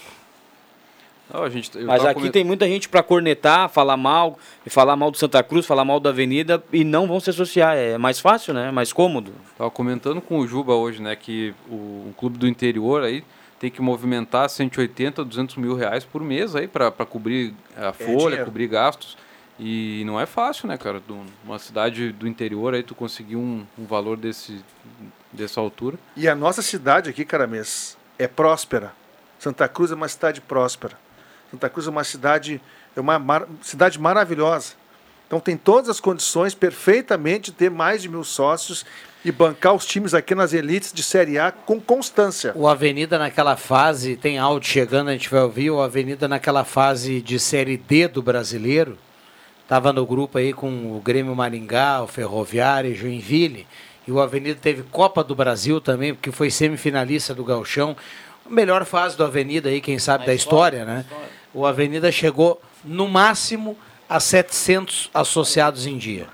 A 1.43 1.49
gente, 1.49 1.75
eu 1.77 1.85
Mas 1.87 1.97
tava 1.97 2.11
aqui 2.11 2.19
coment- 2.21 2.31
tem 2.33 2.43
muita 2.43 2.67
gente 2.67 2.87
para 2.89 3.03
cornetar, 3.03 3.69
falar 3.69 3.97
mal, 3.97 4.37
e 4.65 4.69
falar 4.69 4.95
mal 4.95 5.11
do 5.11 5.17
Santa 5.17 5.41
Cruz, 5.43 5.65
falar 5.65 5.83
mal 5.85 5.99
da 5.99 6.09
Avenida 6.09 6.63
e 6.71 6.83
não 6.83 7.07
vão 7.07 7.19
se 7.19 7.29
associar. 7.29 7.75
É 7.75 7.97
mais 7.97 8.19
fácil, 8.19 8.53
né? 8.53 8.71
Mais 8.71 8.91
cômodo. 8.93 9.31
Tava 9.57 9.69
comentando 9.71 10.21
com 10.21 10.39
o 10.39 10.47
Juba 10.47 10.73
hoje, 10.73 11.01
né, 11.01 11.15
que 11.15 11.53
o, 11.69 12.05
um 12.09 12.13
clube 12.17 12.37
do 12.37 12.47
interior 12.47 13.03
aí 13.03 13.23
tem 13.59 13.71
que 13.71 13.81
movimentar 13.81 14.49
180, 14.49 15.23
200 15.23 15.55
mil 15.55 15.75
reais 15.75 16.03
por 16.03 16.21
mês 16.21 16.55
aí 16.55 16.67
para 16.67 16.91
cobrir 16.91 17.53
a 17.77 17.91
folha, 17.93 18.15
dinheiro. 18.17 18.45
cobrir 18.45 18.67
gastos. 18.67 19.17
E 19.57 20.03
não 20.05 20.19
é 20.19 20.25
fácil, 20.25 20.67
né, 20.67 20.77
cara? 20.77 20.99
Do- 20.99 21.21
Uma 21.45 21.57
cidade 21.57 22.11
do 22.11 22.27
interior 22.27 22.73
aí 22.73 22.83
tu 22.83 22.93
conseguir 22.93 23.37
um, 23.37 23.65
um 23.79 23.85
valor 23.85 24.17
desse, 24.17 24.61
dessa 25.31 25.61
altura. 25.61 25.97
E 26.15 26.27
a 26.27 26.35
nossa 26.35 26.61
cidade 26.61 27.09
aqui, 27.09 27.23
Caramês, 27.23 27.97
é 28.19 28.27
próspera. 28.27 28.91
Santa 29.39 29.67
Cruz 29.69 29.91
é 29.91 29.95
uma 29.95 30.07
cidade 30.09 30.41
próspera. 30.41 30.97
Santa 31.51 31.69
Cruz 31.69 31.87
é 31.87 31.89
uma 31.89 32.03
cidade, 32.03 32.61
é 32.95 32.99
uma 32.99 33.19
mar- 33.19 33.47
cidade 33.61 33.99
maravilhosa. 33.99 34.73
Então 35.27 35.39
tem 35.39 35.57
todas 35.57 35.89
as 35.89 35.99
condições 35.99 36.53
perfeitamente 36.53 37.51
de 37.51 37.57
ter 37.57 37.71
mais 37.71 38.01
de 38.01 38.09
mil 38.09 38.23
sócios 38.23 38.85
e 39.23 39.31
bancar 39.31 39.73
os 39.73 39.83
times 39.83 40.13
aqui 40.13 40.35
nas 40.35 40.53
elites 40.53 40.93
de 40.93 41.01
Série 41.01 41.39
A 41.39 41.51
com 41.51 41.81
constância. 41.81 42.53
O 42.55 42.67
Avenida 42.67 43.17
naquela 43.17 43.57
fase, 43.57 44.15
tem 44.15 44.37
áudio 44.37 44.69
chegando, 44.69 45.09
a 45.09 45.13
gente 45.13 45.29
vai 45.29 45.41
ouvir, 45.41 45.71
o 45.71 45.81
Avenida 45.81 46.27
naquela 46.27 46.63
fase 46.63 47.21
de 47.21 47.39
Série 47.39 47.75
D 47.75 48.07
do 48.07 48.21
brasileiro, 48.21 48.99
estava 49.63 49.91
no 49.91 50.05
grupo 50.05 50.37
aí 50.37 50.53
com 50.53 50.95
o 50.95 51.01
Grêmio 51.03 51.35
Maringá, 51.35 52.03
o 52.03 52.07
Ferroviário 52.07 52.91
e 52.91 52.95
Joinville, 52.95 53.65
e 54.07 54.11
o 54.11 54.21
Avenida 54.21 54.59
teve 54.61 54.83
Copa 54.83 55.23
do 55.23 55.33
Brasil 55.33 55.81
também, 55.81 56.13
porque 56.13 56.31
foi 56.31 56.51
semifinalista 56.51 57.33
do 57.33 57.43
Galchão, 57.43 57.97
melhor 58.49 58.85
fase 58.85 59.17
do 59.17 59.23
Avenida 59.23 59.69
aí, 59.69 59.81
quem 59.81 59.97
sabe, 59.99 60.25
da 60.25 60.33
história, 60.33 60.85
né? 60.85 61.05
O 61.53 61.65
Avenida 61.65 62.11
chegou 62.11 62.61
no 62.83 63.07
máximo 63.07 63.77
a 64.07 64.19
700 64.19 65.09
associados 65.13 65.85
em 65.85 65.97
dia. 65.97 66.27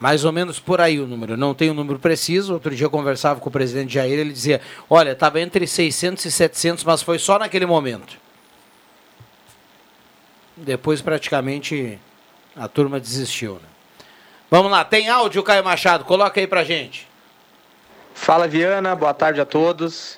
Mais 0.00 0.24
ou 0.24 0.30
menos 0.30 0.60
por 0.60 0.80
aí 0.80 1.00
o 1.00 1.06
número. 1.06 1.36
Não 1.36 1.52
tem 1.52 1.68
o 1.68 1.72
um 1.72 1.74
número 1.74 1.98
preciso. 1.98 2.54
Outro 2.54 2.74
dia 2.74 2.86
eu 2.86 2.90
conversava 2.90 3.40
com 3.40 3.48
o 3.48 3.52
presidente 3.52 3.94
Jair, 3.94 4.18
ele 4.18 4.32
dizia: 4.32 4.60
olha, 4.88 5.10
estava 5.10 5.40
entre 5.40 5.66
600 5.66 6.24
e 6.24 6.30
700, 6.30 6.84
mas 6.84 7.02
foi 7.02 7.18
só 7.18 7.38
naquele 7.38 7.66
momento. 7.66 8.16
Depois, 10.56 11.02
praticamente, 11.02 11.98
a 12.56 12.68
turma 12.68 13.00
desistiu. 13.00 13.54
Né? 13.54 13.68
Vamos 14.50 14.70
lá, 14.70 14.84
tem 14.84 15.08
áudio, 15.08 15.42
Caio 15.42 15.64
Machado? 15.64 16.04
Coloca 16.04 16.40
aí 16.40 16.46
pra 16.46 16.64
gente. 16.64 17.08
Fala 18.14 18.48
Viana, 18.48 18.94
boa 18.96 19.14
tarde 19.14 19.40
a 19.40 19.44
todos. 19.44 20.17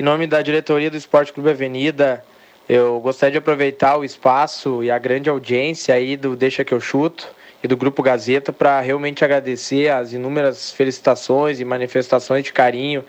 Em 0.00 0.04
nome 0.04 0.28
da 0.28 0.40
diretoria 0.40 0.88
do 0.88 0.96
Esporte 0.96 1.32
Clube 1.32 1.50
Avenida, 1.50 2.24
eu 2.68 3.00
gostaria 3.00 3.32
de 3.32 3.38
aproveitar 3.38 3.96
o 3.96 4.04
espaço 4.04 4.84
e 4.84 4.92
a 4.92 4.96
grande 4.96 5.28
audiência 5.28 5.92
aí 5.92 6.16
do 6.16 6.36
Deixa 6.36 6.64
que 6.64 6.72
eu 6.72 6.78
chuto 6.78 7.26
e 7.64 7.66
do 7.66 7.76
Grupo 7.76 8.00
Gazeta 8.00 8.52
para 8.52 8.80
realmente 8.80 9.24
agradecer 9.24 9.88
as 9.90 10.12
inúmeras 10.12 10.70
felicitações 10.70 11.58
e 11.58 11.64
manifestações 11.64 12.44
de 12.44 12.52
carinho 12.52 13.04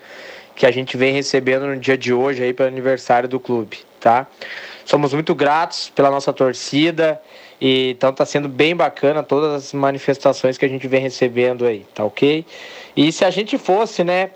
que 0.56 0.66
a 0.66 0.72
gente 0.72 0.96
vem 0.96 1.12
recebendo 1.12 1.64
no 1.64 1.76
dia 1.76 1.96
de 1.96 2.12
hoje 2.12 2.42
aí 2.42 2.52
pelo 2.52 2.68
aniversário 2.68 3.28
do 3.28 3.38
clube, 3.38 3.78
tá? 4.00 4.26
Somos 4.84 5.14
muito 5.14 5.32
gratos 5.32 5.92
pela 5.94 6.10
nossa 6.10 6.32
torcida 6.32 7.22
e 7.60 7.90
então 7.90 8.12
tá 8.12 8.26
sendo 8.26 8.48
bem 8.48 8.74
bacana 8.74 9.22
todas 9.22 9.54
as 9.54 9.72
manifestações 9.72 10.58
que 10.58 10.64
a 10.64 10.68
gente 10.68 10.88
vem 10.88 11.00
recebendo 11.00 11.64
aí, 11.66 11.86
tá 11.94 12.04
ok? 12.04 12.44
E 12.96 13.12
se 13.12 13.24
a 13.24 13.30
gente 13.30 13.56
fosse, 13.56 14.02
né, 14.02 14.30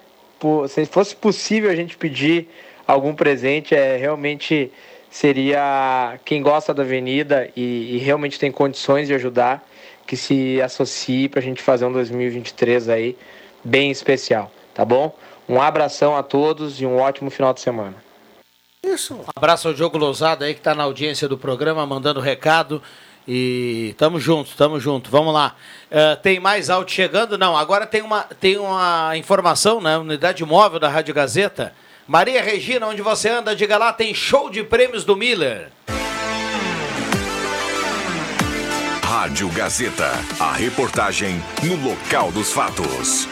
se 0.68 0.86
fosse 0.86 1.14
possível 1.14 1.70
a 1.70 1.76
gente 1.76 1.96
pedir 1.96 2.48
algum 2.86 3.14
presente, 3.14 3.74
é 3.74 3.96
realmente 3.96 4.70
seria 5.10 6.18
quem 6.24 6.42
gosta 6.42 6.74
da 6.74 6.82
avenida 6.82 7.48
e, 7.56 7.94
e 7.94 7.98
realmente 7.98 8.38
tem 8.38 8.50
condições 8.50 9.06
de 9.06 9.14
ajudar, 9.14 9.64
que 10.06 10.16
se 10.16 10.60
associe 10.60 11.28
para 11.28 11.40
a 11.40 11.42
gente 11.42 11.62
fazer 11.62 11.84
um 11.84 11.92
2023 11.92 12.88
aí 12.88 13.16
bem 13.62 13.90
especial, 13.90 14.50
tá 14.74 14.84
bom? 14.84 15.16
Um 15.48 15.60
abração 15.60 16.16
a 16.16 16.22
todos 16.22 16.80
e 16.80 16.86
um 16.86 16.98
ótimo 16.98 17.30
final 17.30 17.54
de 17.54 17.60
semana. 17.60 17.94
Isso. 18.84 19.14
Um 19.14 19.24
abraço 19.34 19.68
ao 19.68 19.74
Diogo 19.74 19.96
Lousada 19.96 20.44
aí 20.44 20.52
que 20.52 20.60
está 20.60 20.74
na 20.74 20.82
audiência 20.82 21.26
do 21.26 21.38
programa, 21.38 21.86
mandando 21.86 22.20
recado. 22.20 22.82
E 23.26 23.94
tamo 23.96 24.20
junto, 24.20 24.54
tamo 24.56 24.78
junto. 24.78 25.10
Vamos 25.10 25.32
lá. 25.32 25.54
Eh, 25.90 26.16
tem 26.16 26.38
mais 26.38 26.68
áudio 26.68 26.94
chegando? 26.94 27.38
Não, 27.38 27.56
agora 27.56 27.86
tem 27.86 28.02
uma, 28.02 28.22
tem 28.22 28.58
uma 28.58 29.16
informação, 29.16 29.80
né? 29.80 29.96
Unidade 29.96 30.44
móvel 30.44 30.78
da 30.78 30.88
Rádio 30.88 31.14
Gazeta. 31.14 31.72
Maria 32.06 32.42
Regina, 32.42 32.86
onde 32.86 33.00
você 33.00 33.30
anda, 33.30 33.56
diga 33.56 33.78
lá, 33.78 33.92
tem 33.92 34.12
show 34.12 34.50
de 34.50 34.62
prêmios 34.62 35.04
do 35.04 35.16
Miller. 35.16 35.70
Rádio 39.02 39.48
Gazeta. 39.48 40.10
A 40.38 40.52
reportagem 40.52 41.42
no 41.62 41.76
local 41.88 42.30
dos 42.30 42.52
fatos. 42.52 43.26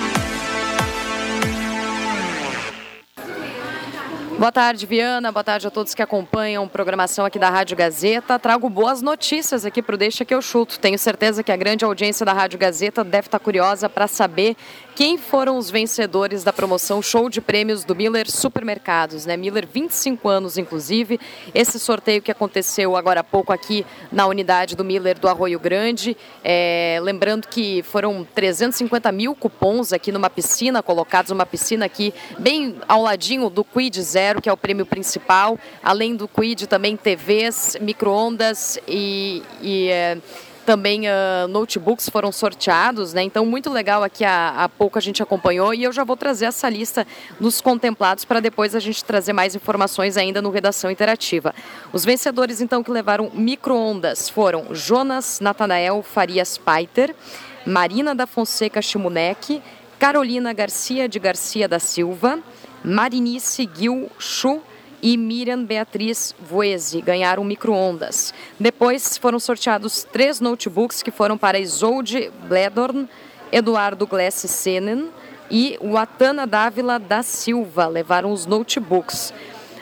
Boa 4.42 4.50
tarde, 4.50 4.86
Viana. 4.86 5.30
Boa 5.30 5.44
tarde 5.44 5.68
a 5.68 5.70
todos 5.70 5.94
que 5.94 6.02
acompanham 6.02 6.64
a 6.64 6.66
programação 6.66 7.24
aqui 7.24 7.38
da 7.38 7.48
Rádio 7.48 7.76
Gazeta. 7.76 8.40
Trago 8.40 8.68
boas 8.68 9.00
notícias 9.00 9.64
aqui 9.64 9.80
para 9.80 9.94
o 9.94 9.96
Deixa 9.96 10.24
que 10.24 10.34
eu 10.34 10.42
chuto. 10.42 10.80
Tenho 10.80 10.98
certeza 10.98 11.44
que 11.44 11.52
a 11.52 11.56
grande 11.56 11.84
audiência 11.84 12.26
da 12.26 12.32
Rádio 12.32 12.58
Gazeta 12.58 13.04
deve 13.04 13.28
estar 13.28 13.38
curiosa 13.38 13.88
para 13.88 14.08
saber 14.08 14.56
quem 14.94 15.16
foram 15.16 15.56
os 15.56 15.70
vencedores 15.70 16.44
da 16.44 16.52
promoção 16.52 17.00
Show 17.00 17.30
de 17.30 17.40
Prêmios 17.40 17.84
do 17.84 17.94
Miller 17.94 18.30
Supermercados, 18.30 19.24
né? 19.24 19.36
Miller, 19.36 19.66
25 19.66 20.28
anos, 20.28 20.58
inclusive. 20.58 21.18
Esse 21.54 21.78
sorteio 21.78 22.20
que 22.20 22.30
aconteceu 22.30 22.94
agora 22.94 23.20
há 23.20 23.24
pouco 23.24 23.52
aqui 23.52 23.86
na 24.10 24.26
unidade 24.26 24.76
do 24.76 24.84
Miller 24.84 25.18
do 25.18 25.28
Arroio 25.28 25.58
Grande. 25.58 26.16
É, 26.44 26.98
lembrando 27.02 27.48
que 27.48 27.82
foram 27.82 28.26
350 28.34 29.10
mil 29.12 29.34
cupons 29.34 29.92
aqui 29.92 30.12
numa 30.12 30.28
piscina, 30.28 30.82
colocados 30.82 31.30
numa 31.30 31.46
piscina 31.46 31.86
aqui, 31.86 32.12
bem 32.38 32.76
ao 32.86 33.02
ladinho 33.02 33.48
do 33.48 33.64
Quid 33.64 34.02
Zero, 34.02 34.42
que 34.42 34.48
é 34.48 34.52
o 34.52 34.56
prêmio 34.56 34.84
principal. 34.84 35.58
Além 35.82 36.14
do 36.14 36.28
Quid, 36.28 36.66
também 36.66 36.96
TVs, 36.96 37.76
micro-ondas 37.80 38.78
e. 38.86 39.42
e 39.62 39.88
é, 39.88 40.18
também 40.64 41.06
uh, 41.06 41.48
notebooks 41.48 42.08
foram 42.08 42.30
sorteados, 42.32 43.12
né? 43.12 43.22
Então, 43.22 43.44
muito 43.44 43.70
legal 43.70 44.02
aqui 44.02 44.24
há, 44.24 44.70
pouco 44.78 44.98
a 44.98 45.00
gente 45.00 45.22
acompanhou 45.22 45.74
e 45.74 45.82
eu 45.82 45.92
já 45.92 46.04
vou 46.04 46.16
trazer 46.16 46.46
essa 46.46 46.68
lista 46.68 47.06
dos 47.38 47.60
contemplados 47.60 48.24
para 48.24 48.40
depois 48.40 48.74
a 48.74 48.80
gente 48.80 49.04
trazer 49.04 49.32
mais 49.32 49.54
informações 49.54 50.16
ainda 50.16 50.40
no 50.40 50.50
Redação 50.50 50.90
Interativa. 50.90 51.54
Os 51.92 52.04
vencedores, 52.04 52.60
então, 52.60 52.82
que 52.82 52.90
levaram 52.90 53.30
micro-ondas 53.34 54.28
foram 54.28 54.74
Jonas 54.74 55.40
Natanael 55.40 56.02
Farias 56.02 56.56
Paiter, 56.56 57.14
Marina 57.66 58.14
da 58.14 58.26
Fonseca 58.26 58.80
Chimunek, 58.80 59.62
Carolina 59.98 60.52
Garcia 60.52 61.08
de 61.08 61.18
Garcia 61.18 61.68
da 61.68 61.78
Silva, 61.78 62.38
Marinice 62.84 63.68
Gil 63.72 64.10
Chu 64.18 64.60
e 65.02 65.16
Miriam 65.16 65.64
Beatriz 65.64 66.34
Voese 66.38 67.02
ganharam 67.02 67.42
micro-ondas. 67.42 68.32
Depois 68.58 69.18
foram 69.18 69.40
sorteados 69.40 70.04
três 70.04 70.38
notebooks 70.40 71.02
que 71.02 71.10
foram 71.10 71.36
para 71.36 71.58
Isolde 71.58 72.30
Bledorn, 72.44 73.08
Eduardo 73.50 74.06
Gless 74.06 74.48
Senen 74.48 75.10
e 75.50 75.76
Watana 75.82 76.46
Dávila 76.46 76.98
da 76.98 77.22
Silva 77.22 77.86
levaram 77.86 78.32
os 78.32 78.46
notebooks. 78.46 79.34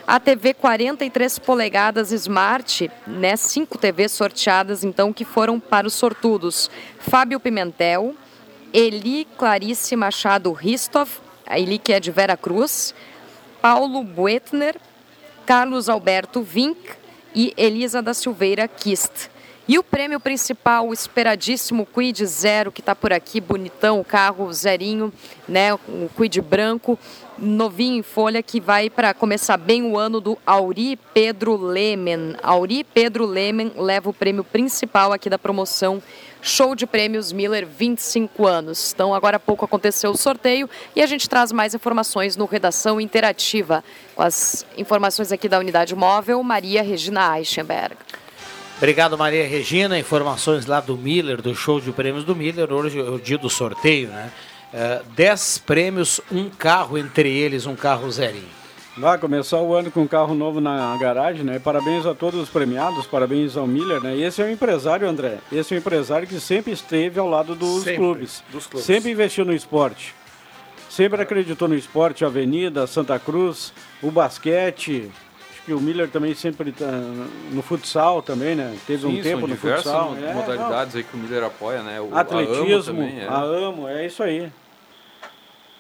A 0.07 0.19
TV 0.19 0.55
43 0.55 1.39
polegadas 1.39 2.11
Smart, 2.11 2.91
né, 3.07 3.37
cinco 3.37 3.79
TVs 3.79 4.11
sorteadas 4.11 4.83
então 4.83 5.13
que 5.13 5.25
foram 5.25 5.61
para 5.61 5.87
os 5.87 5.95
sortudos. 5.95 6.69
Fábio 6.99 7.39
Pimentel, 7.39 8.17
Eli 8.73 9.25
Clarice 9.39 9.95
Machado 9.95 10.51
Ristov, 10.53 11.09
a 11.47 11.61
Eli 11.61 11.79
que 11.79 11.93
é 11.93 12.01
de 12.01 12.11
Vera 12.11 12.37
Cruz, 12.37 12.93
Paulo 13.63 14.03
Buetner, 14.03 14.75
Carlos 15.51 15.89
Alberto 15.89 16.43
Vink 16.43 16.79
e 17.35 17.53
Elisa 17.57 18.01
da 18.01 18.15
Silveira 18.15 18.69
Kist. 18.69 19.29
E 19.67 19.81
o 19.81 19.83
prêmio 19.83 20.21
principal, 20.21 20.87
o 20.87 20.93
esperadíssimo 20.93 21.85
Quid 21.85 22.25
Zero, 22.25 22.71
que 22.71 22.81
está 22.81 22.95
por 22.95 23.13
aqui, 23.13 23.41
bonitão, 23.41 23.99
o 23.99 24.05
carro 24.05 24.53
zerinho, 24.53 25.13
né? 25.49 25.75
O 25.75 26.09
Quid 26.17 26.41
branco, 26.41 26.97
novinho 27.37 27.99
em 27.99 28.03
folha, 28.03 28.45
que 28.45 28.61
vai 28.61 28.89
para 28.89 29.13
começar 29.13 29.57
bem 29.57 29.83
o 29.83 29.99
ano 29.99 30.21
do 30.21 30.39
Auri 30.47 30.97
Pedro 31.13 31.57
Lemen. 31.57 32.37
Auri 32.45 32.85
Pedro 32.85 33.27
Lemen 33.27 33.73
leva 33.75 34.09
o 34.09 34.15
prêmio 34.15 34.45
principal 34.45 35.13
aqui 35.13 35.29
da 35.29 35.37
promoção 35.37 36.01
Show 36.43 36.75
de 36.75 36.87
Prêmios 36.87 37.33
Miller 37.33 37.67
25 37.67 38.47
anos. 38.47 38.93
Então, 38.95 39.15
agora 39.15 39.37
há 39.37 39.41
pouco 39.41 39.65
aconteceu 39.65 40.11
o 40.11 40.17
sorteio 40.17 40.69
e 40.97 41.03
a 41.03 41.07
gente 41.07 41.29
traz 41.29 41.53
mais 41.53 41.75
informações 41.75 42.37
no 42.37 42.47
Redação 42.47 43.01
Interativa. 43.01 43.85
Com 44.15 44.23
as 44.23 44.67
informações 44.77 45.33
aqui 45.33 45.49
da 45.49 45.59
unidade 45.59 45.95
móvel, 45.95 46.43
Maria 46.43 46.83
Regina 46.83 47.39
Eichenberg. 47.39 47.97
Obrigado, 48.79 49.19
Maria 49.19 49.47
Regina. 49.47 49.99
Informações 49.99 50.65
lá 50.65 50.81
do 50.81 50.97
Miller, 50.97 51.43
do 51.43 51.55
show 51.55 51.81
de 51.81 51.93
prêmios 51.93 52.25
do 52.25 52.35
Miller. 52.35 52.73
Hoje 52.73 52.99
é 52.99 53.03
o 53.03 53.19
dia 53.19 53.37
do 53.37 53.51
sorteio, 53.51 54.09
né? 54.09 54.33
Uh, 54.73 55.05
dez 55.15 55.59
prêmios, 55.59 56.21
um 56.31 56.49
carro 56.49 56.97
entre 56.97 57.29
eles, 57.29 57.67
um 57.67 57.77
carro 57.77 58.11
zerinho. 58.11 58.60
Vai 59.01 59.17
começar 59.17 59.57
o 59.63 59.73
ano 59.75 59.91
com 59.91 60.01
um 60.03 60.07
carro 60.07 60.35
novo 60.35 60.61
na 60.61 60.95
garagem, 60.99 61.43
né? 61.43 61.59
Parabéns 61.59 62.05
a 62.05 62.15
todos 62.15 62.39
os 62.39 62.51
premiados, 62.51 63.07
parabéns 63.07 63.57
ao 63.57 63.67
Miller, 63.67 63.99
né? 64.03 64.15
E 64.15 64.23
esse 64.23 64.43
é 64.43 64.45
um 64.45 64.51
empresário, 64.51 65.09
André. 65.09 65.39
Esse 65.51 65.73
é 65.73 65.77
um 65.77 65.81
empresário 65.81 66.29
que 66.29 66.39
sempre 66.39 66.71
esteve 66.73 67.19
ao 67.19 67.27
lado 67.27 67.55
dos, 67.55 67.79
Sempre, 67.83 67.97
clubes. 67.97 68.45
dos 68.53 68.67
clubes. 68.67 68.85
Sempre 68.87 69.11
investiu 69.11 69.47
no 69.47 69.55
esporte. 69.55 70.15
Sempre 70.91 71.23
acreditou 71.23 71.67
no 71.67 71.75
esporte, 71.75 72.27
Avenida, 72.27 72.87
Santa 72.87 73.19
Cruz, 73.19 73.73
o 74.03 74.11
basquete. 74.11 75.11
Acho 75.51 75.63
que 75.65 75.73
o 75.73 75.81
Miller 75.81 76.11
também 76.11 76.35
sempre 76.35 76.71
tá 76.71 76.87
no 77.53 77.63
futsal 77.63 78.21
também, 78.21 78.55
né? 78.55 78.77
Teve 78.87 79.07
um 79.07 79.17
Sim, 79.17 79.23
tempo 79.23 79.41
são 79.41 79.49
no 79.49 79.57
futsal. 79.57 80.11
mo- 80.11 80.25
É, 80.27 80.35
modalidades 80.35 80.95
aí 80.97 81.05
que 81.05 81.17
o 81.17 81.19
Miller 81.19 81.45
apoia, 81.45 81.83
né? 81.83 81.99
O. 82.03 82.15
Atletismo, 82.15 82.61
a 82.61 82.75
AMO 82.75 82.83
também, 82.85 83.21
é. 83.21 83.27
a 83.29 83.41
amo, 83.41 83.89
é 83.89 84.05
isso 84.05 84.23
aí. 84.23 84.51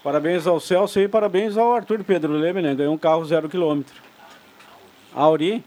Parabéns 0.02 0.46
ao 0.46 0.58
Celso 0.58 0.98
e 0.98 1.06
parabéns 1.06 1.56
ao 1.56 1.74
Arthur 1.74 2.02
Pedro 2.02 2.32
Leme, 2.32 2.62
né? 2.62 2.74
Ganhou 2.74 2.94
um 2.94 2.98
carro 2.98 3.24
zero 3.24 3.48
quilômetro. 3.48 3.94
Auri, 5.14 5.62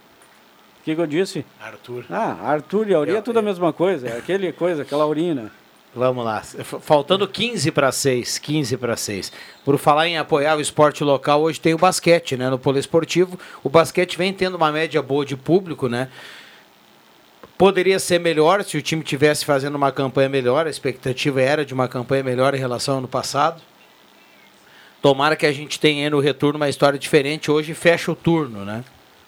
o 0.81 0.83
que, 0.83 0.95
que 0.95 1.01
eu 1.01 1.07
disse? 1.07 1.45
Arthur. 1.61 2.05
Ah, 2.09 2.37
Arthur 2.41 2.89
e 2.89 2.93
Auri 2.93 3.15
é 3.15 3.21
tudo 3.21 3.39
a 3.39 3.41
mesma 3.41 3.71
coisa, 3.71 4.07
é 4.07 4.17
aquele 4.17 4.51
coisa, 4.51 4.81
aquela 4.81 5.05
urina. 5.05 5.51
Vamos 5.95 6.25
lá. 6.25 6.41
Faltando 6.41 7.27
15 7.27 7.71
para 7.71 7.91
6, 7.91 8.39
15 8.39 8.77
para 8.77 8.97
6. 8.97 9.31
Por 9.63 9.77
falar 9.77 10.07
em 10.07 10.17
apoiar 10.17 10.57
o 10.57 10.61
esporte 10.61 11.03
local, 11.03 11.43
hoje 11.43 11.61
tem 11.61 11.75
o 11.75 11.77
basquete, 11.77 12.35
né? 12.35 12.49
No 12.49 12.57
poliesportivo. 12.57 13.39
O 13.63 13.69
basquete 13.69 14.17
vem 14.17 14.33
tendo 14.33 14.55
uma 14.55 14.71
média 14.71 14.99
boa 15.03 15.23
de 15.23 15.37
público, 15.37 15.87
né? 15.87 16.09
Poderia 17.55 17.99
ser 17.99 18.19
melhor 18.19 18.63
se 18.63 18.75
o 18.75 18.81
time 18.81 19.03
tivesse 19.03 19.45
fazendo 19.45 19.75
uma 19.75 19.91
campanha 19.91 20.27
melhor. 20.27 20.65
A 20.65 20.69
expectativa 20.71 21.39
era 21.39 21.63
de 21.63 21.75
uma 21.75 21.87
campanha 21.87 22.23
melhor 22.23 22.55
em 22.55 22.59
relação 22.59 22.95
ao 22.95 22.97
ano 22.97 23.07
passado. 23.07 23.61
Tomara 25.03 25.35
que 25.35 25.45
a 25.45 25.51
gente 25.51 25.81
tenha 25.81 26.05
aí 26.05 26.09
no 26.09 26.21
retorno 26.21 26.55
uma 26.55 26.69
história 26.69 26.97
diferente. 26.97 27.51
Hoje 27.51 27.73
fecha 27.73 28.09
o 28.09 28.15
turno, 28.15 28.63
né? 28.63 28.85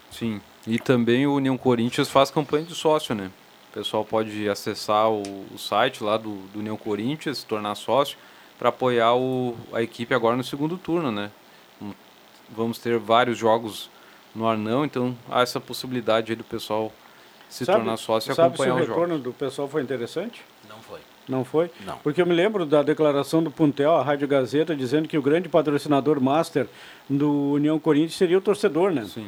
Sim. 0.10 0.40
E 0.66 0.80
também 0.80 1.28
o 1.28 1.34
União 1.36 1.58
Corinthians 1.58 2.10
faz 2.10 2.32
campanha 2.32 2.64
de 2.64 2.74
sócio, 2.74 3.14
né? 3.14 3.30
O 3.72 3.74
pessoal 3.74 4.06
pode 4.06 4.48
acessar 4.48 5.12
o, 5.12 5.22
o 5.54 5.58
site 5.58 6.02
lá 6.02 6.16
do, 6.16 6.38
do 6.54 6.60
União 6.60 6.78
Corinthians, 6.78 7.40
se 7.40 7.46
tornar 7.46 7.76
sócio, 7.76 8.18
para 8.58 8.70
apoiar 8.70 9.16
o, 9.16 9.54
a 9.74 9.82
equipe 9.82 10.14
agora 10.16 10.38
no 10.38 10.46
segundo 10.46 10.78
turno, 10.78 11.12
né? 11.12 11.30
Hum, 11.82 11.92
Vamos 12.50 12.80
ter 12.80 12.98
vários 12.98 13.38
jogos 13.38 13.90
no 14.34 14.48
Arnão, 14.48 14.86
então 14.86 15.14
há 15.30 15.42
essa 15.42 15.60
possibilidade 15.60 16.32
aí 16.32 16.38
do 16.38 16.46
pessoal 16.46 16.90
se 17.50 17.66
tornar 17.66 17.98
sócio 17.98 18.32
e 18.32 18.34
sabe 18.34 18.56
se 18.56 18.64
acompanhar 18.64 18.76
o 18.76 18.80
os 18.80 18.88
jogos. 18.88 19.02
retorno 19.02 19.22
do 19.22 19.34
pessoal 19.34 19.68
foi 19.68 19.82
interessante? 19.82 20.42
Não 20.70 20.78
foi. 20.78 21.02
Não 21.28 21.44
foi? 21.44 21.72
Não. 21.86 21.98
Porque 21.98 22.22
eu 22.22 22.26
me 22.26 22.34
lembro 22.36 22.66
da 22.66 22.84
declaração 22.84 23.42
do 23.42 23.50
Puntel, 23.50 23.96
a 23.96 24.04
Rádio 24.04 24.28
Gazeta, 24.28 24.76
dizendo 24.76 25.08
que 25.08 25.18
o 25.18 25.22
grande 25.22 25.50
patrocinador 25.50 26.22
master 26.22 26.68
do 27.10 27.54
União 27.54 27.80
Corinthians 27.80 28.16
seria 28.16 28.38
o 28.38 28.42
torcedor, 28.42 28.92
né? 28.92 29.06
Sim. 29.12 29.28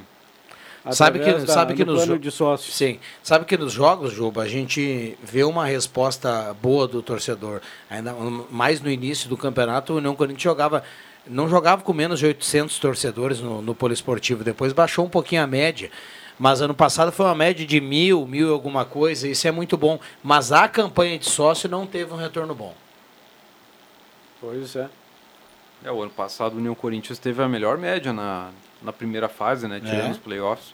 Sabe 0.91 1.19
que, 1.19 1.33
da- 1.33 1.47
sabe 1.47 1.73
que 1.73 1.83
nos 1.83 2.19
de 2.19 2.31
sócios. 2.31 2.73
Sim. 2.75 2.99
Sabe 3.21 3.45
que 3.45 3.57
nos 3.57 3.73
jogos, 3.73 4.13
Juba, 4.13 4.43
a 4.43 4.47
gente 4.47 5.17
vê 5.21 5.43
uma 5.43 5.65
resposta 5.65 6.55
boa 6.61 6.87
do 6.87 7.01
torcedor. 7.01 7.61
Ainda 7.89 8.13
mais 8.49 8.79
no 8.79 8.89
início 8.89 9.27
do 9.27 9.35
campeonato, 9.35 9.93
o 9.93 9.97
União 9.97 10.15
Corinthians 10.15 10.43
jogava 10.43 10.83
não 11.29 11.49
jogava 11.49 11.81
com 11.81 11.91
menos 11.91 12.19
de 12.19 12.25
800 12.25 12.79
torcedores 12.79 13.41
no, 13.41 13.61
no 13.61 13.75
poliesportivo. 13.75 14.45
Depois 14.45 14.71
baixou 14.71 15.05
um 15.05 15.09
pouquinho 15.09 15.43
a 15.43 15.47
média. 15.47 15.91
Mas 16.39 16.61
ano 16.61 16.73
passado 16.73 17.11
foi 17.11 17.25
uma 17.25 17.35
média 17.35 17.65
de 17.65 17.81
mil, 17.81 18.27
mil 18.27 18.49
e 18.49 18.51
alguma 18.51 18.85
coisa. 18.85 19.27
Isso 19.27 19.47
é 19.47 19.51
muito 19.51 19.75
bom. 19.75 19.99
Mas 20.23 20.51
a 20.51 20.67
campanha 20.67 21.17
de 21.17 21.25
sócio 21.29 21.67
não 21.67 21.87
teve 21.87 22.13
um 22.13 22.17
retorno 22.17 22.53
bom. 22.53 22.73
Pois 24.39 24.75
é. 24.75 24.87
É, 25.83 25.91
o 25.91 26.01
ano 26.01 26.11
passado 26.11 26.53
o 26.53 26.57
União 26.57 26.75
Corinthians 26.75 27.17
teve 27.19 27.41
a 27.41 27.47
melhor 27.47 27.77
média 27.77 28.13
na, 28.13 28.49
na 28.81 28.93
primeira 28.93 29.27
fase, 29.27 29.67
né? 29.67 29.79
Tirando 29.79 30.07
É. 30.07 30.11
os 30.11 30.17
playoffs. 30.17 30.73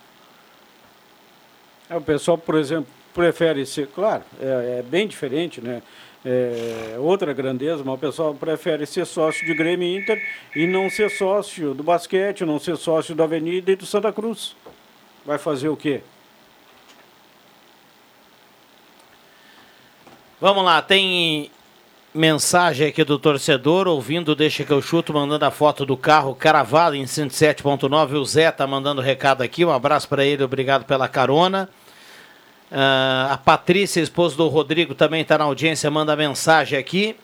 É, 1.89 1.95
o 1.95 2.01
pessoal, 2.01 2.37
por 2.37 2.55
exemplo, 2.55 2.87
prefere 3.13 3.65
ser, 3.65 3.87
claro, 3.87 4.23
é, 4.41 4.79
é 4.79 4.81
bem 4.83 5.07
diferente, 5.07 5.61
né? 5.61 5.81
É 6.25 6.95
outra 6.99 7.33
grandeza, 7.33 7.83
mas 7.83 7.95
o 7.95 7.97
pessoal 7.97 8.33
prefere 8.33 8.85
ser 8.85 9.05
sócio 9.05 9.45
de 9.45 9.53
Grêmio 9.53 9.85
e 9.85 9.97
Inter 9.97 10.21
e 10.55 10.65
não 10.65 10.89
ser 10.89 11.09
sócio 11.09 11.73
do 11.73 11.83
basquete, 11.83 12.45
não 12.45 12.59
ser 12.59 12.77
sócio 12.77 13.13
da 13.13 13.25
Avenida 13.25 13.71
e 13.73 13.75
do 13.75 13.85
Santa 13.85 14.11
Cruz. 14.13 14.55
Vai 15.25 15.37
fazer 15.37 15.69
o 15.69 15.77
quê? 15.77 16.01
Vamos 20.39 20.65
lá, 20.65 20.81
tem 20.81 21.49
mensagem 22.13 22.89
aqui 22.89 23.03
do 23.03 23.17
torcedor, 23.17 23.87
ouvindo, 23.87 24.35
deixa 24.35 24.65
que 24.65 24.71
eu 24.71 24.81
chuto, 24.81 25.13
mandando 25.13 25.45
a 25.45 25.51
foto 25.51 25.85
do 25.85 25.95
carro 25.95 26.35
cravado 26.35 26.95
em 26.95 27.05
107.9. 27.05 28.13
O 28.15 28.25
Zé 28.25 28.51
tá 28.51 28.67
mandando 28.67 29.01
recado 29.01 29.41
aqui, 29.41 29.63
um 29.63 29.71
abraço 29.71 30.07
para 30.09 30.25
ele, 30.25 30.43
obrigado 30.43 30.83
pela 30.83 31.07
carona. 31.07 31.69
Ah, 32.69 33.29
a 33.31 33.37
Patrícia, 33.37 34.01
esposa 34.01 34.35
do 34.35 34.47
Rodrigo, 34.47 34.93
também 34.93 35.21
está 35.21 35.37
na 35.37 35.45
audiência, 35.45 35.89
manda 35.89 36.15
mensagem 36.15 36.77
aqui. 36.77 37.15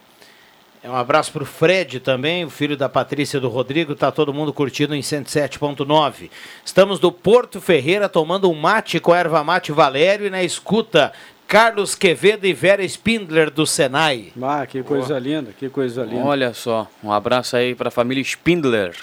É 0.82 0.90
um 0.90 0.96
abraço 0.96 1.34
para 1.34 1.44
o 1.44 1.46
Fred 1.46 2.00
também, 2.00 2.46
o 2.46 2.50
filho 2.50 2.78
da 2.78 2.88
Patrícia 2.88 3.38
e 3.38 3.42
do 3.42 3.50
Rodrigo. 3.50 3.96
Tá 3.96 4.12
todo 4.12 4.34
mundo 4.34 4.54
curtindo 4.54 4.96
em 4.96 5.02
107.9. 5.02 6.32
Estamos 6.64 7.00
do 7.00 7.12
Porto 7.12 7.60
Ferreira 7.60 8.08
tomando 8.08 8.50
um 8.50 8.56
mate 8.56 8.98
com 9.00 9.12
a 9.12 9.18
erva 9.18 9.44
mate 9.44 9.74
Valério 9.74 10.26
e 10.26 10.30
na 10.30 10.42
escuta 10.42 11.12
Carlos 11.46 11.96
Quevedo 11.96 12.48
e 12.48 12.54
Vera 12.54 12.84
Spindler 12.86 13.52
do 13.52 13.66
Senai. 13.66 14.32
Ah, 14.42 14.66
que 14.66 14.82
coisa 14.82 15.20
linda, 15.20 15.52
que 15.52 15.68
coisa 15.68 16.04
linda. 16.04 16.24
Olha 16.24 16.54
só, 16.54 16.88
um 17.04 17.12
abraço 17.12 17.58
aí 17.58 17.76
para 17.76 17.90
a 17.90 17.92
família 17.92 18.22
Spindler. 18.22 18.96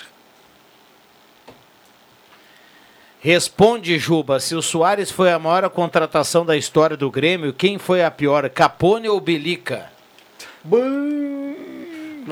Responde, 3.21 3.99
Juba, 3.99 4.41
se 4.41 4.55
o 4.55 4.63
Soares 4.63 5.11
foi 5.11 5.31
a 5.31 5.39
maior 5.39 5.69
contratação 5.69 6.47
da 6.47 6.57
história 6.57 6.97
do 6.97 7.11
Grêmio, 7.11 7.53
quem 7.53 7.77
foi 7.77 8.03
a 8.03 8.11
pior, 8.11 8.49
Capone 8.49 9.09
ou 9.09 9.21
Bilica? 9.21 9.91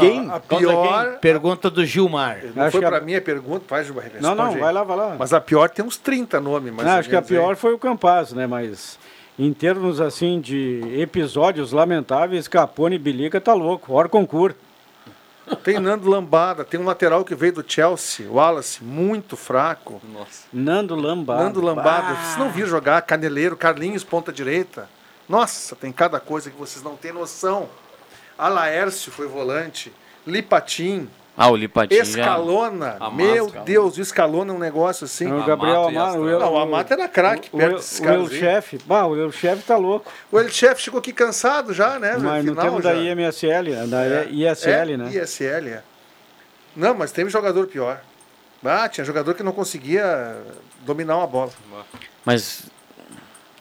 Quem? 0.00 0.30
a 0.30 0.40
pior. 0.40 1.18
Pergunta 1.20 1.70
do 1.70 1.84
Gilmar. 1.84 2.38
Não 2.54 2.62
Acho 2.64 2.72
foi 2.72 2.80
que 2.80 2.86
a- 2.86 2.90
pra 2.90 3.00
mim 3.00 3.14
a 3.14 3.20
pergunta, 3.22 3.64
faz 3.66 3.88
o 3.90 3.94
Não, 4.20 4.34
não, 4.34 4.52
vai 4.58 4.72
lá, 4.72 4.82
vai 4.82 4.96
lá. 4.96 5.16
Mas 5.18 5.32
a 5.32 5.40
pior 5.40 5.70
tem 5.70 5.84
uns 5.84 5.96
30 5.96 6.40
nomes, 6.40 6.72
Não, 6.74 6.92
acho 6.92 7.08
que 7.08 7.14
a 7.14 7.18
menos 7.20 7.30
aí. 7.30 7.36
pior 7.38 7.56
foi 7.56 7.72
o 7.74 7.78
Campaz, 7.78 8.32
né? 8.32 8.46
Mas 8.46 8.98
em 9.38 9.52
termos 9.52 10.00
assim 10.00 10.40
de 10.40 10.80
episódios 11.00 11.72
lamentáveis, 11.72 12.46
Capone 12.48 12.96
e 12.96 12.98
Bilica 12.98 13.40
tá 13.40 13.52
louco. 13.54 13.92
Hora 13.92 14.08
concurso. 14.08 14.56
Tem 15.62 15.78
Nando 15.78 16.08
Lambada, 16.08 16.64
tem 16.64 16.80
um 16.80 16.86
lateral 16.86 17.22
que 17.22 17.34
veio 17.34 17.52
do 17.52 17.64
Chelsea, 17.66 18.26
Wallace, 18.30 18.82
muito 18.82 19.36
fraco. 19.36 20.00
Nossa. 20.10 20.46
Nando 20.50 20.94
Lambada. 20.96 21.44
Nando 21.44 21.60
Lambada, 21.60 22.14
vocês 22.14 22.38
não 22.38 22.50
viram 22.50 22.68
jogar, 22.68 23.02
Caneleiro, 23.02 23.54
Carlinhos, 23.54 24.02
ponta 24.02 24.32
direita. 24.32 24.88
Nossa, 25.28 25.76
tem 25.76 25.92
cada 25.92 26.18
coisa 26.18 26.50
que 26.50 26.56
vocês 26.56 26.82
não 26.82 26.96
têm 26.96 27.12
noção. 27.12 27.68
Alaércio 28.38 29.10
foi 29.12 29.26
volante, 29.26 29.92
Lipatim, 30.26 31.08
Ah, 31.36 31.50
o 31.50 31.56
Lipatinho. 31.56 32.00
Escalona, 32.00 32.96
Amato, 33.00 33.14
meu. 33.14 33.50
Deus, 33.64 33.96
o 33.98 34.00
Escalona 34.00 34.52
é 34.52 34.56
um 34.56 34.58
negócio 34.58 35.04
assim. 35.04 35.30
O 35.32 35.44
Gabriel 35.44 35.88
Amato 35.88 35.98
Amaro. 35.98 36.22
Astral. 36.24 36.40
Não, 36.40 36.52
o 36.52 36.58
Amato 36.58 36.92
era 36.92 37.08
craque 37.08 37.48
o, 37.52 37.58
perto 37.58 37.72
o, 37.72 37.76
desses 37.76 37.98
o 37.98 38.02
caras 38.02 38.20
El 38.20 38.26
aí. 38.26 38.38
Chefe, 38.40 38.78
bah, 38.86 39.06
o 39.06 39.16
El 39.20 39.32
Chefe 39.32 39.62
tá 39.64 39.76
louco. 39.76 40.10
O 40.30 40.38
El 40.38 40.48
Chef 40.48 40.80
chegou 40.80 40.98
aqui 41.00 41.12
cansado 41.12 41.74
já, 41.74 41.98
né? 41.98 42.16
Mas 42.18 42.44
no 42.44 42.52
final 42.52 42.64
tempo 42.70 42.80
da 42.82 42.94
já. 42.94 43.00
IMSL, 43.00 43.86
da 43.88 44.04
É, 44.04 44.28
ISL, 44.30 44.92
é, 44.92 44.96
né? 44.96 45.10
ISL, 45.12 45.68
é. 45.68 45.82
Não, 46.76 46.94
mas 46.94 47.10
teve 47.12 47.28
jogador 47.30 47.66
pior. 47.66 48.00
Ah, 48.64 48.88
tinha 48.88 49.04
jogador 49.04 49.34
que 49.34 49.42
não 49.42 49.52
conseguia 49.52 50.36
dominar 50.86 51.18
uma 51.18 51.26
bola. 51.26 51.50
Mas 52.24 52.62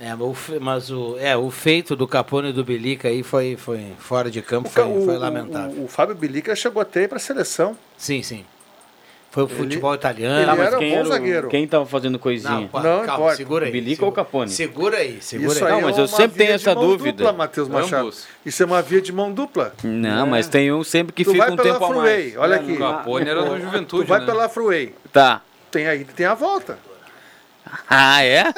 É, 0.05 0.13
mas 0.15 0.21
o, 0.21 0.59
mas 0.59 0.91
o, 0.91 1.17
é, 1.19 1.37
o 1.37 1.49
feito 1.49 1.95
do 1.95 2.05
Capone 2.07 2.49
e 2.49 2.53
do 2.53 2.63
Bilica 2.63 3.07
aí 3.07 3.23
foi, 3.23 3.55
foi 3.55 3.93
fora 3.99 4.29
de 4.29 4.41
campo, 4.41 4.67
O, 4.67 4.71
foi, 4.71 4.83
o- 4.83 5.05
foi 5.05 5.15
o- 5.15 5.19
lamentável. 5.19 5.81
o- 5.81 5.85
o 5.85 5.87
Fábio 5.87 6.13
Bilica 6.15 6.53
chegou 6.55 6.81
até 6.81 7.07
para 7.07 7.17
a 7.17 7.21
seleção. 7.21 7.77
Sim, 7.97 8.21
sim. 8.21 8.43
Foi 9.31 9.43
o 9.43 9.47
futebol 9.47 9.91
ele 9.93 9.97
italiano. 9.99 10.45
Tá, 10.45 10.55
mas 10.55 10.67
era 10.67 10.77
quem 10.77 10.89
bom 10.91 10.95
era 10.97 11.03
o- 11.05 11.07
zagueiro. 11.07 11.47
Quem 11.47 11.67
tava 11.67 11.85
fazendo 11.87 12.19
coisinha? 12.19 12.67
pá, 12.71 12.81
Não 12.83 12.97
calma, 12.99 13.13
importa. 13.13 13.35
segura 13.37 13.65
aí. 13.65 13.71
Bilica 13.71 13.95
segura, 13.95 14.05
ou 14.07 14.11
Capone? 14.11 14.49
Segura 14.51 14.97
aí, 14.97 15.21
segura 15.21 15.51
Isso 15.53 15.65
aí. 15.65 15.71
aí 15.71 15.81
Não, 15.81 15.87
mas 15.87 15.97
é 15.97 16.01
eu 16.01 16.03
uma 16.03 16.07
sempre 16.17 16.37
tenho 16.37 16.47
via 16.49 16.57
de 16.57 16.63
essa 16.69 16.75
mão 16.75 16.87
dúvida. 16.87 17.11
Dupla, 17.17 17.33
Matheus 17.33 17.67
Machado. 17.69 18.01
Ambos. 18.03 18.27
Isso 18.45 18.61
é 18.61 18.65
uma 18.65 18.81
via 18.81 19.01
de 19.01 19.11
mão 19.13 19.31
dupla. 19.31 19.73
Não, 19.83 20.27
mas 20.27 20.47
tem 20.47 20.71
um 20.71 20.83
sempre 20.83 21.13
que 21.13 21.23
tu 21.23 21.31
fica 21.31 21.51
um 21.51 21.55
tempo 21.55 21.83
a 21.83 21.87
Freeway, 21.87 22.23
mais. 22.23 22.37
olha 22.37 22.53
É, 22.55 22.59
aqui. 22.59 22.73
O 22.73 22.77
Capone 22.77 23.29
era 23.29 23.43
do 23.43 23.59
Juventude, 23.59 24.03
Tu 24.03 24.07
vai 24.09 24.19
né? 24.19 24.25
pela 24.25 24.49
Freeway. 24.49 24.93
Tá. 25.13 25.41
Tem 25.71 25.87
aí, 25.87 26.03
tem 26.05 26.25
a 26.27 26.33
volta. 26.35 26.77
Ah, 27.89 28.21
é? 28.23 28.53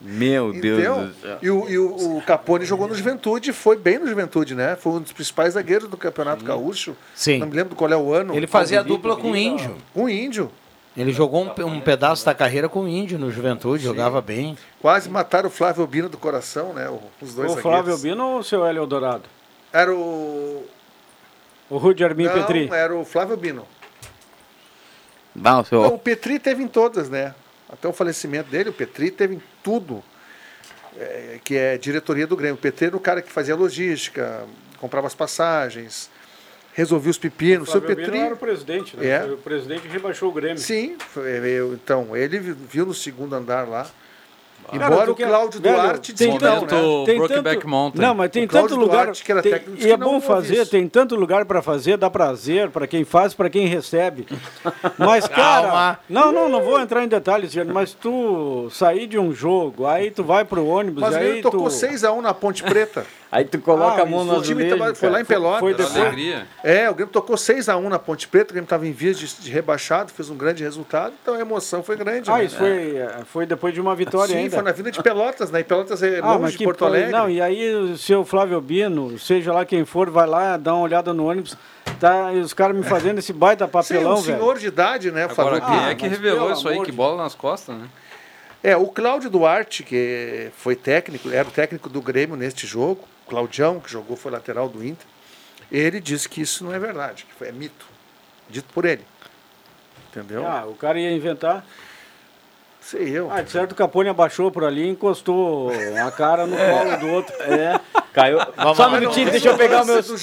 Meu 0.00 0.52
Deus 0.52 0.78
Entendeu? 0.78 1.06
do 1.08 1.14
céu. 1.14 1.38
E, 1.42 1.50
o, 1.50 1.68
e 1.70 1.78
o, 1.78 2.16
o 2.18 2.22
Capone 2.22 2.64
jogou 2.64 2.86
no 2.86 2.94
Juventude, 2.94 3.52
foi 3.52 3.76
bem 3.76 3.98
no 3.98 4.06
Juventude, 4.06 4.54
né? 4.54 4.76
Foi 4.76 4.92
um 4.92 5.00
dos 5.00 5.10
principais 5.12 5.54
zagueiros 5.54 5.88
do 5.88 5.96
Campeonato 5.96 6.44
Gaúcho. 6.44 6.96
Sim. 7.14 7.38
Não 7.38 7.48
me 7.48 7.54
lembro 7.56 7.74
qual 7.74 7.90
é 7.92 7.96
o 7.96 8.12
ano. 8.12 8.34
Ele 8.34 8.46
fazia 8.46 8.82
dupla 8.84 9.16
com 9.16 9.32
o 9.32 9.36
Índio. 9.36 9.76
Com 9.92 10.04
o 10.04 10.08
Índio. 10.08 10.50
Ele 10.96 11.12
jogou 11.12 11.44
um, 11.44 11.64
um 11.66 11.80
pedaço 11.80 12.24
da 12.24 12.34
carreira 12.34 12.68
com 12.68 12.80
o 12.80 12.88
Índio 12.88 13.18
no 13.18 13.30
Juventude, 13.30 13.82
jogava 13.84 14.20
bem. 14.20 14.56
Quase 14.80 15.08
mataram 15.08 15.48
o 15.48 15.50
Flávio 15.50 15.82
Albino 15.82 16.08
do 16.08 16.16
coração, 16.18 16.72
né? 16.72 16.88
o- 16.88 17.00
Os 17.20 17.34
dois 17.34 17.52
O 17.52 17.54
zagueiros. 17.54 17.62
Flávio 17.62 17.92
Albino 17.92 18.24
ou 18.26 18.38
o 18.38 18.44
seu 18.44 18.64
Hélio 18.66 18.86
Dourado? 18.86 19.22
Era 19.72 19.94
o... 19.94 20.64
O 21.70 21.76
Rudy 21.76 22.02
Armin 22.04 22.24
Não, 22.24 22.32
Petri? 22.34 22.68
era 22.72 22.96
o 22.96 23.04
Flávio 23.04 23.34
Albino. 23.34 23.64
Bah, 25.34 25.60
o 25.60 25.64
seu- 25.64 25.82
Não, 25.82 25.94
o 25.94 25.98
Petri 25.98 26.38
teve 26.38 26.62
em 26.62 26.68
todas, 26.68 27.08
né? 27.08 27.34
Até 27.68 27.86
o 27.88 27.92
falecimento 27.92 28.50
dele, 28.50 28.70
o 28.70 28.72
Petri 28.72 29.10
teve 29.10 29.34
em 29.36 29.42
tudo. 29.62 30.02
é, 30.96 31.38
que 31.44 31.54
é 31.56 31.78
diretoria 31.78 32.26
do 32.26 32.36
Grêmio. 32.36 32.56
O 32.56 32.58
Petri 32.58 32.86
era 32.86 32.96
o 32.96 33.00
cara 33.00 33.22
que 33.22 33.30
fazia 33.30 33.54
logística, 33.54 34.44
comprava 34.78 35.06
as 35.06 35.14
passagens, 35.14 36.10
resolvia 36.74 37.10
os 37.10 37.18
pepinos. 37.18 37.68
O 37.68 37.72
seu 37.72 37.80
Petri... 37.82 38.18
era 38.18 38.34
o 38.34 38.38
presidente, 38.38 38.96
né? 38.96 39.06
É. 39.06 39.24
O 39.24 39.36
presidente 39.36 39.86
rebaixou 39.86 40.30
o 40.30 40.32
Grêmio. 40.32 40.58
Sim, 40.58 40.96
eu- 41.16 41.74
então, 41.74 42.16
ele 42.16 42.38
vi- 42.40 42.52
viu 42.52 42.84
no 42.86 42.94
segundo 42.94 43.34
andar 43.36 43.68
lá. 43.68 43.88
Embora 44.72 45.06
tu 45.06 45.12
o 45.12 45.16
Cláudio 45.16 45.60
velho, 45.60 45.76
Duarte 45.76 46.12
tem 46.12 46.36
que 46.36 46.44
não, 46.44 46.60
tanto- 46.60 46.74
né? 46.74 47.04
Tem 47.06 47.18
Brokeback 47.18 47.54
tanto- 47.56 47.68
Mountain. 47.68 48.02
Não, 48.02 48.14
mas 48.14 48.30
tem 48.30 48.46
tanto 48.46 48.76
lugar. 48.76 49.04
Duarte, 49.04 49.24
que 49.24 49.32
era 49.32 49.42
tem- 49.42 49.52
técnico, 49.52 49.82
e 49.86 49.90
é 49.90 49.96
bom 49.96 50.20
fazer, 50.20 50.62
isso. 50.62 50.70
tem 50.70 50.88
tanto 50.88 51.14
lugar 51.16 51.44
para 51.44 51.62
fazer, 51.62 51.96
dá 51.96 52.10
prazer 52.10 52.70
para 52.70 52.86
quem 52.86 53.04
faz, 53.04 53.32
para 53.34 53.48
quem 53.48 53.66
recebe. 53.66 54.26
Mas, 54.98 55.26
cara. 55.28 55.68
Calma. 55.68 55.98
Não, 56.08 56.32
não, 56.32 56.48
não 56.48 56.62
vou 56.62 56.80
entrar 56.80 57.02
em 57.04 57.08
detalhes, 57.08 57.50
Giano, 57.52 57.72
mas 57.72 57.92
tu 57.94 58.68
sair 58.70 59.06
de 59.06 59.18
um 59.18 59.32
jogo, 59.32 59.86
aí 59.86 60.10
tu 60.10 60.22
vai 60.24 60.44
pro 60.44 60.66
ônibus, 60.66 61.00
Mas 61.02 61.14
aí 61.16 61.40
tocou 61.42 61.64
tu. 61.64 61.70
6x1 61.70 62.20
na 62.20 62.34
Ponte 62.34 62.62
Preta. 62.62 63.06
Aí 63.30 63.44
tu 63.44 63.58
coloca 63.58 64.00
Ah, 64.00 64.04
a 64.04 64.06
mão 64.06 64.24
no 64.24 64.38
o 64.38 64.42
time 64.42 64.62
azulejo, 64.64 64.78
tava- 64.78 64.94
foi 64.94 65.10
lá 65.10 65.20
em. 65.20 65.24
Pelotas. 65.24 65.60
Foi 65.60 65.72
Era 65.72 65.82
depois. 65.82 65.96
alegria. 65.98 66.46
É, 66.64 66.88
o 66.88 66.94
Grêmio 66.94 67.12
tocou 67.12 67.36
6x1 67.36 67.88
na 67.90 67.98
Ponte 67.98 68.26
Preta, 68.26 68.50
o 68.50 68.54
Grêmio 68.54 68.64
estava 68.64 68.86
em 68.86 68.92
vias 68.92 69.18
de, 69.18 69.26
de 69.26 69.50
rebaixado, 69.50 70.10
fez 70.10 70.30
um 70.30 70.36
grande 70.36 70.64
resultado, 70.64 71.12
então 71.22 71.34
a 71.34 71.38
emoção 71.40 71.82
foi 71.82 71.94
grande. 71.96 72.30
Ah, 72.30 72.38
né? 72.38 72.44
isso 72.44 72.56
foi, 72.56 72.94
foi 73.26 73.44
depois 73.46 73.74
de 73.74 73.80
uma 73.82 73.94
vitória 73.94 74.32
Sim, 74.32 74.38
ainda. 74.40 74.54
foi 74.54 74.62
na 74.64 74.72
Vila 74.72 74.90
de 74.90 75.02
Pelotas, 75.02 75.50
né? 75.50 75.60
E 75.60 75.64
Pelotas 75.64 76.02
é 76.02 76.20
Ah, 76.22 76.34
longe 76.36 76.56
de 76.56 76.64
Porto 76.64 76.78
po- 76.78 76.84
Alegre. 76.86 77.10
Não, 77.12 77.28
e 77.28 77.40
aí 77.42 77.74
o 77.74 77.98
seu 77.98 78.24
Flávio 78.24 78.54
Albino, 78.56 79.18
seja 79.18 79.52
lá 79.52 79.64
quem 79.66 79.84
for, 79.84 80.08
vai 80.08 80.26
lá, 80.26 80.56
dá 80.56 80.72
uma 80.74 80.82
olhada 80.84 81.12
no 81.12 81.28
ônibus, 81.28 81.54
tá, 82.00 82.32
e 82.32 82.38
os 82.40 82.54
caras 82.54 82.74
me 82.74 82.82
fazendo 82.82 83.18
esse 83.18 83.34
baita 83.34 83.66
Sim, 83.68 83.70
papelão, 83.70 84.12
um 84.18 84.22
velho. 84.22 84.38
senhor 84.38 84.58
de 84.58 84.66
idade, 84.68 85.10
né? 85.10 85.24
Agora, 85.24 85.60
quem 85.60 85.68
Albino. 85.68 85.90
é 85.90 85.94
que 85.94 86.02
mas 86.08 86.12
revelou 86.12 86.50
isso 86.50 86.66
aí? 86.66 86.82
Que 86.82 86.92
bola 86.92 87.22
nas 87.22 87.34
costas, 87.34 87.76
né? 87.76 87.88
É, 88.62 88.74
o 88.76 88.86
Cláudio 88.88 89.28
Duarte, 89.28 89.82
que 89.84 90.48
foi 90.56 90.74
técnico, 90.74 91.30
era 91.30 91.46
o 91.46 91.50
técnico 91.50 91.88
do 91.90 92.00
Grêmio 92.00 92.34
neste 92.36 92.66
jogo, 92.66 93.02
Claudião, 93.28 93.78
que 93.80 93.90
jogou, 93.90 94.16
foi 94.16 94.30
lateral 94.32 94.68
do 94.68 94.84
Inter, 94.84 95.06
ele 95.70 96.00
disse 96.00 96.28
que 96.28 96.40
isso 96.40 96.64
não 96.64 96.72
é 96.74 96.78
verdade, 96.78 97.24
que 97.28 97.34
foi, 97.34 97.48
é 97.48 97.52
mito, 97.52 97.86
dito 98.48 98.72
por 98.72 98.84
ele. 98.84 99.04
Entendeu? 100.10 100.46
Ah, 100.46 100.64
o 100.66 100.74
cara 100.74 100.98
ia 100.98 101.12
inventar. 101.12 101.64
Sei 102.80 103.10
eu. 103.10 103.30
Ah, 103.30 103.42
de 103.42 103.50
certo 103.50 103.72
o 103.72 103.74
Capone 103.74 104.08
abaixou 104.08 104.50
por 104.50 104.64
ali 104.64 104.82
e 104.84 104.88
encostou 104.88 105.70
a 106.02 106.10
cara 106.10 106.46
no 106.46 106.56
colo 106.56 106.96
do 106.96 107.08
outro. 107.08 107.34
É. 107.42 107.78
Caiu. 108.14 108.38
Só 108.74 108.88
um 108.88 108.92
minutinho, 108.92 109.26
Não, 109.26 109.32
deixa 109.32 109.48
eu 109.50 109.56
pegar 109.56 109.82
o 109.82 109.86
meu. 109.86 109.96
Ô, 109.96 109.98
esses 110.00 110.20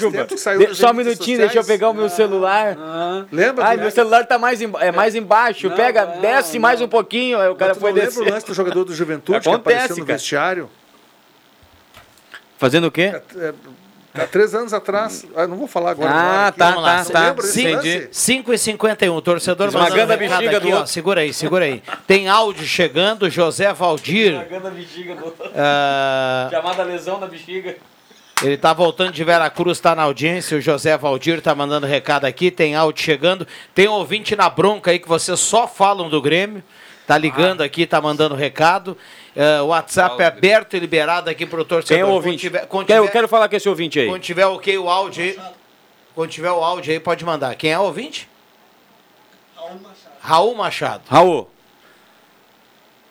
Juba, 0.00 0.24
que 0.24 0.34
de- 0.36 0.74
só 0.74 0.90
um 0.90 0.94
minutinho, 0.94 1.38
deixa 1.38 1.58
eu 1.58 1.64
pegar 1.64 1.90
o 1.90 1.92
meu 1.94 2.08
celular. 2.08 2.76
Ah, 2.78 3.24
Lembra? 3.30 3.66
Ai, 3.66 3.76
meu 3.76 3.90
celular 3.90 4.24
tá 4.24 4.38
mais, 4.38 4.62
em- 4.62 4.72
é 4.78 4.90
mais 4.92 5.14
embaixo. 5.16 5.68
Não, 5.68 5.76
Pega, 5.76 6.06
não, 6.06 6.20
desce 6.20 6.54
não. 6.54 6.62
mais 6.62 6.80
um 6.80 6.88
pouquinho. 6.88 7.38
Aí 7.40 7.48
o 7.48 7.56
cara 7.56 7.74
foi 7.74 7.90
não 7.90 7.96
lembra 7.98 8.10
o 8.14 8.18
descer. 8.20 8.32
lance 8.32 8.46
do 8.46 8.54
jogador 8.54 8.84
do 8.84 8.94
Juventude 8.94 9.40
que 9.40 9.48
Acontece, 9.48 9.74
apareceu 9.76 9.96
no 9.98 10.06
cara. 10.06 10.16
vestiário? 10.16 10.70
Fazendo 12.60 12.88
o 12.88 12.90
quê? 12.90 13.10
É, 13.38 13.54
Há 14.12 14.26
três 14.26 14.54
anos 14.54 14.74
atrás. 14.74 15.24
Ah, 15.34 15.46
não 15.46 15.56
vou 15.56 15.66
falar 15.66 15.92
agora. 15.92 16.10
Ah, 16.12 16.52
não, 16.56 16.84
aqui. 16.84 16.84
tá, 16.84 16.92
tá, 16.92 17.02
Você 17.04 17.12
tá. 17.12 17.70
Entendi. 17.70 17.98
lance? 18.00 18.08
5 18.12 18.52
e 18.52 18.58
51 18.58 19.14
o 19.16 19.22
torcedor 19.22 19.68
Esmagando 19.68 19.90
mandando 19.96 20.12
a 20.12 20.16
recado 20.16 20.38
bexiga 20.40 20.56
aqui, 20.58 20.66
do 20.66 20.72
ó, 20.74 20.76
outro. 20.78 20.92
segura 20.92 21.20
aí, 21.22 21.32
segura 21.32 21.64
aí. 21.64 21.82
Tem 22.06 22.28
áudio 22.28 22.66
chegando, 22.66 23.30
José 23.30 23.72
Valdir. 23.72 24.46
ah, 25.56 26.48
Chamada 26.50 26.82
lesão 26.82 27.18
na 27.18 27.26
bexiga. 27.26 27.76
ele 28.42 28.56
tá 28.58 28.72
voltando 28.74 29.12
de 29.12 29.24
Veracruz, 29.24 29.80
tá 29.80 29.94
na 29.94 30.02
audiência. 30.02 30.58
O 30.58 30.60
José 30.60 30.98
Valdir 30.98 31.40
tá 31.40 31.54
mandando 31.54 31.86
recado 31.86 32.26
aqui. 32.26 32.50
Tem 32.50 32.74
áudio 32.74 33.02
chegando. 33.02 33.46
Tem 33.74 33.88
um 33.88 33.92
ouvinte 33.92 34.36
na 34.36 34.50
bronca 34.50 34.90
aí 34.90 34.98
que 34.98 35.08
vocês 35.08 35.38
só 35.40 35.66
falam 35.66 36.10
do 36.10 36.20
Grêmio. 36.20 36.62
Tá 37.06 37.18
ligando 37.18 37.60
aqui, 37.60 37.86
tá 37.86 38.00
mandando 38.00 38.34
recado. 38.36 38.96
O 39.62 39.66
WhatsApp 39.66 40.20
é 40.22 40.26
aberto 40.26 40.76
e 40.76 40.80
liberado 40.80 41.30
aqui 41.30 41.46
torcedor. 41.64 41.84
Quem 41.96 41.98
é 42.00 42.04
o 42.04 42.08
Quando 42.08 42.14
ouvinte? 42.16 42.40
tiver- 42.40 42.66
quando 42.66 42.86
Quero, 42.86 43.02
tiver- 43.02 43.12
quero 43.12 43.28
falar 43.28 43.48
com 43.48 43.56
esse 43.56 43.68
ouvinte 43.68 44.00
aí. 44.00 44.08
Quando 44.08 44.22
tiver 44.22 44.46
ok 44.46 44.76
o 44.78 44.88
áudio 44.88 45.22
aí. 45.24 45.38
Quando 46.14 46.30
tiver 46.30 46.50
o 46.50 46.62
áudio 46.64 46.92
aí, 46.92 46.98
pode 47.00 47.24
mandar. 47.24 47.54
Quem 47.54 47.70
é 47.72 47.78
o 47.78 47.82
ouvinte? 47.82 48.28
Raul 50.20 50.54
Machado. 50.54 51.02
Raul. 51.08 51.48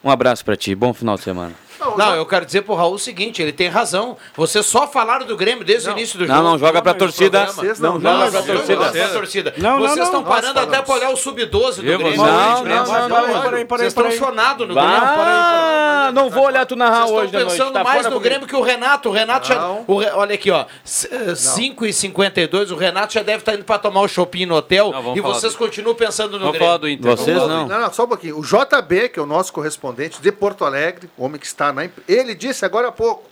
Um 0.04 0.10
abraço 0.10 0.44
pra 0.46 0.56
ti. 0.56 0.76
Bom 0.76 0.94
final 0.94 1.16
de 1.16 1.22
semana. 1.24 1.56
Não, 1.98 2.16
eu 2.16 2.26
quero 2.26 2.46
dizer 2.46 2.62
pro 2.62 2.76
Raul 2.76 2.94
o 2.96 3.00
seguinte, 3.00 3.42
ele 3.42 3.52
tem 3.54 3.68
razão. 3.68 4.18
Vocês 4.36 4.66
só 4.66 4.88
falaram 4.88 5.26
do 5.26 5.36
Grêmio 5.38 5.64
desde 5.64 5.90
o 5.90 5.92
início 5.92 6.18
do 6.20 6.28
Não, 6.28 6.36
jogo. 6.36 6.48
não, 6.50 6.58
joga 6.60 6.82
pra 6.82 6.94
torcida. 6.94 7.46
Vocês 7.48 7.80
Não, 7.80 7.98
não, 7.98 8.02
joga 8.02 8.26
Não, 8.26 8.32
pra 8.32 8.40
não, 8.42 8.48
torcida. 8.48 8.86
não, 8.86 8.92
pra 8.92 9.08
torcida. 9.10 9.54
Não, 9.58 9.70
não, 9.72 9.80
Vocês 9.80 9.98
não. 9.98 10.04
estão 10.06 10.24
parando 10.24 10.60
até 10.60 10.82
pra 10.82 10.96
olhar 10.96 11.10
o 11.10 11.16
sub-12 11.16 11.76
do 11.78 11.82
Grêmio. 11.84 12.16
Não, 12.18 12.26
Né? 12.64 12.76
não, 12.76 12.86
Vocês 12.86 13.08
não, 13.08 13.08
estão- 13.20 13.78
Vocês 13.78 13.88
estão 13.94 14.12
chonados 14.12 14.68
no 14.68 14.74
Grêmio. 14.74 14.92
Ah, 14.94 16.12
não 16.14 16.30
vou 16.30 16.46
olhar 16.46 16.66
tu 16.66 16.76
narrar 16.76 17.06
Vocês 17.06 17.12
hoje 17.12 17.26
estão 17.26 17.40
da 17.40 17.46
noite. 17.46 17.58
pensando 17.58 17.74
Tá 17.74 17.84
mais 17.84 18.06
no. 18.10 18.20
Grêmio 18.20 18.48
que 18.48 18.56
o 18.56 18.62
Renato. 18.62 19.10
O 19.10 19.12
Renato 19.12 19.48
já. 19.48 19.56
Não. 19.56 19.86
olha 19.88 20.36
aqui, 20.36 20.52
ó. 20.52 20.66
5 20.84 21.86
e 21.86 21.94
52 21.94 22.72
o 22.72 22.76
Renato 22.76 23.14
já 23.14 23.22
deve 23.24 23.40
estar 23.40 23.54
indo 23.54 23.64
pra 23.64 23.78
tomar 23.78 24.02
o 24.02 24.08
shopping 24.08 24.46
no 24.46 24.56
hotel. 24.56 24.92
Não, 24.92 25.16
e 25.16 25.22
vocês 25.22 25.56
continuam 25.56 25.96
pensando 25.96 26.40
no 26.40 26.52
Grêmio. 26.52 27.00
Vocês 27.02 27.38
não. 27.38 27.68
Não, 27.68 27.80
não, 27.82 27.94
só 27.94 28.04
um 28.04 28.08
pouquinho. 28.08 28.38
O 28.38 28.42
JB, 28.44 29.10
que 29.10 29.20
é 29.20 29.22
o 29.22 29.26
nosso 29.26 29.54
correspondente 29.54 30.22
de 30.22 30.32
Porto 30.32 30.66
Alegre, 30.66 31.10
o 31.18 31.26
homem 31.26 31.40
que 31.40 31.46
está 31.46 31.69
lá 31.72 31.84
na 31.84 31.90
Ele 32.08 32.36
disse 32.36 32.66
agora 32.66 32.90
há 32.90 32.92
pouco. 32.92 33.30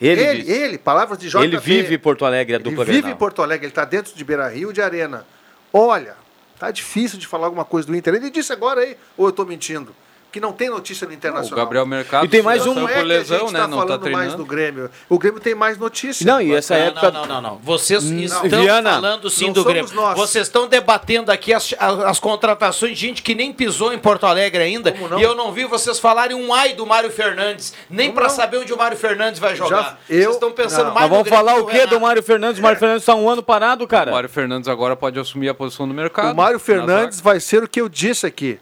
Ele 0.00 0.20
ele, 0.20 0.50
ele, 0.50 0.78
palavras 0.78 1.18
de 1.18 1.28
JV. 1.28 1.44
Ele 1.44 1.58
vive 1.58 1.98
Porto 1.98 2.24
Alegre, 2.24 2.54
a 2.54 2.56
Ele 2.56 2.64
dupla 2.64 2.84
vive 2.84 2.98
Grenal. 2.98 3.16
em 3.16 3.18
Porto 3.18 3.42
Alegre, 3.42 3.66
ele 3.66 3.70
está 3.70 3.84
dentro 3.84 4.14
de 4.14 4.24
Beira 4.24 4.48
Rio 4.48 4.72
de 4.72 4.82
Arena. 4.82 5.24
Olha, 5.72 6.16
tá 6.58 6.70
difícil 6.70 7.18
de 7.18 7.26
falar 7.26 7.46
alguma 7.46 7.64
coisa 7.64 7.86
do 7.86 7.94
Inter. 7.94 8.14
Ele 8.14 8.30
disse 8.30 8.52
agora 8.52 8.80
aí, 8.80 8.96
ou 9.16 9.26
eu 9.26 9.30
estou 9.30 9.46
mentindo? 9.46 9.94
Que 10.32 10.40
não 10.40 10.50
tem 10.50 10.70
notícia 10.70 11.06
no 11.06 11.12
O 11.12 11.14
Internacional. 11.14 11.58
Gabriel 11.64 11.84
Mercado 11.84 12.24
E 12.24 12.28
tem 12.28 12.40
mais 12.40 12.66
um- 12.66 12.72
Não 12.72 12.88
é 12.88 12.92
por 12.94 13.00
que 13.02 13.06
lesão, 13.06 13.36
a 13.36 13.40
gente 13.40 13.52
né? 13.52 13.60
tá 13.60 13.68
Não 13.68 13.76
tá 13.80 13.86
falando 13.86 14.00
mais 14.00 14.12
treinando. 14.14 14.36
do 14.38 14.44
Grêmio. 14.46 14.90
O 15.06 15.18
Grêmio 15.18 15.40
tem 15.40 15.54
mais 15.54 15.76
notícia. 15.76 16.24
Não, 16.24 16.40
e 16.40 16.54
essa 16.54 16.74
Não, 16.74 16.84
época. 16.86 17.10
não, 17.10 17.26
não, 17.26 17.40
não. 17.42 17.56
Vocês 17.58 18.02
Não. 18.10 18.18
estão 18.22 18.62
Viana, 18.62 18.92
falando 18.92 19.28
sim 19.28 19.46
não 19.48 19.52
do 19.52 19.62
somos 19.62 19.72
Grêmio. 19.74 19.94
nós. 19.94 20.16
Vocês 20.16 20.46
estão 20.46 20.66
debatendo 20.66 21.30
aqui 21.30 21.52
as, 21.52 21.74
as, 21.78 21.98
as 22.00 22.18
contratações 22.18 22.92
de 22.98 23.06
gente 23.06 23.22
que 23.22 23.34
nem 23.34 23.52
pisou 23.52 23.92
em 23.92 23.98
Porto 23.98 24.24
Alegre 24.24 24.62
ainda. 24.62 24.94
E 25.18 25.22
eu 25.22 25.34
não 25.34 25.52
vi 25.52 25.66
vocês 25.66 25.98
falarem 25.98 26.34
um 26.34 26.52
ai 26.54 26.72
do 26.72 26.86
Mário 26.86 27.10
Fernandes. 27.10 27.74
Nem 27.90 28.10
não? 28.10 28.28
saber 28.30 28.56
onde 28.56 28.72
o 28.72 28.76
Mário 28.78 28.96
Fernandes 28.96 29.38
vai 29.38 29.54
jogar. 29.54 29.82
Já- 29.82 29.96
eu- 30.08 30.22
Vocês 30.22 30.34
estão 30.36 30.50
pensando 30.52 30.86
não. 30.86 30.94
mais 30.94 31.00
Mas 31.02 31.10
vamos 31.10 31.24
Grêmio 31.24 31.38
falar 31.46 31.54
que 31.58 31.60
o 31.60 31.66
quê 31.66 31.86
do. 31.86 32.00
Mário 32.00 32.22
Fernandes? 32.22 32.58
O 32.58 32.62
Mário 32.62 32.78
Fernandes 32.78 33.02
está 33.02 33.14
um 33.14 33.28
ano 33.28 33.42
parado, 33.42 33.84
O 33.84 33.86
cara. 33.86 34.10
Mário 34.10 34.30
Fernandes 34.30 34.66
agora 34.66 34.96
pode 34.96 35.18
assumir 35.20 35.50
a 35.50 35.54
posição 35.54 35.86
do 35.86 35.92
mercado. 35.92 36.32
O 36.32 36.36
Mário 36.36 36.54
na 36.54 36.58
Fernandes 36.58 37.20
vai 37.20 37.38
ser 37.38 37.62
o 37.62 37.68
que 37.68 37.80
eu 37.82 37.88
disse 37.88 38.24
aqui. 38.26 38.58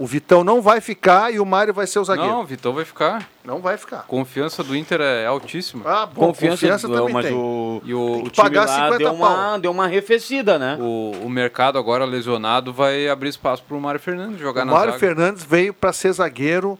O 0.00 0.06
Vitão 0.06 0.44
não 0.44 0.62
vai 0.62 0.80
ficar 0.80 1.32
e 1.34 1.40
o 1.40 1.44
Mário 1.44 1.74
vai 1.74 1.86
ser 1.86 1.98
o 1.98 2.04
zagueiro. 2.04 2.28
Não, 2.30 2.36
Não, 2.38 2.44
o 2.44 2.46
Vitão 2.46 2.72
vai 2.72 2.84
ficar. 2.84 3.28
vai 3.60 3.76
ficar. 3.76 4.04
Confiança 4.06 4.62
do 4.62 4.76
Inter 4.76 5.00
é 5.00 5.26
altíssima. 5.26 5.82
Ah, 5.84 6.06
bom, 6.06 6.26
Confiança, 6.28 6.56
confiança, 6.56 6.86
do- 6.88 6.94
também 6.94 7.12
mas 7.14 7.26
tem. 7.26 7.34
o, 7.34 7.82
E 7.84 7.92
o, 7.92 8.00
o 8.18 8.30
time 8.30 8.36
pagar 8.36 8.66
lá 8.66 8.84
50 8.84 8.98
deu 8.98 9.12
uma, 9.12 9.28
pau. 9.28 9.58
deu 9.58 9.70
uma 9.72 9.84
arrefecida, 9.84 10.58
né? 10.58 10.76
o, 10.80 11.12
o 11.24 11.28
mercado 11.28 11.78
agora 11.78 12.04
lesionado 12.04 12.72
vai 12.72 13.08
abrir 13.08 13.28
espaço 13.30 13.62
para 13.66 13.76
o 13.76 13.80
Mário 13.80 13.98
Fernandes 13.98 14.38
jogar 14.38 14.62
O 14.62 14.66
na 14.66 14.72
Mário 14.72 14.92
zaga. 14.92 15.00
Fernandes 15.00 15.42
veio 15.42 15.74
para 15.74 15.92
ser 15.92 16.12
zagueiro 16.12 16.78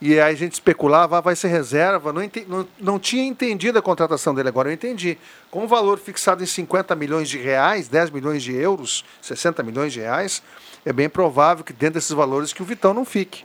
e 0.00 0.18
aí 0.18 0.32
a 0.32 0.36
gente 0.36 0.52
especulava, 0.54 1.18
ah, 1.18 1.20
vai 1.20 1.36
ser 1.36 1.48
reserva. 1.48 2.12
Não, 2.12 2.22
ente- 2.22 2.46
não, 2.48 2.66
não 2.80 2.98
tinha 2.98 3.24
entendido 3.24 3.78
a 3.78 3.82
contratação 3.82 4.34
dele, 4.34 4.48
agora 4.48 4.68
eu 4.68 4.72
entendi. 4.72 5.16
Com 5.50 5.64
o 5.64 5.68
valor 5.68 5.98
fixado 5.98 6.42
em 6.42 6.46
50 6.46 6.94
milhões 6.94 7.28
de 7.28 7.38
reais, 7.38 7.88
10 7.88 8.10
milhões 8.10 8.42
de 8.42 8.54
euros, 8.54 9.04
60 9.22 9.62
milhões 9.62 9.92
de 9.92 10.00
reais, 10.00 10.42
é 10.84 10.92
bem 10.92 11.08
provável 11.08 11.64
que 11.64 11.72
dentro 11.72 11.94
desses 11.94 12.10
valores 12.12 12.52
que 12.52 12.62
o 12.62 12.64
Vitão 12.64 12.92
não 12.94 13.04
fique. 13.04 13.44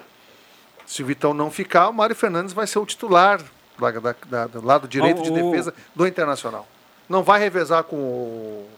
Se 0.86 1.04
o 1.04 1.06
Vitão 1.06 1.34
não 1.34 1.52
ficar, 1.52 1.90
o 1.90 1.94
Mário 1.94 2.16
Fernandes 2.16 2.54
vai 2.54 2.66
ser 2.68 2.80
o 2.80 2.86
titular 2.86 3.42
da- 3.80 3.92
da- 3.92 4.16
da- 4.28 4.48
do 4.48 4.66
lado 4.66 4.88
direito 4.88 5.22
de 5.22 5.30
o- 5.30 5.34
defesa 5.34 5.74
do 5.96 6.06
Internacional. 6.08 6.68
Não 7.08 7.24
vai 7.24 7.40
revezar 7.40 7.84
com 7.84 7.96
o, 7.96 8.70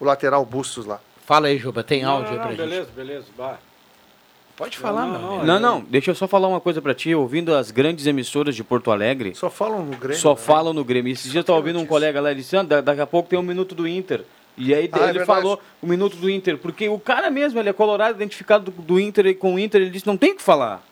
o 0.00 0.04
lateral 0.04 0.44
Bustos 0.44 0.84
lá. 0.86 1.00
Fala 1.26 1.46
aí, 1.48 1.58
Juba, 1.58 1.82
tem 1.84 2.02
Não, 2.02 2.10
áudio 2.12 2.26
não, 2.26 2.32
aí 2.32 2.38
pra 2.38 2.46
não, 2.50 2.56
gente. 2.56 2.68
beleza, 2.68 2.90
beleza. 2.94 3.26
Bah. 3.38 3.58
Pode 4.56 4.76
falar, 4.76 5.02
Não, 5.06 5.10
meu. 5.12 5.20
não, 5.20 5.28
amigo. 5.36 5.46
Não, 5.46 5.60
não, 5.60 5.80
deixa 5.80 6.10
eu 6.10 6.14
só 6.14 6.28
falar 6.28 6.46
uma 6.48 6.60
coisa 6.60 6.82
pra 6.82 6.92
ti. 6.92 7.14
Ouvindo 7.14 7.54
as 7.54 7.70
grandes 7.70 8.06
emissoras 8.06 8.54
de 8.54 8.62
Porto 8.62 8.90
Alegre, 8.90 9.34
Só 9.34 9.48
falam 9.48 9.82
no 9.84 9.96
Grêmio. 9.96 10.18
só 10.20 10.30
né? 10.32 10.36
falam 10.36 10.72
no 10.74 10.84
Grêmio. 10.84 11.10
Esses 11.12 11.24
dias 11.30 11.36
eu 11.36 11.44
tava 11.44 11.58
ouvindo 11.58 11.78
um 11.78 11.86
colega 11.86 12.20
lá, 12.20 12.30
ele 12.30 12.40
disse, 12.40 12.56
"Ah, 12.56 12.62
da- 12.62 12.80
daqui 12.82 13.00
a 13.00 13.06
pouco 13.06 13.28
tem 13.28 13.38
um 13.38 13.42
minuto 13.42 13.74
do 13.74 13.88
Inter. 13.88 14.22
E 14.60 14.74
aí 14.74 14.88
Ah, 14.92 14.98
é 14.98 15.02
ele 15.04 15.18
verdade. 15.18 15.26
falou 15.26 15.60
o 15.80 15.86
minuto 15.86 16.16
do 16.16 16.28
Inter, 16.28 16.58
porque 16.58 16.88
o 16.88 16.98
cara 16.98 17.30
mesmo, 17.30 17.58
ele 17.58 17.70
é 17.70 17.72
colorado, 17.72 18.14
identificado 18.16 18.70
do, 18.70 18.82
do 18.82 19.00
Inter 19.00 19.26
e 19.26 19.34
com 19.34 19.54
o 19.54 19.58
Inter, 19.58 19.80
ele 19.80 19.90
disse, 19.90 20.06
não 20.06 20.16
tem 20.18 20.32
o 20.32 20.36
que 20.36 20.42
falar. 20.42 20.82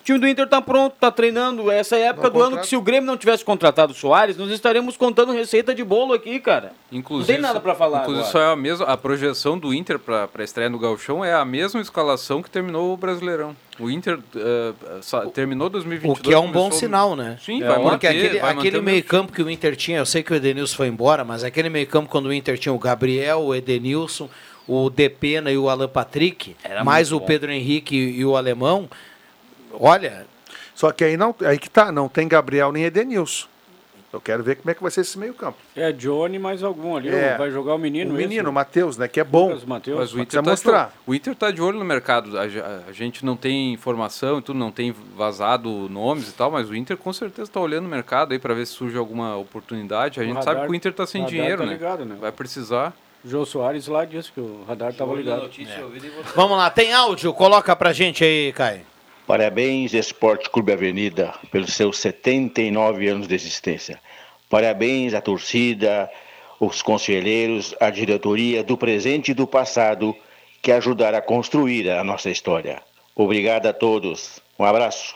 O 0.00 0.04
time 0.08 0.18
do 0.18 0.26
Inter 0.26 0.46
tá 0.48 0.62
pronto, 0.62 0.94
tá 0.98 1.10
treinando. 1.10 1.70
Essa 1.70 1.96
é 1.96 2.04
a 2.04 2.10
época 2.10 2.28
Não 2.28 2.32
do 2.32 2.38
ano 2.38 2.44
contrata. 2.50 2.62
que 2.62 2.68
se 2.68 2.76
o 2.76 2.80
Grêmio 2.80 3.06
não 3.06 3.16
tivesse 3.16 3.44
contratado 3.44 3.92
o 3.92 3.94
Soares, 3.94 4.36
nós 4.38 4.50
estaremos 4.50 4.96
contando 4.96 5.32
receita 5.32 5.74
de 5.74 5.84
bolo 5.84 6.14
aqui, 6.14 6.38
cara. 6.40 6.72
Inclusive, 6.90 7.30
não 7.32 7.34
tem 7.36 7.42
nada 7.42 7.60
pra 7.60 7.74
falar 7.74 8.00
Inclusive, 8.02 8.20
agora. 8.26 8.32
só 8.32 8.40
é 8.40 8.52
a 8.52 8.56
mesma 8.56 8.86
a 8.86 8.96
projeção 8.96 9.58
do 9.58 9.74
Inter 9.74 9.98
para 9.98 10.28
a 10.34 10.42
estreia 10.42 10.70
no 10.70 10.78
Gauchão 10.78 11.22
é 11.22 11.34
a 11.34 11.44
mesma 11.44 11.80
escalação 11.80 12.42
que 12.42 12.48
terminou 12.48 12.94
o 12.94 12.96
Brasileirão. 12.96 13.54
O 13.78 13.90
Inter 13.90 14.18
sa- 15.02 15.26
terminou 15.26 15.66
O 15.66 15.70
2022. 15.70 16.20
que 16.20 16.32
é 16.32 16.38
um 16.38 16.50
bom 16.50 16.70
sinal, 16.72 17.14
né? 17.14 17.36
Sim, 17.44 17.62
É, 17.62 17.66
vai 17.66 17.74
Porque 17.76 17.90
manter, 17.90 18.08
aquele, 18.08 18.28
vai 18.40 18.50
aquele 18.52 18.54
manter 18.56 18.78
o 18.78 18.82
meio 18.82 18.96
mesmo 18.96 19.08
campo 19.10 19.32
que 19.32 19.42
o 19.42 19.50
Inter 19.50 19.76
tinha, 19.76 19.98
eu 19.98 20.06
sei 20.06 20.22
que 20.22 20.32
o 20.32 20.36
Edenilson 20.36 20.74
foi 20.76 20.88
embora, 20.88 21.22
mas 21.22 21.44
aquele 21.44 21.68
meio 21.68 21.86
campo 21.86 22.08
quando 22.08 22.26
o 22.26 22.32
Inter 22.32 22.56
tinha 22.58 22.72
o 22.72 22.78
Gabriel, 22.78 23.40
o 23.42 23.54
Edenilson, 23.54 24.28
o 24.66 24.90
Depena 24.90 25.50
e 25.50 25.56
o 25.58 25.68
Alan 25.68 25.88
Patrick, 25.88 26.56
Era 26.64 26.82
mais 26.84 27.12
o 27.12 27.20
bom. 27.20 27.26
Pedro 27.26 27.50
Henrique 27.52 27.94
e 27.96 28.24
o 28.24 28.36
Alemão, 28.36 28.88
olha, 29.72 30.26
Só 30.74 30.92
que 30.92 31.02
aí 31.04 31.16
não, 31.16 31.34
aí 31.44 31.58
que 31.58 31.68
tá, 31.68 31.90
não 31.90 32.08
tem 32.08 32.28
Gabriel 32.28 32.70
nem 32.72 32.84
Edenilson. 32.84 33.46
Eu 34.10 34.22
quero 34.22 34.42
ver 34.42 34.56
como 34.56 34.70
é 34.70 34.74
que 34.74 34.80
vai 34.80 34.90
ser 34.90 35.02
esse 35.02 35.18
meio 35.18 35.34
campo. 35.34 35.58
É 35.76 35.92
Johnny 35.92 36.38
mais 36.38 36.62
algum 36.62 36.96
ali. 36.96 37.10
É. 37.10 37.36
Vai 37.36 37.50
jogar 37.50 37.74
o 37.74 37.78
menino. 37.78 38.10
o 38.14 38.16
menino, 38.16 38.48
o 38.48 38.52
Matheus, 38.52 38.96
né, 38.96 39.06
que 39.06 39.20
é 39.20 39.24
bom. 39.24 39.48
Lucas 39.48 39.64
Mateus. 39.64 39.98
Mas 39.98 40.14
o 40.14 40.18
Inter, 40.20 40.38
tá 40.38 40.40
de 40.40 40.48
mostrar. 40.48 40.84
olho- 40.84 40.92
o 41.08 41.14
Inter 41.14 41.34
tá 41.34 41.50
de 41.50 41.60
olho 41.60 41.78
no 41.78 41.84
mercado. 41.84 42.38
A, 42.38 42.48
ge- 42.48 42.62
a 42.88 42.90
gente 42.90 43.22
não 43.22 43.36
tem 43.36 43.74
informação 43.74 44.38
e 44.38 44.42
tudo, 44.42 44.58
não 44.58 44.72
tem 44.72 44.94
vazado 45.14 45.68
nomes 45.90 46.30
e 46.30 46.32
tal, 46.32 46.50
mas 46.50 46.70
o 46.70 46.74
Inter 46.74 46.96
com 46.96 47.12
certeza 47.12 47.50
está 47.50 47.60
olhando 47.60 47.84
o 47.84 47.88
mercado 47.88 48.32
aí 48.32 48.38
para 48.38 48.54
ver 48.54 48.66
se 48.66 48.72
surge 48.72 48.96
alguma 48.96 49.36
oportunidade. 49.36 50.18
A 50.20 50.24
gente 50.24 50.36
radar- 50.36 50.54
sabe 50.54 50.66
que 50.66 50.72
o 50.72 50.74
Inter 50.74 50.92
tá 50.94 51.06
sem 51.06 51.26
dinheiro, 51.26 51.58
tá 51.58 51.66
né? 51.66 51.72
ligado, 51.74 52.04
né? 52.06 52.16
Vai 52.18 52.32
precisar. 52.32 52.94
Jô 53.22 53.44
Soares 53.44 53.88
lá 53.88 54.06
disse 54.06 54.32
que 54.32 54.40
o 54.40 54.64
radar 54.66 54.90
estava 54.92 55.12
ligado. 55.14 55.50
vamos 56.34 56.56
lá, 56.56 56.70
tem 56.70 56.94
áudio, 56.94 57.34
coloca 57.34 57.76
pra 57.76 57.92
gente 57.92 58.24
aí, 58.24 58.54
Caio. 58.54 58.80
Parabéns, 59.28 59.92
Esporte 59.92 60.48
Clube 60.48 60.72
Avenida, 60.72 61.34
pelos 61.52 61.74
seus 61.74 61.98
79 61.98 63.08
anos 63.08 63.28
de 63.28 63.34
existência. 63.34 64.00
Parabéns 64.48 65.12
à 65.12 65.20
torcida, 65.20 66.10
os 66.58 66.80
conselheiros, 66.80 67.74
a 67.78 67.90
diretoria 67.90 68.64
do 68.64 68.74
presente 68.74 69.32
e 69.32 69.34
do 69.34 69.46
passado 69.46 70.16
que 70.62 70.72
ajudaram 70.72 71.18
a 71.18 71.20
construir 71.20 71.90
a 71.90 72.02
nossa 72.02 72.30
história. 72.30 72.80
Obrigado 73.14 73.66
a 73.66 73.72
todos. 73.74 74.40
Um 74.58 74.64
abraço. 74.64 75.14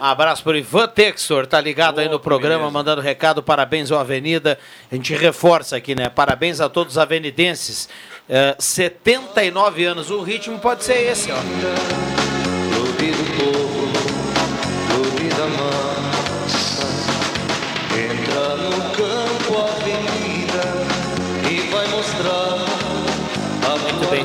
Um 0.00 0.02
abraço 0.02 0.42
pro 0.42 0.56
Ivan 0.56 0.88
Textor, 0.88 1.46
tá 1.46 1.60
ligado 1.60 2.00
aí 2.00 2.08
no 2.08 2.18
programa, 2.18 2.70
mandando 2.70 3.02
recado, 3.02 3.42
parabéns 3.42 3.92
ao 3.92 4.00
Avenida. 4.00 4.58
A 4.90 4.94
gente 4.94 5.12
reforça 5.14 5.76
aqui, 5.76 5.94
né? 5.94 6.08
Parabéns 6.08 6.62
a 6.62 6.68
todos 6.70 6.94
os 6.94 6.98
avenidenses. 6.98 7.90
É, 8.26 8.56
79 8.58 9.84
anos, 9.84 10.10
o 10.10 10.22
ritmo 10.22 10.58
pode 10.58 10.82
ser 10.82 11.10
esse, 11.10 11.30
ó. 11.30 12.21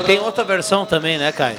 Tem 0.08 0.18
outra 0.20 0.42
versão 0.42 0.86
também, 0.86 1.18
né, 1.18 1.30
Caio? 1.30 1.58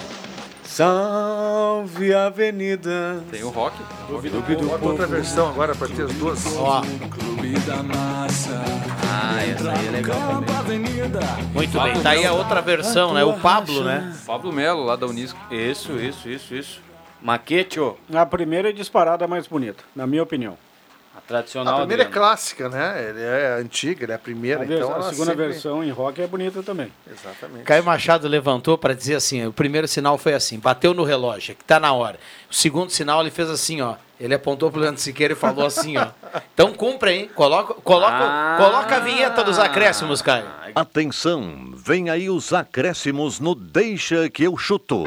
Salve 0.63 2.15
Avenida. 2.15 3.23
Tem 3.29 3.43
o 3.43 3.49
rock. 3.49 3.77
Bota 4.09 4.85
outra 4.85 5.05
versão 5.05 5.49
agora 5.49 5.75
para 5.75 5.87
ter 5.87 6.05
as 6.05 6.13
duas. 6.13 6.57
Ó. 6.57 6.81
clube 7.11 7.59
da 7.59 7.83
massa. 7.83 8.59
Ah, 9.07 9.43
essa 9.43 9.71
aí 9.71 9.87
é 9.87 9.91
legal 9.91 10.17
também. 10.17 10.79
Muito 11.53 11.79
bem, 11.79 12.01
tá 12.01 12.09
aí 12.09 12.25
a 12.25 12.33
outra 12.33 12.59
versão, 12.59 13.13
né? 13.13 13.23
O 13.23 13.33
Pablo, 13.33 13.83
né? 13.83 14.15
Pablo 14.25 14.51
Melo, 14.51 14.83
lá 14.83 14.95
da 14.95 15.05
Unisco. 15.05 15.39
Isso, 15.53 15.93
isso, 15.99 16.27
isso, 16.27 16.55
isso. 16.55 16.81
Maquete, 17.21 17.79
ó. 17.79 17.93
A 18.11 18.25
primeira 18.25 18.69
é 18.69 18.73
disparada 18.73 19.27
mais 19.27 19.45
bonita, 19.45 19.83
na 19.95 20.07
minha 20.07 20.23
opinião. 20.23 20.57
A 21.29 21.33
tradicional. 21.33 21.73
A 21.75 21.77
primeira 21.81 22.03
é 22.03 22.05
Adriano. 22.07 22.25
clássica, 22.27 22.69
né? 22.69 23.05
Ele 23.09 23.21
é 23.21 23.57
antiga, 23.61 24.03
ele 24.03 24.11
é 24.11 24.15
a 24.15 24.19
primeira, 24.19 24.61
A, 24.61 24.65
então 24.65 24.95
a 24.95 25.03
segunda 25.03 25.31
sempre- 25.31 25.47
versão 25.49 25.83
em 25.83 25.91
rock 25.91 26.19
é 26.21 26.25
bonita 26.27 26.63
também. 26.63 26.91
Exatamente. 27.09 27.63
Caio 27.65 27.83
Machado 27.83 28.27
levantou 28.27 28.77
para 28.77 28.95
dizer 28.95 29.15
assim: 29.15 29.45
o 29.45 29.53
primeiro 29.53 29.87
sinal 29.87 30.17
foi 30.17 30.33
assim, 30.33 30.57
bateu 30.57 30.93
no 30.93 31.03
relógio, 31.03 31.55
que 31.55 31.63
tá 31.63 31.79
na 31.79 31.93
hora. 31.93 32.19
O 32.49 32.53
segundo 32.55 32.89
sinal 32.89 33.21
ele 33.21 33.29
fez 33.31 33.49
assim, 33.49 33.79
ó. 33.81 33.95
Ele 34.19 34.33
apontou 34.33 34.69
pro 34.69 34.81
Leandro 34.81 34.99
Siqueira 34.99 35.31
e 35.33 35.35
falou 35.35 35.65
assim, 35.65 35.95
ó. 35.97 36.07
Então 36.53 36.73
cumpra, 36.73 37.13
hein? 37.13 37.29
Coloca, 37.35 37.73
coloca, 37.75 38.13
Ah. 38.19 38.55
coloca 38.57 38.97
a 38.97 38.99
vinheta 38.99 39.43
dos 39.45 39.57
acréscimos, 39.59 40.21
Caio. 40.21 40.45
Atenção, 40.75 41.71
vem 41.75 42.09
aí 42.09 42.29
os 42.29 42.51
acréscimos 42.51 43.39
no 43.39 43.55
Deixa 43.55 44.27
que 44.29 44.43
eu 44.43 44.57
chuto. 44.57 45.03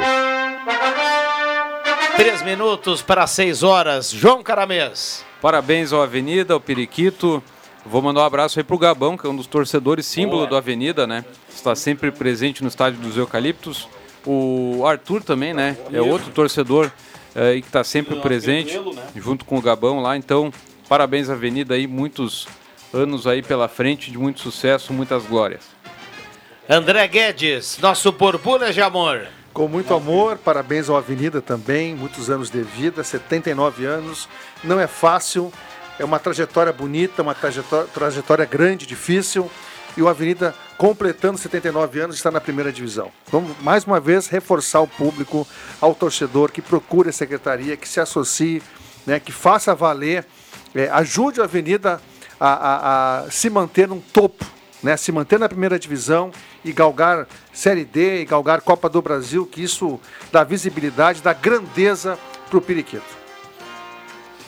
Três 2.17 2.41
minutos 2.43 3.03
para 3.03 3.27
seis 3.27 3.63
horas. 3.63 4.11
João 4.11 4.43
Caramês. 4.43 5.25
Parabéns 5.43 5.93
ao 5.93 6.01
Avenida, 6.01 6.55
ao 6.55 6.61
Periquito. 6.61 7.43
Vou 7.85 8.01
mandar 8.01 8.21
um 8.21 8.25
abraço 8.25 8.61
aí 8.61 8.65
pro 8.65 8.79
Gabão, 8.79 9.17
que 9.17 9.27
é 9.27 9.29
um 9.29 9.35
dos 9.35 9.49
torcedores 9.49 10.07
símbolo 10.07 10.47
do 10.47 10.57
Avenida, 10.57 11.05
né? 11.05 11.25
Está 11.53 11.75
sempre 11.75 12.13
presente 12.13 12.63
no 12.63 12.69
estádio 12.69 13.01
dos 13.01 13.17
Eucaliptos. 13.17 13.89
O 14.25 14.87
Arthur 14.87 15.21
também, 15.21 15.53
né? 15.53 15.77
É 15.93 16.01
outro 16.01 16.31
torcedor 16.31 16.93
e 17.57 17.61
que 17.61 17.67
está 17.67 17.83
sempre 17.83 18.21
presente, 18.21 18.81
junto 19.17 19.45
com 19.45 19.59
o 19.59 19.61
Gabão 19.61 20.01
lá. 20.01 20.17
Então, 20.17 20.53
parabéns 20.89 21.29
Avenida 21.29 21.75
aí, 21.75 21.89
muitos 21.89 22.47
anos 22.95 23.27
aí 23.27 23.43
pela 23.43 23.67
frente, 23.67 24.13
de 24.13 24.19
muito 24.19 24.39
sucesso, 24.39 24.93
muitas 24.93 25.27
glórias. 25.27 25.63
André 26.69 27.09
Guedes, 27.09 27.79
nosso 27.83 28.13
borbulha 28.13 28.73
de 28.73 28.81
amor. 28.81 29.27
Com 29.53 29.69
muito 29.69 29.93
amor, 29.93 30.39
parabéns 30.39 30.89
ao 30.89 30.97
Avenida 30.97 31.43
também, 31.43 31.95
muitos 31.95 32.31
anos 32.31 32.49
de 32.49 32.63
vida, 32.63 33.05
79 33.05 33.85
anos. 33.85 34.27
Não 34.65 34.81
é 34.81 34.87
fácil, 34.87 35.53
é 35.99 36.05
uma 36.05 36.19
trajetória 36.19 36.73
bonita, 36.73 37.21
uma 37.23 37.35
trajetória, 37.35 37.87
trajetória 37.93 38.45
grande, 38.47 38.87
difícil. 38.87 39.51
E 39.95 40.01
o 40.01 40.09
Avenida, 40.09 40.55
completando 40.79 41.37
79 41.37 42.01
anos, 42.01 42.17
está 42.17 42.31
na 42.31 42.41
primeira 42.41 42.73
divisão. 42.73 43.13
Vamos 43.31 43.55
mais 43.61 43.85
uma 43.85 44.01
vez 44.01 44.27
reforçar 44.27 44.81
o 44.81 44.87
público, 44.89 45.47
ao 45.83 45.95
torcedor 45.95 46.51
que 46.51 46.63
procure 46.63 47.11
a 47.11 47.13
secretaria, 47.13 47.77
que 47.77 47.87
se 47.87 48.01
associe 48.01 48.63
né, 49.07 49.21
que 49.21 49.33
faça 49.33 49.75
valer, 49.75 50.25
é, 50.75 50.89
ajude 50.89 51.43
a 51.43 51.45
Avenida 51.45 52.01
a, 52.41 52.49
a- 52.49 53.19
a 53.27 53.31
se 53.31 53.51
manter 53.51 53.87
num 53.87 54.01
topo, 54.01 54.47
né, 54.83 54.97
se 54.97 55.13
manter 55.13 55.39
na 55.39 55.49
primeira 55.49 55.79
divisão 55.79 56.31
e 56.65 56.73
galgar 56.73 57.27
Série 57.53 57.85
D 57.85 58.23
e 58.23 58.25
galgar 58.25 58.61
Copa 58.61 58.89
do 58.89 59.01
Brasil, 59.01 59.47
que 59.47 59.63
isso 59.63 60.01
dá 60.31 60.45
visibilidade, 60.45 61.23
dá 61.23 61.33
grandeza 61.33 62.19
para 62.49 62.59
o 62.59 62.61
Periquito. 62.61 63.23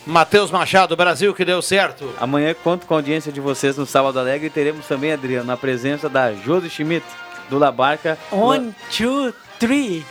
Matheus 0.06 0.50
Machado, 0.50 0.96
Brasil 0.96 1.32
que 1.32 1.44
deu 1.44 1.62
certo. 1.62 2.12
Amanhã 2.20 2.54
conto 2.54 2.86
com 2.86 2.94
a 2.94 2.98
audiência 2.98 3.32
de 3.32 3.40
vocês 3.40 3.78
no 3.78 3.86
Sábado 3.86 4.18
Alegre 4.18 4.48
e 4.48 4.50
teremos 4.50 4.86
também, 4.86 5.12
Adriano, 5.12 5.50
a 5.50 5.56
presença 5.56 6.08
da 6.08 6.34
Josi 6.34 6.68
Schmidt, 6.68 7.06
do 7.48 7.58
La 7.58 7.72
Barca. 7.72 8.18
One, 8.30 8.74
two, 8.90 9.32
three. 9.58 10.04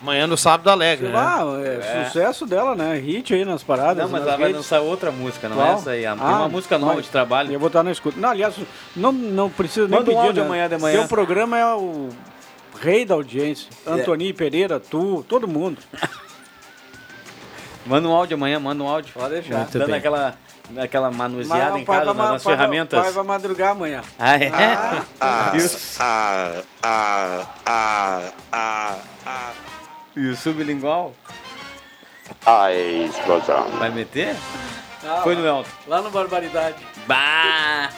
Amanhã 0.00 0.26
no 0.28 0.36
Sábado 0.36 0.70
Alegre, 0.70 1.08
né? 1.08 1.18
Ah, 1.18 1.42
é, 1.60 2.02
É. 2.02 2.04
sucesso 2.04 2.46
dela, 2.46 2.74
né? 2.76 2.94
Hit 2.98 3.34
aí 3.34 3.44
nas 3.44 3.64
paradas. 3.64 4.04
Não, 4.04 4.08
mas 4.10 4.22
ela 4.26 4.36
vai 4.36 4.52
lançar 4.52 4.80
outra 4.80 5.10
música, 5.10 5.48
não 5.48 5.56
Qual? 5.56 5.66
é 5.66 5.72
essa 5.72 5.90
aí. 5.90 5.98
Tem 6.02 6.06
Ah, 6.08 6.14
uma 6.14 6.48
música 6.48 6.78
nova 6.78 6.94
mas 6.94 7.04
de 7.06 7.10
trabalho. 7.10 7.52
Eu 7.52 7.58
vou 7.58 7.66
estar 7.66 7.82
na 7.82 7.90
escuta. 7.90 8.18
Não, 8.20 8.28
aliás, 8.30 8.54
não, 8.94 9.10
não 9.10 9.50
precisa 9.50 9.88
nem 9.88 9.98
Manda 9.98 10.10
um 10.10 10.14
pedir, 10.14 10.26
áudio 10.26 10.42
né? 10.42 10.46
amanhã 10.48 10.68
de 10.68 10.78
manhã. 10.78 10.98
Seu 11.00 11.08
programa 11.08 11.58
é 11.58 11.66
o 11.74 12.10
rei 12.80 13.04
da 13.04 13.14
audiência. 13.14 13.68
É. 13.84 13.90
Antoni 13.90 14.32
Pereira, 14.32 14.78
tu, 14.78 15.24
todo 15.28 15.48
mundo. 15.48 15.78
Manda 17.84 18.06
um 18.08 18.12
áudio 18.12 18.36
amanhã, 18.36 18.60
manda 18.60 18.82
um 18.84 18.88
áudio. 18.88 19.12
Pode 19.14 19.30
deixar. 19.34 19.56
Muito 19.58 19.72
Dando 19.78 19.86
bem. 19.88 19.96
aquela, 19.96 20.34
aquela 20.78 21.10
manuseada 21.10 21.72
Mas 21.72 21.82
em 21.82 21.84
casa, 21.84 22.04
vai 22.04 22.14
ma- 22.14 22.32
nas 22.32 22.44
vai- 22.44 22.56
ferramentas. 22.56 23.00
pai 23.02 23.10
vai 23.12 23.24
madrugar 23.24 23.70
amanhã. 23.72 24.02
Ah, 24.18 24.36
é? 24.36 24.48
Ah, 25.20 25.52
o- 25.54 26.02
ah, 26.02 26.62
ah, 26.84 27.46
ah, 27.66 28.22
ah, 28.52 28.94
ah. 29.26 29.50
E 30.18 30.26
o 30.30 30.36
sublingual? 30.36 31.14
Ai, 32.44 33.04
explosão. 33.08 33.68
Vai 33.78 33.90
meter? 33.90 34.34
Ah, 35.04 35.20
Foi 35.22 35.34
lá- 35.36 35.40
no 35.40 35.46
Elton. 35.46 35.70
Lá 35.86 36.02
no 36.02 36.10
Barbaridade. 36.10 36.76
Bah! 37.06 37.88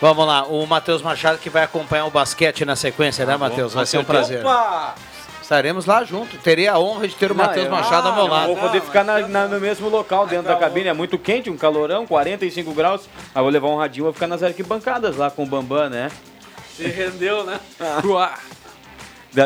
Vamos 0.00 0.26
lá, 0.26 0.44
o 0.44 0.66
Matheus 0.66 1.02
Machado 1.02 1.38
que 1.38 1.48
vai 1.50 1.62
acompanhar 1.64 2.04
o 2.06 2.10
basquete 2.10 2.64
na 2.64 2.76
sequência, 2.76 3.24
né, 3.26 3.36
Matheus? 3.36 3.72
Vai 3.74 3.86
ser 3.86 3.98
um 3.98 4.04
prazer. 4.04 4.40
Opa! 4.44 4.94
Estaremos 5.42 5.84
lá 5.84 6.04
junto. 6.04 6.38
Terei 6.38 6.68
a 6.68 6.78
honra 6.78 7.08
de 7.08 7.14
ter 7.16 7.30
o 7.30 7.34
Matheus 7.34 7.66
eu- 7.66 7.70
Machado 7.72 8.08
ao 8.08 8.14
meu 8.14 8.24
eu 8.24 8.30
lado. 8.30 8.46
Vou 8.46 8.56
poder 8.56 8.80
ficar 8.82 9.02
na- 9.04 9.26
na- 9.26 9.48
no 9.48 9.60
mesmo 9.60 9.88
local, 9.88 10.26
dentro 10.26 10.46
da 10.46 10.56
cabine. 10.56 10.88
É 10.88 10.92
muito 10.92 11.18
quente, 11.18 11.50
um 11.50 11.56
calorão, 11.56 12.06
45 12.06 12.72
graus. 12.72 13.02
Aí 13.34 13.42
vou 13.42 13.50
levar 13.50 13.68
um 13.68 13.76
radinho, 13.76 14.04
vou 14.04 14.12
ficar 14.12 14.26
nas 14.26 14.42
arquibancadas 14.42 15.16
lá 15.16 15.30
com 15.30 15.42
o 15.42 15.46
Bambam, 15.46 15.90
né? 15.90 16.10
Se 16.76 16.86
rendeu, 16.86 17.44
né? 17.44 17.60
Já 17.78 18.38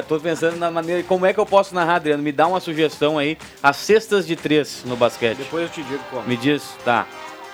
tô 0.06 0.20
pensando 0.20 0.56
na 0.56 0.70
maneira. 0.70 1.02
Como 1.02 1.24
é 1.26 1.32
que 1.32 1.40
eu 1.40 1.46
posso 1.46 1.74
narrar, 1.74 1.96
Adriano? 1.96 2.22
Me 2.22 2.32
dá 2.32 2.46
uma 2.46 2.60
sugestão 2.60 3.18
aí. 3.18 3.38
As 3.62 3.76
cestas 3.76 4.26
de 4.26 4.36
três 4.36 4.82
no 4.84 4.96
basquete. 4.96 5.38
Depois 5.38 5.64
eu 5.64 5.68
te 5.70 5.82
digo 5.82 6.02
como. 6.10 6.26
Me 6.28 6.36
diz, 6.36 6.62
tá. 6.84 7.06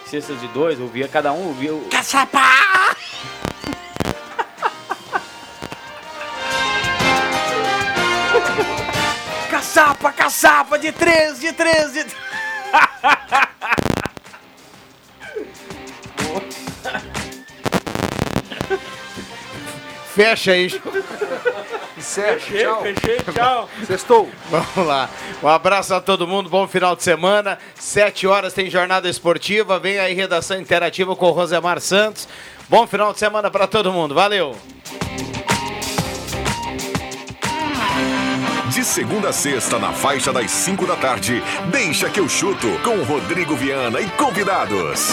Cestas 0.06 0.38
de 0.40 0.48
dois, 0.48 0.78
eu 0.78 0.86
via 0.88 1.08
cada 1.08 1.32
um, 1.32 1.48
eu 1.48 1.54
via. 1.54 1.72
o- 1.74 1.88
Caçapa! 1.90 2.40
Caçapa, 9.50 10.12
caçapa, 10.12 10.78
de 10.78 10.92
três, 10.92 11.40
de 11.40 11.52
três, 11.52 11.92
de. 11.92 12.04
Fecha 20.14 20.52
aí. 20.52 20.68
Encerra, 22.04 22.38
Fechei, 22.38 22.66
fechei, 22.82 23.32
tchau. 23.32 23.68
Sextou. 23.86 24.30
Vamos 24.50 24.86
lá. 24.86 25.08
Um 25.42 25.48
abraço 25.48 25.94
a 25.94 26.00
todo 26.02 26.28
mundo, 26.28 26.50
bom 26.50 26.68
final 26.68 26.94
de 26.94 27.02
semana. 27.02 27.58
Sete 27.74 28.26
horas 28.26 28.52
tem 28.52 28.68
jornada 28.68 29.08
esportiva. 29.08 29.78
Vem 29.78 29.98
aí 29.98 30.12
redação 30.12 30.60
interativa 30.60 31.16
com 31.16 31.26
o 31.26 31.30
Rosemar 31.30 31.80
Santos. 31.80 32.28
Bom 32.68 32.86
final 32.86 33.14
de 33.14 33.18
semana 33.18 33.50
para 33.50 33.66
todo 33.66 33.90
mundo. 33.90 34.14
Valeu. 34.14 34.54
De 38.68 38.84
segunda 38.84 39.30
a 39.30 39.32
sexta, 39.32 39.78
na 39.78 39.92
faixa 39.92 40.32
das 40.32 40.50
5 40.50 40.86
da 40.86 40.96
tarde, 40.96 41.42
deixa 41.70 42.10
que 42.10 42.20
eu 42.20 42.28
chuto 42.28 42.68
com 42.82 43.02
Rodrigo 43.04 43.54
Viana 43.54 44.00
e 44.00 44.08
convidados. 44.10 45.10